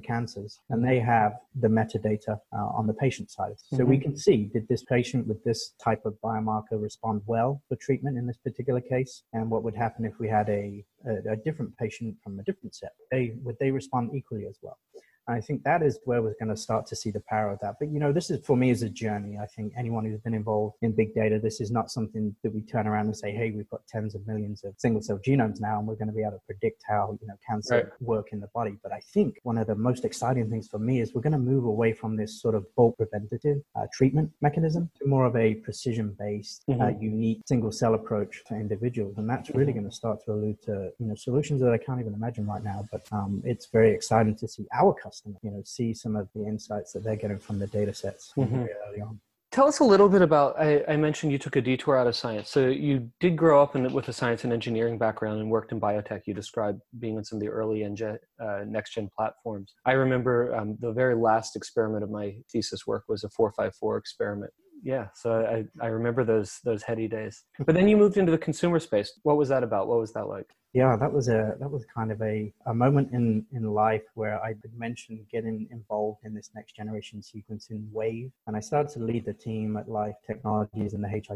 cancers. 0.00 0.58
And 0.70 0.86
they 0.86 0.98
have 1.00 1.34
the 1.60 1.68
metadata 1.68 2.38
uh, 2.52 2.56
on 2.56 2.86
the 2.86 2.94
patient 2.94 3.30
side. 3.30 3.56
So 3.58 3.78
mm-hmm. 3.78 3.90
we 3.90 3.98
can 3.98 4.16
see, 4.16 4.50
did 4.52 4.66
this 4.68 4.84
patient 4.84 5.26
with 5.26 5.44
this 5.44 5.74
type 5.82 6.06
of 6.06 6.14
biomarker 6.24 6.80
respond 6.80 7.22
well 7.26 7.62
for 7.68 7.76
treatment 7.76 8.16
in 8.16 8.26
this 8.26 8.38
particular 8.38 8.80
case? 8.80 9.22
And 9.32 9.50
what 9.50 9.62
would 9.62 9.76
happen 9.76 10.04
if 10.04 10.18
we 10.18 10.28
had 10.28 10.48
a 10.48 10.84
a, 11.06 11.32
a 11.32 11.36
different 11.36 11.76
patient 11.76 12.16
from 12.22 12.38
a 12.38 12.42
different 12.42 12.74
set, 12.74 12.92
they 13.10 13.34
would 13.42 13.57
they 13.60 13.70
respond 13.70 14.10
equally 14.14 14.46
as 14.46 14.58
well? 14.62 14.78
I 15.28 15.40
think 15.40 15.62
that 15.64 15.82
is 15.82 16.00
where 16.04 16.22
we're 16.22 16.34
going 16.40 16.48
to 16.48 16.56
start 16.56 16.86
to 16.86 16.96
see 16.96 17.10
the 17.10 17.22
power 17.28 17.50
of 17.50 17.60
that. 17.60 17.76
But 17.78 17.90
you 17.90 18.00
know, 18.00 18.12
this 18.12 18.30
is 18.30 18.44
for 18.44 18.56
me 18.56 18.70
is 18.70 18.82
a 18.82 18.88
journey. 18.88 19.36
I 19.40 19.46
think 19.46 19.74
anyone 19.76 20.04
who's 20.04 20.20
been 20.20 20.34
involved 20.34 20.76
in 20.80 20.92
big 20.92 21.14
data, 21.14 21.38
this 21.38 21.60
is 21.60 21.70
not 21.70 21.90
something 21.90 22.34
that 22.42 22.54
we 22.54 22.62
turn 22.62 22.86
around 22.86 23.06
and 23.06 23.16
say, 23.16 23.32
"Hey, 23.32 23.50
we've 23.50 23.68
got 23.68 23.86
tens 23.86 24.14
of 24.14 24.26
millions 24.26 24.64
of 24.64 24.74
single 24.78 25.02
cell 25.02 25.18
genomes 25.18 25.60
now, 25.60 25.78
and 25.78 25.86
we're 25.86 25.96
going 25.96 26.08
to 26.08 26.14
be 26.14 26.22
able 26.22 26.32
to 26.32 26.40
predict 26.46 26.82
how 26.88 27.18
you 27.20 27.26
know 27.26 27.34
cancer 27.46 27.74
right. 27.74 28.02
work 28.02 28.28
in 28.32 28.40
the 28.40 28.48
body." 28.54 28.78
But 28.82 28.92
I 28.92 29.00
think 29.12 29.38
one 29.42 29.58
of 29.58 29.66
the 29.66 29.74
most 29.74 30.04
exciting 30.04 30.48
things 30.48 30.66
for 30.66 30.78
me 30.78 31.00
is 31.00 31.14
we're 31.14 31.20
going 31.20 31.32
to 31.32 31.38
move 31.38 31.64
away 31.64 31.92
from 31.92 32.16
this 32.16 32.40
sort 32.40 32.54
of 32.54 32.64
bulk 32.74 32.96
preventative 32.96 33.58
uh, 33.76 33.86
treatment 33.92 34.30
mechanism 34.40 34.90
to 34.98 35.06
more 35.06 35.26
of 35.26 35.36
a 35.36 35.56
precision-based, 35.56 36.64
uh, 36.68 36.72
mm-hmm. 36.72 36.82
uh, 36.82 37.00
unique 37.00 37.42
single 37.46 37.72
cell 37.72 37.94
approach 37.94 38.42
for 38.48 38.56
individuals, 38.56 39.18
and 39.18 39.28
that's 39.28 39.50
really 39.50 39.72
mm-hmm. 39.72 39.80
going 39.80 39.90
to 39.90 39.96
start 39.96 40.24
to 40.24 40.32
allude 40.32 40.60
to 40.62 40.90
you 40.98 41.06
know 41.06 41.14
solutions 41.14 41.60
that 41.60 41.72
I 41.72 41.78
can't 41.78 42.00
even 42.00 42.14
imagine 42.14 42.46
right 42.46 42.64
now. 42.64 42.88
But 42.90 43.02
um, 43.12 43.42
it's 43.44 43.66
very 43.66 43.92
exciting 43.92 44.34
to 44.36 44.48
see 44.48 44.66
our 44.72 44.94
customers 44.94 45.17
customer, 45.18 45.36
you 45.42 45.50
know, 45.50 45.62
see 45.64 45.94
some 45.94 46.16
of 46.16 46.28
the 46.34 46.46
insights 46.46 46.92
that 46.92 47.04
they're 47.04 47.16
getting 47.16 47.38
from 47.38 47.58
the 47.58 47.66
data 47.66 47.94
sets 47.94 48.32
mm-hmm. 48.36 48.56
very 48.56 48.70
early 48.88 49.00
on. 49.00 49.20
Tell 49.50 49.66
us 49.66 49.78
a 49.78 49.84
little 49.84 50.10
bit 50.10 50.20
about. 50.20 50.60
I, 50.60 50.84
I, 50.86 50.96
mentioned 50.96 51.32
you 51.32 51.38
took 51.38 51.56
a 51.56 51.62
detour 51.62 51.96
out 51.96 52.06
of 52.06 52.14
science. 52.14 52.50
So 52.50 52.66
you 52.66 53.10
did 53.18 53.34
grow 53.34 53.62
up 53.62 53.76
in, 53.76 53.90
with 53.94 54.06
a 54.08 54.12
science 54.12 54.44
and 54.44 54.52
engineering 54.52 54.98
background 54.98 55.40
and 55.40 55.50
worked 55.50 55.72
in 55.72 55.80
biotech. 55.80 56.22
You 56.26 56.34
described 56.34 56.82
being 56.98 57.16
on 57.16 57.24
some 57.24 57.38
of 57.38 57.40
the 57.40 57.48
early 57.48 57.82
NG, 57.82 58.02
uh, 58.02 58.64
next 58.66 58.92
gen 58.92 59.08
platforms. 59.16 59.74
I 59.86 59.92
remember 59.92 60.54
um, 60.54 60.76
the 60.80 60.92
very 60.92 61.14
last 61.14 61.56
experiment 61.56 62.04
of 62.04 62.10
my 62.10 62.36
thesis 62.52 62.86
work 62.86 63.04
was 63.08 63.24
a 63.24 63.30
454 63.30 63.96
experiment. 63.96 64.52
Yeah, 64.82 65.06
so 65.14 65.32
I, 65.32 65.84
I 65.84 65.88
remember 65.88 66.24
those 66.24 66.60
those 66.62 66.82
heady 66.82 67.08
days. 67.08 67.42
But 67.64 67.74
then 67.74 67.88
you 67.88 67.96
moved 67.96 68.18
into 68.18 68.30
the 68.30 68.38
consumer 68.38 68.78
space. 68.78 69.18
What 69.22 69.38
was 69.38 69.48
that 69.48 69.62
about? 69.62 69.88
What 69.88 69.98
was 69.98 70.12
that 70.12 70.28
like? 70.28 70.50
Yeah 70.74 70.96
that 70.96 71.12
was 71.12 71.28
a 71.28 71.56
that 71.60 71.70
was 71.70 71.84
kind 71.86 72.12
of 72.12 72.20
a, 72.20 72.52
a 72.66 72.74
moment 72.74 73.10
in 73.12 73.44
in 73.52 73.64
life 73.72 74.02
where 74.14 74.42
i 74.44 74.48
had 74.48 74.72
mentioned 74.76 75.20
getting 75.32 75.66
involved 75.70 76.18
in 76.24 76.34
this 76.34 76.50
next 76.54 76.76
generation 76.76 77.20
sequencing 77.20 77.90
wave 77.90 78.30
and 78.46 78.56
i 78.56 78.60
started 78.60 78.92
to 78.92 79.00
lead 79.00 79.24
the 79.24 79.32
team 79.32 79.76
at 79.76 79.88
life 79.88 80.14
technologies 80.26 80.92
in 80.94 81.00
the 81.00 81.08
hid 81.08 81.26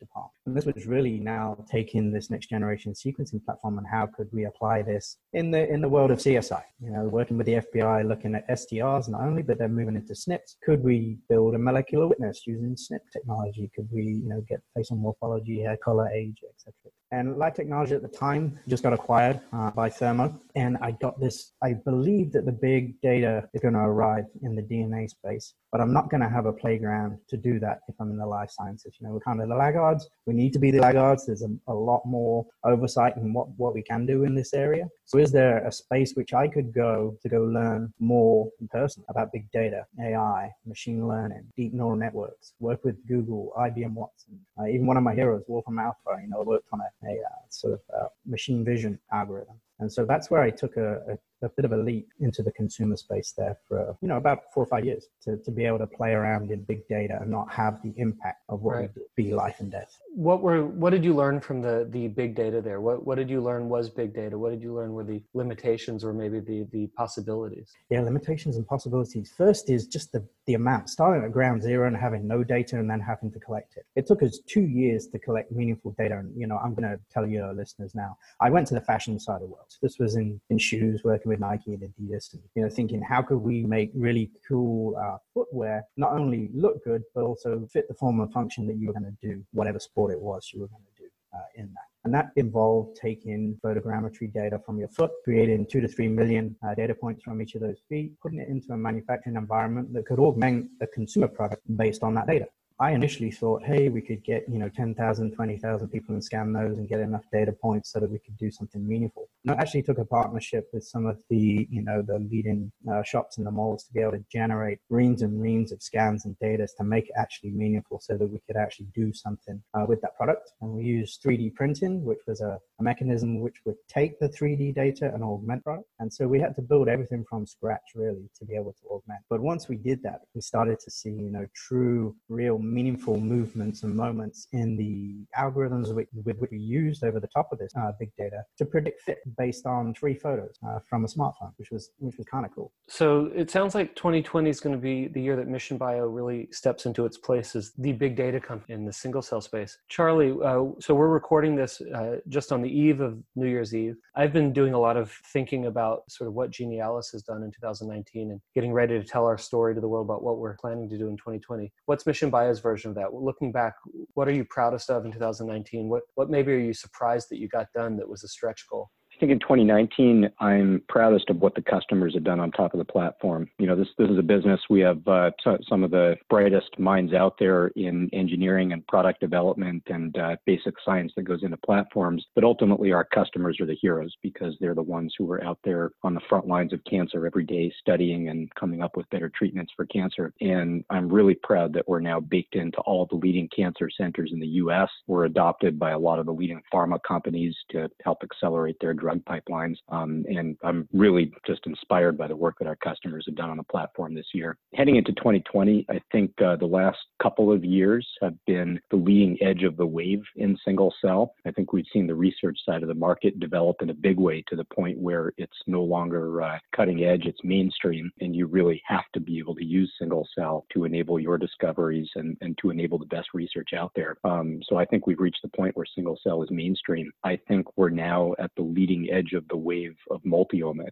department. 0.00 0.32
And 0.46 0.56
this 0.56 0.64
was 0.64 0.86
really 0.86 1.18
now 1.18 1.64
taking 1.70 2.10
this 2.12 2.30
next 2.30 2.48
generation 2.48 2.92
sequencing 2.92 3.44
platform 3.44 3.78
and 3.78 3.86
how 3.86 4.06
could 4.06 4.28
we 4.32 4.44
apply 4.44 4.82
this 4.82 5.18
in 5.32 5.50
the 5.50 5.68
in 5.68 5.80
the 5.80 5.88
world 5.88 6.10
of 6.10 6.18
csi 6.18 6.62
you 6.80 6.90
know 6.90 7.04
working 7.04 7.36
with 7.36 7.46
the 7.46 7.54
fbi 7.66 8.06
looking 8.06 8.34
at 8.34 8.46
strs 8.58 9.08
not 9.08 9.20
only 9.20 9.42
but 9.42 9.58
they're 9.58 9.68
moving 9.68 9.96
into 9.96 10.12
SNPs 10.12 10.56
could 10.64 10.82
we 10.82 11.18
build 11.28 11.54
a 11.54 11.58
molecular 11.58 12.06
witness 12.08 12.46
using 12.46 12.74
SNP 12.74 13.00
technology? 13.12 13.70
Could 13.74 13.88
we 13.92 14.02
you 14.02 14.28
know 14.28 14.40
get 14.48 14.60
facial 14.74 14.96
morphology 14.96 15.60
hair 15.60 15.76
color 15.76 16.08
age 16.08 16.40
etc 16.48 16.87
and 17.10 17.38
Life 17.38 17.54
Technology 17.54 17.94
at 17.94 18.02
the 18.02 18.08
time 18.08 18.58
just 18.68 18.82
got 18.82 18.92
acquired 18.92 19.40
uh, 19.52 19.70
by 19.70 19.88
Thermo. 19.88 20.38
And 20.56 20.76
I 20.82 20.92
got 20.92 21.18
this, 21.20 21.52
I 21.62 21.74
believe 21.74 22.32
that 22.32 22.44
the 22.44 22.52
big 22.52 23.00
data 23.00 23.48
is 23.54 23.62
going 23.62 23.74
to 23.74 23.80
arrive 23.80 24.24
in 24.42 24.54
the 24.54 24.62
DNA 24.62 25.08
space, 25.08 25.54
but 25.72 25.80
I'm 25.80 25.92
not 25.92 26.10
going 26.10 26.20
to 26.20 26.28
have 26.28 26.46
a 26.46 26.52
playground 26.52 27.18
to 27.28 27.36
do 27.36 27.58
that 27.60 27.80
if 27.88 27.94
I'm 28.00 28.10
in 28.10 28.18
the 28.18 28.26
life 28.26 28.50
sciences. 28.50 28.96
You 29.00 29.06
know, 29.06 29.14
we're 29.14 29.20
kind 29.20 29.40
of 29.40 29.48
the 29.48 29.54
laggards. 29.54 30.08
We 30.26 30.34
need 30.34 30.52
to 30.52 30.58
be 30.58 30.70
the 30.70 30.80
laggards. 30.80 31.26
There's 31.26 31.42
a, 31.42 31.48
a 31.68 31.74
lot 31.74 32.02
more 32.04 32.46
oversight 32.64 33.16
in 33.16 33.32
what, 33.32 33.48
what 33.56 33.74
we 33.74 33.82
can 33.82 34.04
do 34.04 34.24
in 34.24 34.34
this 34.34 34.52
area. 34.52 34.86
So 35.08 35.16
is 35.16 35.32
there 35.32 35.66
a 35.66 35.72
space 35.72 36.12
which 36.16 36.34
I 36.34 36.48
could 36.48 36.70
go 36.70 37.16
to 37.22 37.28
go 37.30 37.40
learn 37.40 37.94
more 37.98 38.50
in 38.60 38.68
person 38.68 39.02
about 39.08 39.32
big 39.32 39.50
data, 39.52 39.86
AI, 39.98 40.54
machine 40.66 41.08
learning, 41.08 41.50
deep 41.56 41.72
neural 41.72 41.96
networks, 41.96 42.52
work 42.60 42.84
with 42.84 42.96
Google, 43.08 43.54
IBM 43.56 43.94
Watson, 43.94 44.38
uh, 44.60 44.66
even 44.66 44.86
one 44.86 44.98
of 44.98 45.02
my 45.02 45.14
heroes, 45.14 45.44
Wolfram 45.48 45.78
Alpha, 45.78 46.20
you 46.20 46.28
know, 46.28 46.42
worked 46.42 46.68
on 46.74 46.82
a, 46.82 47.06
a 47.06 47.12
uh, 47.22 47.40
sort 47.48 47.72
of 47.72 47.80
uh, 47.98 48.08
machine 48.26 48.66
vision 48.66 48.98
algorithm. 49.10 49.58
And 49.78 49.90
so 49.90 50.04
that's 50.04 50.30
where 50.30 50.42
I 50.42 50.50
took 50.50 50.76
a, 50.76 50.96
a 51.12 51.18
a 51.42 51.48
bit 51.48 51.64
of 51.64 51.72
a 51.72 51.76
leap 51.76 52.08
into 52.20 52.42
the 52.42 52.52
consumer 52.52 52.96
space 52.96 53.32
there 53.36 53.56
for 53.66 53.96
you 54.00 54.08
know 54.08 54.16
about 54.16 54.40
four 54.52 54.62
or 54.62 54.66
five 54.66 54.84
years 54.84 55.06
to, 55.22 55.36
to 55.38 55.50
be 55.50 55.64
able 55.64 55.78
to 55.78 55.86
play 55.86 56.12
around 56.12 56.50
in 56.50 56.62
big 56.62 56.86
data 56.88 57.18
and 57.20 57.30
not 57.30 57.50
have 57.50 57.80
the 57.82 57.92
impact 57.96 58.42
of 58.48 58.62
what 58.62 58.76
right. 58.76 58.90
would 58.94 59.04
be 59.16 59.32
life 59.32 59.60
and 59.60 59.70
death. 59.70 59.98
What 60.14 60.42
were 60.42 60.66
what 60.66 60.90
did 60.90 61.04
you 61.04 61.14
learn 61.14 61.40
from 61.40 61.60
the 61.62 61.86
the 61.90 62.08
big 62.08 62.34
data 62.34 62.60
there? 62.60 62.80
What 62.80 63.06
what 63.06 63.16
did 63.16 63.30
you 63.30 63.40
learn 63.40 63.68
was 63.68 63.88
big 63.88 64.14
data? 64.14 64.38
What 64.38 64.50
did 64.50 64.62
you 64.62 64.74
learn 64.74 64.92
were 64.92 65.04
the 65.04 65.22
limitations 65.34 66.04
or 66.04 66.12
maybe 66.12 66.40
the 66.40 66.66
the 66.72 66.86
possibilities? 66.96 67.70
Yeah 67.90 68.02
limitations 68.02 68.56
and 68.56 68.66
possibilities. 68.66 69.32
First 69.36 69.70
is 69.70 69.86
just 69.86 70.12
the 70.12 70.26
the 70.48 70.54
amount, 70.54 70.88
starting 70.88 71.22
at 71.22 71.30
ground 71.30 71.62
zero 71.62 71.86
and 71.86 71.94
having 71.94 72.26
no 72.26 72.42
data 72.42 72.78
and 72.78 72.88
then 72.90 73.00
having 73.00 73.30
to 73.30 73.38
collect 73.38 73.76
it. 73.76 73.84
It 73.96 74.06
took 74.06 74.22
us 74.22 74.38
two 74.46 74.62
years 74.62 75.06
to 75.08 75.18
collect 75.18 75.52
meaningful 75.52 75.94
data. 75.98 76.16
And, 76.16 76.32
you 76.34 76.46
know, 76.46 76.56
I'm 76.56 76.74
going 76.74 76.88
to 76.88 76.98
tell 77.12 77.26
your 77.26 77.52
listeners 77.52 77.94
now, 77.94 78.16
I 78.40 78.48
went 78.48 78.66
to 78.68 78.74
the 78.74 78.80
fashion 78.80 79.20
side 79.20 79.36
of 79.36 79.40
the 79.42 79.46
world. 79.46 79.70
This 79.82 79.98
was 79.98 80.16
in, 80.16 80.40
in 80.48 80.56
shoes, 80.56 81.02
working 81.04 81.28
with 81.28 81.38
Nike 81.38 81.74
and 81.74 81.82
Adidas, 81.82 82.32
and, 82.32 82.42
you 82.54 82.62
know, 82.62 82.70
thinking 82.70 83.02
how 83.02 83.20
could 83.20 83.42
we 83.50 83.64
make 83.64 83.90
really 83.94 84.30
cool 84.48 84.96
uh, 84.96 85.18
footwear 85.34 85.84
not 85.98 86.12
only 86.12 86.48
look 86.54 86.82
good, 86.82 87.02
but 87.14 87.24
also 87.24 87.68
fit 87.70 87.86
the 87.86 87.94
form 87.94 88.18
and 88.20 88.32
function 88.32 88.66
that 88.68 88.78
you 88.78 88.86
were 88.86 88.94
going 88.94 89.04
to 89.04 89.28
do, 89.28 89.44
whatever 89.52 89.78
sport 89.78 90.10
it 90.10 90.20
was 90.20 90.50
you 90.54 90.60
were 90.62 90.68
going 90.68 90.82
to 90.96 91.02
do 91.02 91.08
uh, 91.34 91.40
in 91.56 91.66
that. 91.74 91.87
And 92.08 92.14
that 92.14 92.30
involved 92.36 92.96
taking 92.96 93.58
photogrammetry 93.62 94.32
data 94.32 94.58
from 94.64 94.78
your 94.78 94.88
foot, 94.88 95.10
creating 95.24 95.66
two 95.66 95.82
to 95.82 95.88
three 95.88 96.08
million 96.08 96.56
uh, 96.66 96.74
data 96.74 96.94
points 96.94 97.22
from 97.22 97.42
each 97.42 97.54
of 97.54 97.60
those 97.60 97.82
feet, 97.86 98.18
putting 98.22 98.38
it 98.38 98.48
into 98.48 98.72
a 98.72 98.78
manufacturing 98.78 99.36
environment 99.36 99.92
that 99.92 100.06
could 100.06 100.18
augment 100.18 100.70
a 100.80 100.86
consumer 100.86 101.28
product 101.28 101.60
based 101.76 102.02
on 102.02 102.14
that 102.14 102.26
data. 102.26 102.46
I 102.80 102.92
initially 102.92 103.32
thought, 103.32 103.64
hey, 103.64 103.88
we 103.88 104.00
could 104.00 104.22
get, 104.22 104.44
you 104.48 104.58
know, 104.58 104.68
10,000, 104.68 105.32
20,000 105.32 105.88
people 105.88 106.14
and 106.14 106.22
scan 106.22 106.52
those 106.52 106.78
and 106.78 106.88
get 106.88 107.00
enough 107.00 107.24
data 107.32 107.52
points 107.52 107.90
so 107.90 107.98
that 107.98 108.10
we 108.10 108.20
could 108.20 108.36
do 108.36 108.52
something 108.52 108.86
meaningful. 108.86 109.28
And 109.44 109.56
I 109.56 109.60
actually 109.60 109.82
took 109.82 109.98
a 109.98 110.04
partnership 110.04 110.68
with 110.72 110.84
some 110.84 111.06
of 111.06 111.18
the, 111.28 111.66
you 111.70 111.82
know, 111.82 112.02
the 112.02 112.20
leading 112.30 112.70
uh, 112.90 113.02
shops 113.02 113.38
in 113.38 113.44
the 113.44 113.50
malls 113.50 113.84
to 113.84 113.92
be 113.92 114.00
able 114.00 114.12
to 114.12 114.24
generate 114.30 114.78
reams 114.90 115.22
and 115.22 115.40
reams 115.40 115.72
of 115.72 115.82
scans 115.82 116.24
and 116.24 116.38
data 116.38 116.68
to 116.76 116.84
make 116.84 117.06
it 117.06 117.14
actually 117.16 117.50
meaningful 117.50 117.98
so 118.00 118.16
that 118.16 118.26
we 118.26 118.40
could 118.46 118.56
actually 118.56 118.86
do 118.94 119.12
something 119.12 119.60
uh, 119.74 119.84
with 119.88 120.00
that 120.02 120.16
product. 120.16 120.52
And 120.60 120.70
we 120.70 120.84
used 120.84 121.20
3D 121.22 121.54
printing, 121.54 122.04
which 122.04 122.20
was 122.28 122.40
a, 122.40 122.60
a 122.78 122.82
mechanism 122.82 123.40
which 123.40 123.56
would 123.64 123.76
take 123.88 124.20
the 124.20 124.28
3D 124.28 124.74
data 124.74 125.10
and 125.12 125.24
augment 125.24 125.64
product. 125.64 125.88
And 125.98 126.12
so 126.12 126.28
we 126.28 126.38
had 126.38 126.54
to 126.56 126.62
build 126.62 126.88
everything 126.88 127.24
from 127.28 127.44
scratch 127.44 127.82
really 127.96 128.30
to 128.38 128.44
be 128.44 128.54
able 128.54 128.72
to 128.72 128.88
augment. 128.88 129.20
But 129.28 129.40
once 129.40 129.68
we 129.68 129.76
did 129.76 130.00
that, 130.04 130.20
we 130.34 130.42
started 130.42 130.78
to 130.80 130.90
see, 130.92 131.10
you 131.10 131.30
know, 131.30 131.46
true, 131.54 132.14
real 132.28 132.58
meaningful 132.72 133.18
movements 133.20 133.82
and 133.82 133.94
moments 133.94 134.48
in 134.52 134.76
the 134.76 135.26
algorithms 135.38 135.94
with, 135.94 136.08
which 136.38 136.50
we 136.50 136.58
used 136.58 137.04
over 137.04 137.20
the 137.20 137.28
top 137.28 137.48
of 137.52 137.58
this 137.58 137.72
uh, 137.78 137.92
big 137.98 138.10
data 138.16 138.42
to 138.56 138.64
predict 138.64 139.02
fit 139.02 139.18
based 139.36 139.66
on 139.66 139.94
three 139.94 140.14
photos 140.14 140.56
uh, 140.66 140.78
from 140.88 141.04
a 141.04 141.08
smartphone, 141.08 141.52
which 141.56 141.70
was 141.70 141.90
which 141.98 142.16
was 142.16 142.26
kind 142.26 142.44
of 142.44 142.54
cool. 142.54 142.72
So 142.88 143.30
it 143.34 143.50
sounds 143.50 143.74
like 143.74 143.94
2020 143.96 144.50
is 144.50 144.60
going 144.60 144.74
to 144.74 144.80
be 144.80 145.08
the 145.08 145.20
year 145.20 145.36
that 145.36 145.48
Mission 145.48 145.78
Bio 145.78 146.06
really 146.06 146.48
steps 146.52 146.86
into 146.86 147.04
its 147.04 147.18
place 147.18 147.56
as 147.56 147.72
the 147.78 147.92
big 147.92 148.16
data 148.16 148.40
company 148.40 148.74
in 148.74 148.84
the 148.84 148.92
single 148.92 149.22
cell 149.22 149.40
space. 149.40 149.78
Charlie, 149.88 150.32
uh, 150.44 150.64
so 150.80 150.94
we're 150.94 151.08
recording 151.08 151.56
this 151.56 151.80
uh, 151.80 152.16
just 152.28 152.52
on 152.52 152.62
the 152.62 152.68
eve 152.68 153.00
of 153.00 153.18
New 153.36 153.48
Year's 153.48 153.74
Eve. 153.74 153.96
I've 154.18 154.32
been 154.32 154.52
doing 154.52 154.74
a 154.74 154.78
lot 154.80 154.96
of 154.96 155.12
thinking 155.32 155.66
about 155.66 156.10
sort 156.10 156.26
of 156.26 156.34
what 156.34 156.50
Genialis 156.50 157.12
has 157.12 157.22
done 157.22 157.44
in 157.44 157.52
2019 157.52 158.32
and 158.32 158.40
getting 158.52 158.72
ready 158.72 158.98
to 158.98 159.04
tell 159.06 159.24
our 159.26 159.38
story 159.38 159.76
to 159.76 159.80
the 159.80 159.86
world 159.86 160.06
about 160.06 160.24
what 160.24 160.38
we're 160.38 160.56
planning 160.56 160.88
to 160.88 160.98
do 160.98 161.06
in 161.06 161.16
2020. 161.16 161.72
What's 161.86 162.04
Mission 162.04 162.28
Bio's 162.28 162.58
version 162.58 162.88
of 162.88 162.96
that? 162.96 163.14
Looking 163.14 163.52
back, 163.52 163.74
what 164.14 164.26
are 164.26 164.32
you 164.32 164.44
proudest 164.44 164.90
of 164.90 165.04
in 165.04 165.12
2019? 165.12 165.88
What 165.88 166.02
what 166.16 166.30
maybe 166.30 166.52
are 166.52 166.58
you 166.58 166.74
surprised 166.74 167.28
that 167.30 167.38
you 167.38 167.46
got 167.46 167.68
done 167.72 167.96
that 167.98 168.08
was 168.08 168.24
a 168.24 168.28
stretch 168.28 168.66
goal? 168.68 168.90
I 169.18 169.20
think 169.20 169.32
in 169.32 169.40
2019, 169.40 170.30
I'm 170.38 170.80
proudest 170.88 171.28
of 171.28 171.40
what 171.40 171.56
the 171.56 171.60
customers 171.60 172.14
have 172.14 172.22
done 172.22 172.38
on 172.38 172.52
top 172.52 172.72
of 172.72 172.78
the 172.78 172.84
platform. 172.84 173.50
You 173.58 173.66
know, 173.66 173.74
this 173.74 173.88
this 173.98 174.08
is 174.08 174.16
a 174.16 174.22
business 174.22 174.60
we 174.70 174.78
have 174.78 175.00
uh, 175.08 175.32
t- 175.42 175.56
some 175.68 175.82
of 175.82 175.90
the 175.90 176.14
brightest 176.30 176.78
minds 176.78 177.12
out 177.12 177.34
there 177.36 177.72
in 177.74 178.08
engineering 178.12 178.72
and 178.72 178.86
product 178.86 179.18
development 179.18 179.82
and 179.88 180.16
uh, 180.16 180.36
basic 180.46 180.74
science 180.84 181.10
that 181.16 181.24
goes 181.24 181.42
into 181.42 181.56
platforms. 181.56 182.24
But 182.36 182.44
ultimately, 182.44 182.92
our 182.92 183.02
customers 183.02 183.58
are 183.60 183.66
the 183.66 183.74
heroes 183.74 184.14
because 184.22 184.54
they're 184.60 184.76
the 184.76 184.82
ones 184.82 185.12
who 185.18 185.28
are 185.32 185.42
out 185.42 185.58
there 185.64 185.90
on 186.04 186.14
the 186.14 186.20
front 186.28 186.46
lines 186.46 186.72
of 186.72 186.78
cancer 186.88 187.26
every 187.26 187.44
day, 187.44 187.72
studying 187.80 188.28
and 188.28 188.54
coming 188.54 188.82
up 188.82 188.96
with 188.96 189.10
better 189.10 189.32
treatments 189.36 189.72
for 189.74 189.84
cancer. 189.86 190.32
And 190.40 190.84
I'm 190.90 191.08
really 191.08 191.34
proud 191.34 191.72
that 191.72 191.88
we're 191.88 191.98
now 191.98 192.20
baked 192.20 192.54
into 192.54 192.78
all 192.82 193.08
the 193.10 193.16
leading 193.16 193.48
cancer 193.48 193.90
centers 193.90 194.30
in 194.32 194.38
the 194.38 194.46
U.S. 194.46 194.88
We're 195.08 195.24
adopted 195.24 195.76
by 195.76 195.90
a 195.90 195.98
lot 195.98 196.20
of 196.20 196.26
the 196.26 196.32
leading 196.32 196.62
pharma 196.72 197.00
companies 197.02 197.56
to 197.70 197.88
help 198.04 198.18
accelerate 198.22 198.76
their 198.80 198.94
drug 198.94 199.07
drug 199.08 199.24
pipelines. 199.24 199.76
Um, 199.88 200.24
and 200.28 200.56
I'm 200.62 200.88
really 200.92 201.32
just 201.46 201.66
inspired 201.66 202.18
by 202.18 202.28
the 202.28 202.36
work 202.36 202.56
that 202.58 202.68
our 202.68 202.76
customers 202.76 203.24
have 203.26 203.36
done 203.36 203.50
on 203.50 203.56
the 203.56 203.62
platform 203.64 204.14
this 204.14 204.26
year. 204.34 204.56
Heading 204.74 204.96
into 204.96 205.12
2020, 205.12 205.86
I 205.88 206.00
think 206.12 206.30
uh, 206.42 206.56
the 206.56 206.66
last 206.66 206.98
couple 207.22 207.52
of 207.52 207.64
years 207.64 208.06
have 208.20 208.34
been 208.46 208.78
the 208.90 208.96
leading 208.96 209.38
edge 209.42 209.62
of 209.62 209.76
the 209.76 209.86
wave 209.86 210.22
in 210.36 210.56
single 210.64 210.92
cell. 211.00 211.34
I 211.46 211.50
think 211.52 211.72
we've 211.72 211.86
seen 211.92 212.06
the 212.06 212.14
research 212.14 212.58
side 212.66 212.82
of 212.82 212.88
the 212.88 212.94
market 212.94 213.40
develop 213.40 213.76
in 213.80 213.90
a 213.90 213.94
big 213.94 214.18
way 214.18 214.44
to 214.48 214.56
the 214.56 214.64
point 214.64 214.98
where 214.98 215.32
it's 215.38 215.56
no 215.66 215.82
longer 215.82 216.42
uh, 216.42 216.58
cutting 216.74 217.04
edge, 217.04 217.24
it's 217.24 217.42
mainstream, 217.44 218.10
and 218.20 218.34
you 218.34 218.46
really 218.46 218.82
have 218.86 219.04
to 219.14 219.20
be 219.20 219.38
able 219.38 219.54
to 219.54 219.64
use 219.64 219.92
single 219.98 220.26
cell 220.36 220.66
to 220.72 220.84
enable 220.84 221.18
your 221.18 221.38
discoveries 221.38 222.08
and, 222.16 222.36
and 222.40 222.58
to 222.58 222.70
enable 222.70 222.98
the 222.98 223.06
best 223.06 223.28
research 223.34 223.70
out 223.76 223.92
there. 223.96 224.16
Um, 224.24 224.60
so 224.68 224.76
I 224.76 224.84
think 224.84 225.06
we've 225.06 225.20
reached 225.20 225.42
the 225.42 225.48
point 225.48 225.76
where 225.76 225.86
single 225.94 226.18
cell 226.22 226.42
is 226.42 226.50
mainstream. 226.50 227.10
I 227.24 227.38
think 227.48 227.66
we're 227.76 227.90
now 227.90 228.34
at 228.38 228.50
the 228.56 228.62
leading 228.62 228.97
leading 228.98 229.14
edge 229.14 229.32
of 229.32 229.46
the 229.48 229.56
wave 229.56 229.96
of 230.10 230.22
multiomics. 230.22 230.88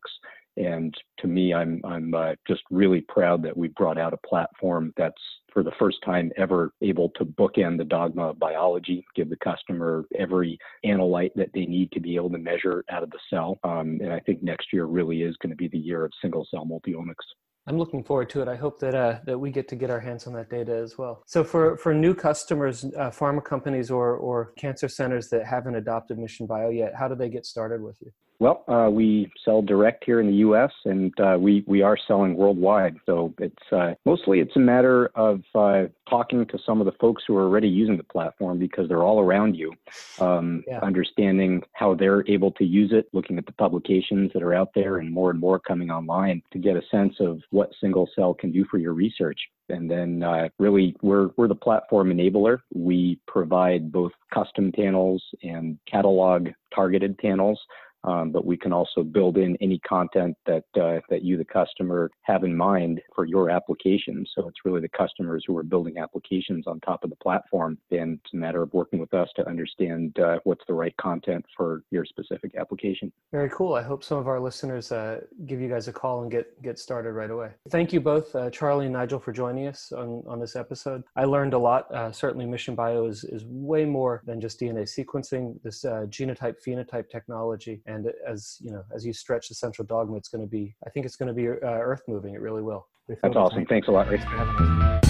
And 0.59 0.95
to 1.19 1.27
me, 1.27 1.53
I'm 1.53 1.83
I'm 1.85 2.15
uh, 2.15 2.35
just 2.49 2.63
really 2.71 3.03
proud 3.03 3.43
that 3.43 3.57
we 3.57 3.69
brought 3.69 3.99
out 3.99 4.15
a 4.15 4.29
platform 4.29 4.93
that's 4.97 5.15
for 5.53 5.63
the 5.63 5.73
first 5.79 5.99
time 6.05 6.33
ever 6.37 6.73
able 6.83 7.11
to 7.11 7.25
bookend 7.25 7.79
the 7.79 7.85
dogma 7.85 8.29
of 8.29 8.39
biology, 8.39 9.05
give 9.15 9.29
the 9.29 9.37
customer 9.37 10.05
every 10.19 10.59
analyte 10.85 11.33
that 11.35 11.51
they 11.53 11.67
need 11.67 11.93
to 11.93 12.01
be 12.01 12.17
able 12.17 12.31
to 12.31 12.39
measure 12.39 12.85
out 12.91 13.03
of 13.03 13.11
the 13.11 13.19
cell. 13.29 13.59
Um, 13.65 13.99
and 14.03 14.13
I 14.13 14.21
think 14.21 14.43
next 14.43 14.73
year 14.73 14.87
really 14.87 15.23
is 15.23 15.37
going 15.39 15.51
to 15.51 15.57
be 15.57 15.69
the 15.69 15.79
year 15.79 16.05
of 16.05 16.13
single 16.23 16.47
cell 16.51 16.67
multiomics. 16.67 17.25
I'm 17.69 17.79
looking 17.79 18.05
forward 18.05 18.31
to 18.31 18.43
it. 18.43 18.49
I 18.49 18.55
hope 18.55 18.79
that 18.81 18.95
uh, 18.95 19.19
that 19.27 19.39
we 19.39 19.51
get 19.51 19.67
to 19.69 19.77
get 19.77 19.91
our 19.91 19.99
hands 19.99 20.27
on 20.27 20.33
that 20.35 20.49
data 20.49 20.75
as 20.77 20.97
well. 20.97 21.23
So 21.27 21.43
for 21.43 21.77
for 21.77 21.93
new 21.93 22.15
customers, 22.15 22.85
uh, 22.85 23.11
pharma 23.11 23.45
companies 23.45 23.91
or 23.91 24.17
or 24.17 24.53
cancer 24.57 24.89
centers 24.89 25.29
that 25.31 25.45
haven't 25.45 25.75
adopted 25.75 26.19
Mission 26.19 26.47
Bio 26.47 26.71
yet, 26.71 26.95
how 26.95 27.09
do 27.09 27.17
they 27.17 27.29
get 27.29 27.45
started 27.45 27.83
with 27.83 27.97
you? 28.01 28.13
Well, 28.39 28.65
uh, 28.69 28.91
we 28.91 29.33
sell 29.45 29.63
direct 29.63 30.05
here 30.05 30.21
in 30.21 30.27
the 30.27 30.35
U.S. 30.35 30.71
and 30.85 31.13
uh, 31.21 31.37
we 31.41 31.65
we 31.67 31.83
are 31.83 31.97
selling 32.07 32.37
worldwide. 32.37 32.97
So 33.07 33.35
it's 33.39 33.73
uh, 33.73 33.95
mostly 34.05 34.41
it's 34.41 34.57
a 34.57 34.61
matter 34.61 35.11
of 35.15 35.43
uh, 35.55 35.85
talking 36.09 36.47
to 36.47 36.59
some 36.65 36.81
of 36.81 36.87
the 36.87 36.93
folks 37.01 37.23
who 37.27 37.37
are 37.37 37.45
already 37.45 37.69
using 37.69 37.97
the 37.97 38.05
platform 38.05 38.59
because 38.59 38.89
they're 38.89 39.03
all 39.03 39.21
around 39.21 39.57
you, 39.57 39.73
um, 40.21 40.63
yeah. 40.67 40.81
understanding 40.81 41.63
how 41.73 41.95
they're 41.95 42.29
able 42.29 42.51
to 42.53 42.65
use 42.65 42.93
it, 42.93 43.09
looking 43.13 43.39
at 43.39 43.47
the 43.47 43.53
publications 43.53 44.31
that 44.35 44.43
are 44.43 44.55
out 44.55 44.71
there, 44.75 44.99
and 44.99 45.11
more 45.11 45.31
and 45.31 45.41
more 45.41 45.59
coming 45.59 45.91
online 45.91 46.43
to 46.53 46.59
get 46.59 46.77
a 46.77 46.83
sense 46.91 47.15
of 47.21 47.41
what 47.51 47.71
single 47.81 48.09
cell 48.15 48.35
can 48.35 48.53
do 48.53 48.65
for 48.71 48.79
your 48.79 48.93
research. 48.93 49.39
And 49.69 49.91
then 49.91 50.23
uh, 50.23 50.49
really, 50.59 50.95
we're, 51.03 51.31
we're 51.37 51.49
the 51.49 51.55
platform 51.55 52.11
enabler. 52.11 52.59
We 52.73 53.19
provide 53.27 53.91
both 53.91 54.13
custom 54.33 54.71
panels 54.71 55.23
and 55.43 55.79
catalog 55.91 56.51
targeted 56.73 57.19
panels 57.19 57.59
um, 58.05 58.31
but 58.31 58.45
we 58.45 58.57
can 58.57 58.73
also 58.73 59.03
build 59.03 59.37
in 59.37 59.57
any 59.61 59.79
content 59.81 60.37
that 60.47 60.65
uh, 60.81 61.01
that 61.11 61.23
you, 61.23 61.37
the 61.37 61.45
customer, 61.45 62.11
have 62.23 62.45
in 62.45 62.57
mind 62.57 63.01
for 63.15 63.25
your 63.25 63.51
application. 63.51 64.25
So 64.35 64.49
it's 64.49 64.59
really 64.65 64.81
the 64.81 64.89
customers 64.89 65.45
who 65.47 65.57
are 65.57 65.63
building 65.63 65.99
applications 65.99 66.67
on 66.67 66.81
top 66.81 67.05
of 67.05 67.11
the 67.11 67.17
platform, 67.17 67.79
and 67.91 68.19
it's 68.23 68.33
a 68.33 68.37
matter 68.37 68.63
of 68.63 68.73
working 68.73 68.99
with 69.01 69.13
us 69.15 69.29
to 69.37 69.49
understand 69.49 70.19
uh, 70.19 70.39
what's 70.45 70.65
the 70.69 70.75
right 70.75 70.97
content 70.99 71.45
for 71.57 71.83
your 71.91 72.05
specific 72.05 72.55
application. 72.57 73.13
Very 73.33 73.51
cool. 73.51 73.75
I 73.75 73.83
hope 73.83 74.05
some 74.05 74.19
of 74.19 74.29
our 74.29 74.41
listeners 74.41 74.93
uh, 74.93 75.21
give 75.47 75.61
you 75.61 75.69
guys 75.69 75.89
a 75.89 75.93
call 75.93 76.23
and 76.23 76.31
get 76.31 76.63
get 76.63 76.79
started 76.79 77.13
right 77.13 77.31
away. 77.31 77.51
Thank 77.71 77.93
you 77.93 78.01
both, 78.01 78.35
uh, 78.35 78.51
Charlie 78.51 78.87
and 78.87 78.93
Nigel, 78.93 79.19
for 79.19 79.33
joining 79.33 79.67
us 79.67 79.93
on 79.93 80.23
on 80.27 80.41
this 80.41 80.57
episode. 80.57 81.03
I 81.17 81.25
learned 81.25 81.55
a 81.55 81.59
lot. 81.59 81.93
Uh, 81.93 82.13
certainly, 82.13 82.47
Mission 82.47 82.75
Bio 82.75 83.07
is 83.07 83.25
is 83.25 83.45
way 83.47 83.85
more 83.85 84.23
than 84.27 84.41
just 84.41 84.61
DNA 84.61 84.83
sequencing. 84.83 85.61
This 85.63 85.85
uh, 85.85 86.07
genotype 86.09 86.57
phenotype 86.65 87.11
technology 87.11 87.83
and 87.87 87.96
and 87.97 88.13
as 88.27 88.59
you 88.61 88.71
know 88.71 88.85
as 88.95 89.05
you 89.05 89.13
stretch 89.13 89.49
the 89.49 89.55
central 89.55 89.87
dogma 89.87 90.17
it's 90.17 90.29
going 90.29 90.41
to 90.41 90.47
be 90.49 90.75
i 90.87 90.91
think 90.91 91.07
it's 91.07 91.17
going 91.17 91.29
to 91.29 91.35
be 91.35 91.49
uh, 91.49 91.55
earth 91.63 92.03
moving. 92.07 92.35
It 92.35 92.41
really 92.41 92.63
will. 92.63 92.87
That's 93.09 93.37
awesome. 93.37 93.65
thanks 93.67 93.89
a 93.89 93.91
lot 93.91 94.09
Thanks 94.09 94.25
for 94.25 94.31
having 94.31 94.55
us 94.55 95.03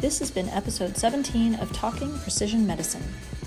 this 0.00 0.18
has 0.18 0.30
been 0.30 0.48
episode 0.50 0.96
17 0.96 1.54
of 1.56 1.72
talking 1.72 2.12
precision 2.18 2.66
medicine. 2.66 3.02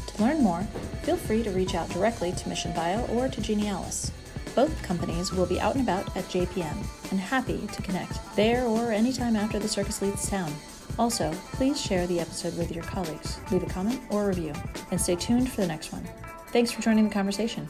To 0.07 0.23
learn 0.23 0.41
more 0.41 0.61
feel 1.03 1.17
free 1.17 1.43
to 1.43 1.51
reach 1.51 1.75
out 1.75 1.89
directly 1.89 2.31
to 2.31 2.49
mission 2.49 2.73
bio 2.73 3.05
or 3.07 3.29
to 3.29 3.41
genialis 3.41 4.11
both 4.55 4.81
companies 4.81 5.31
will 5.31 5.45
be 5.45 5.59
out 5.59 5.75
and 5.75 5.83
about 5.83 6.07
at 6.17 6.23
jpm 6.25 7.11
and 7.11 7.19
happy 7.19 7.67
to 7.67 7.81
connect 7.83 8.17
there 8.35 8.65
or 8.65 8.91
anytime 8.91 9.35
after 9.35 9.59
the 9.59 9.67
circus 9.67 10.01
leaves 10.01 10.27
town 10.29 10.51
also, 10.99 11.31
please 11.53 11.79
share 11.79 12.07
the 12.07 12.19
episode 12.19 12.57
with 12.57 12.71
your 12.71 12.83
colleagues, 12.83 13.39
leave 13.51 13.63
a 13.63 13.67
comment 13.67 14.01
or 14.09 14.23
a 14.23 14.27
review, 14.27 14.53
and 14.91 14.99
stay 14.99 15.15
tuned 15.15 15.51
for 15.51 15.61
the 15.61 15.67
next 15.67 15.91
one. 15.91 16.07
Thanks 16.47 16.71
for 16.71 16.81
joining 16.81 17.07
the 17.07 17.13
conversation. 17.13 17.67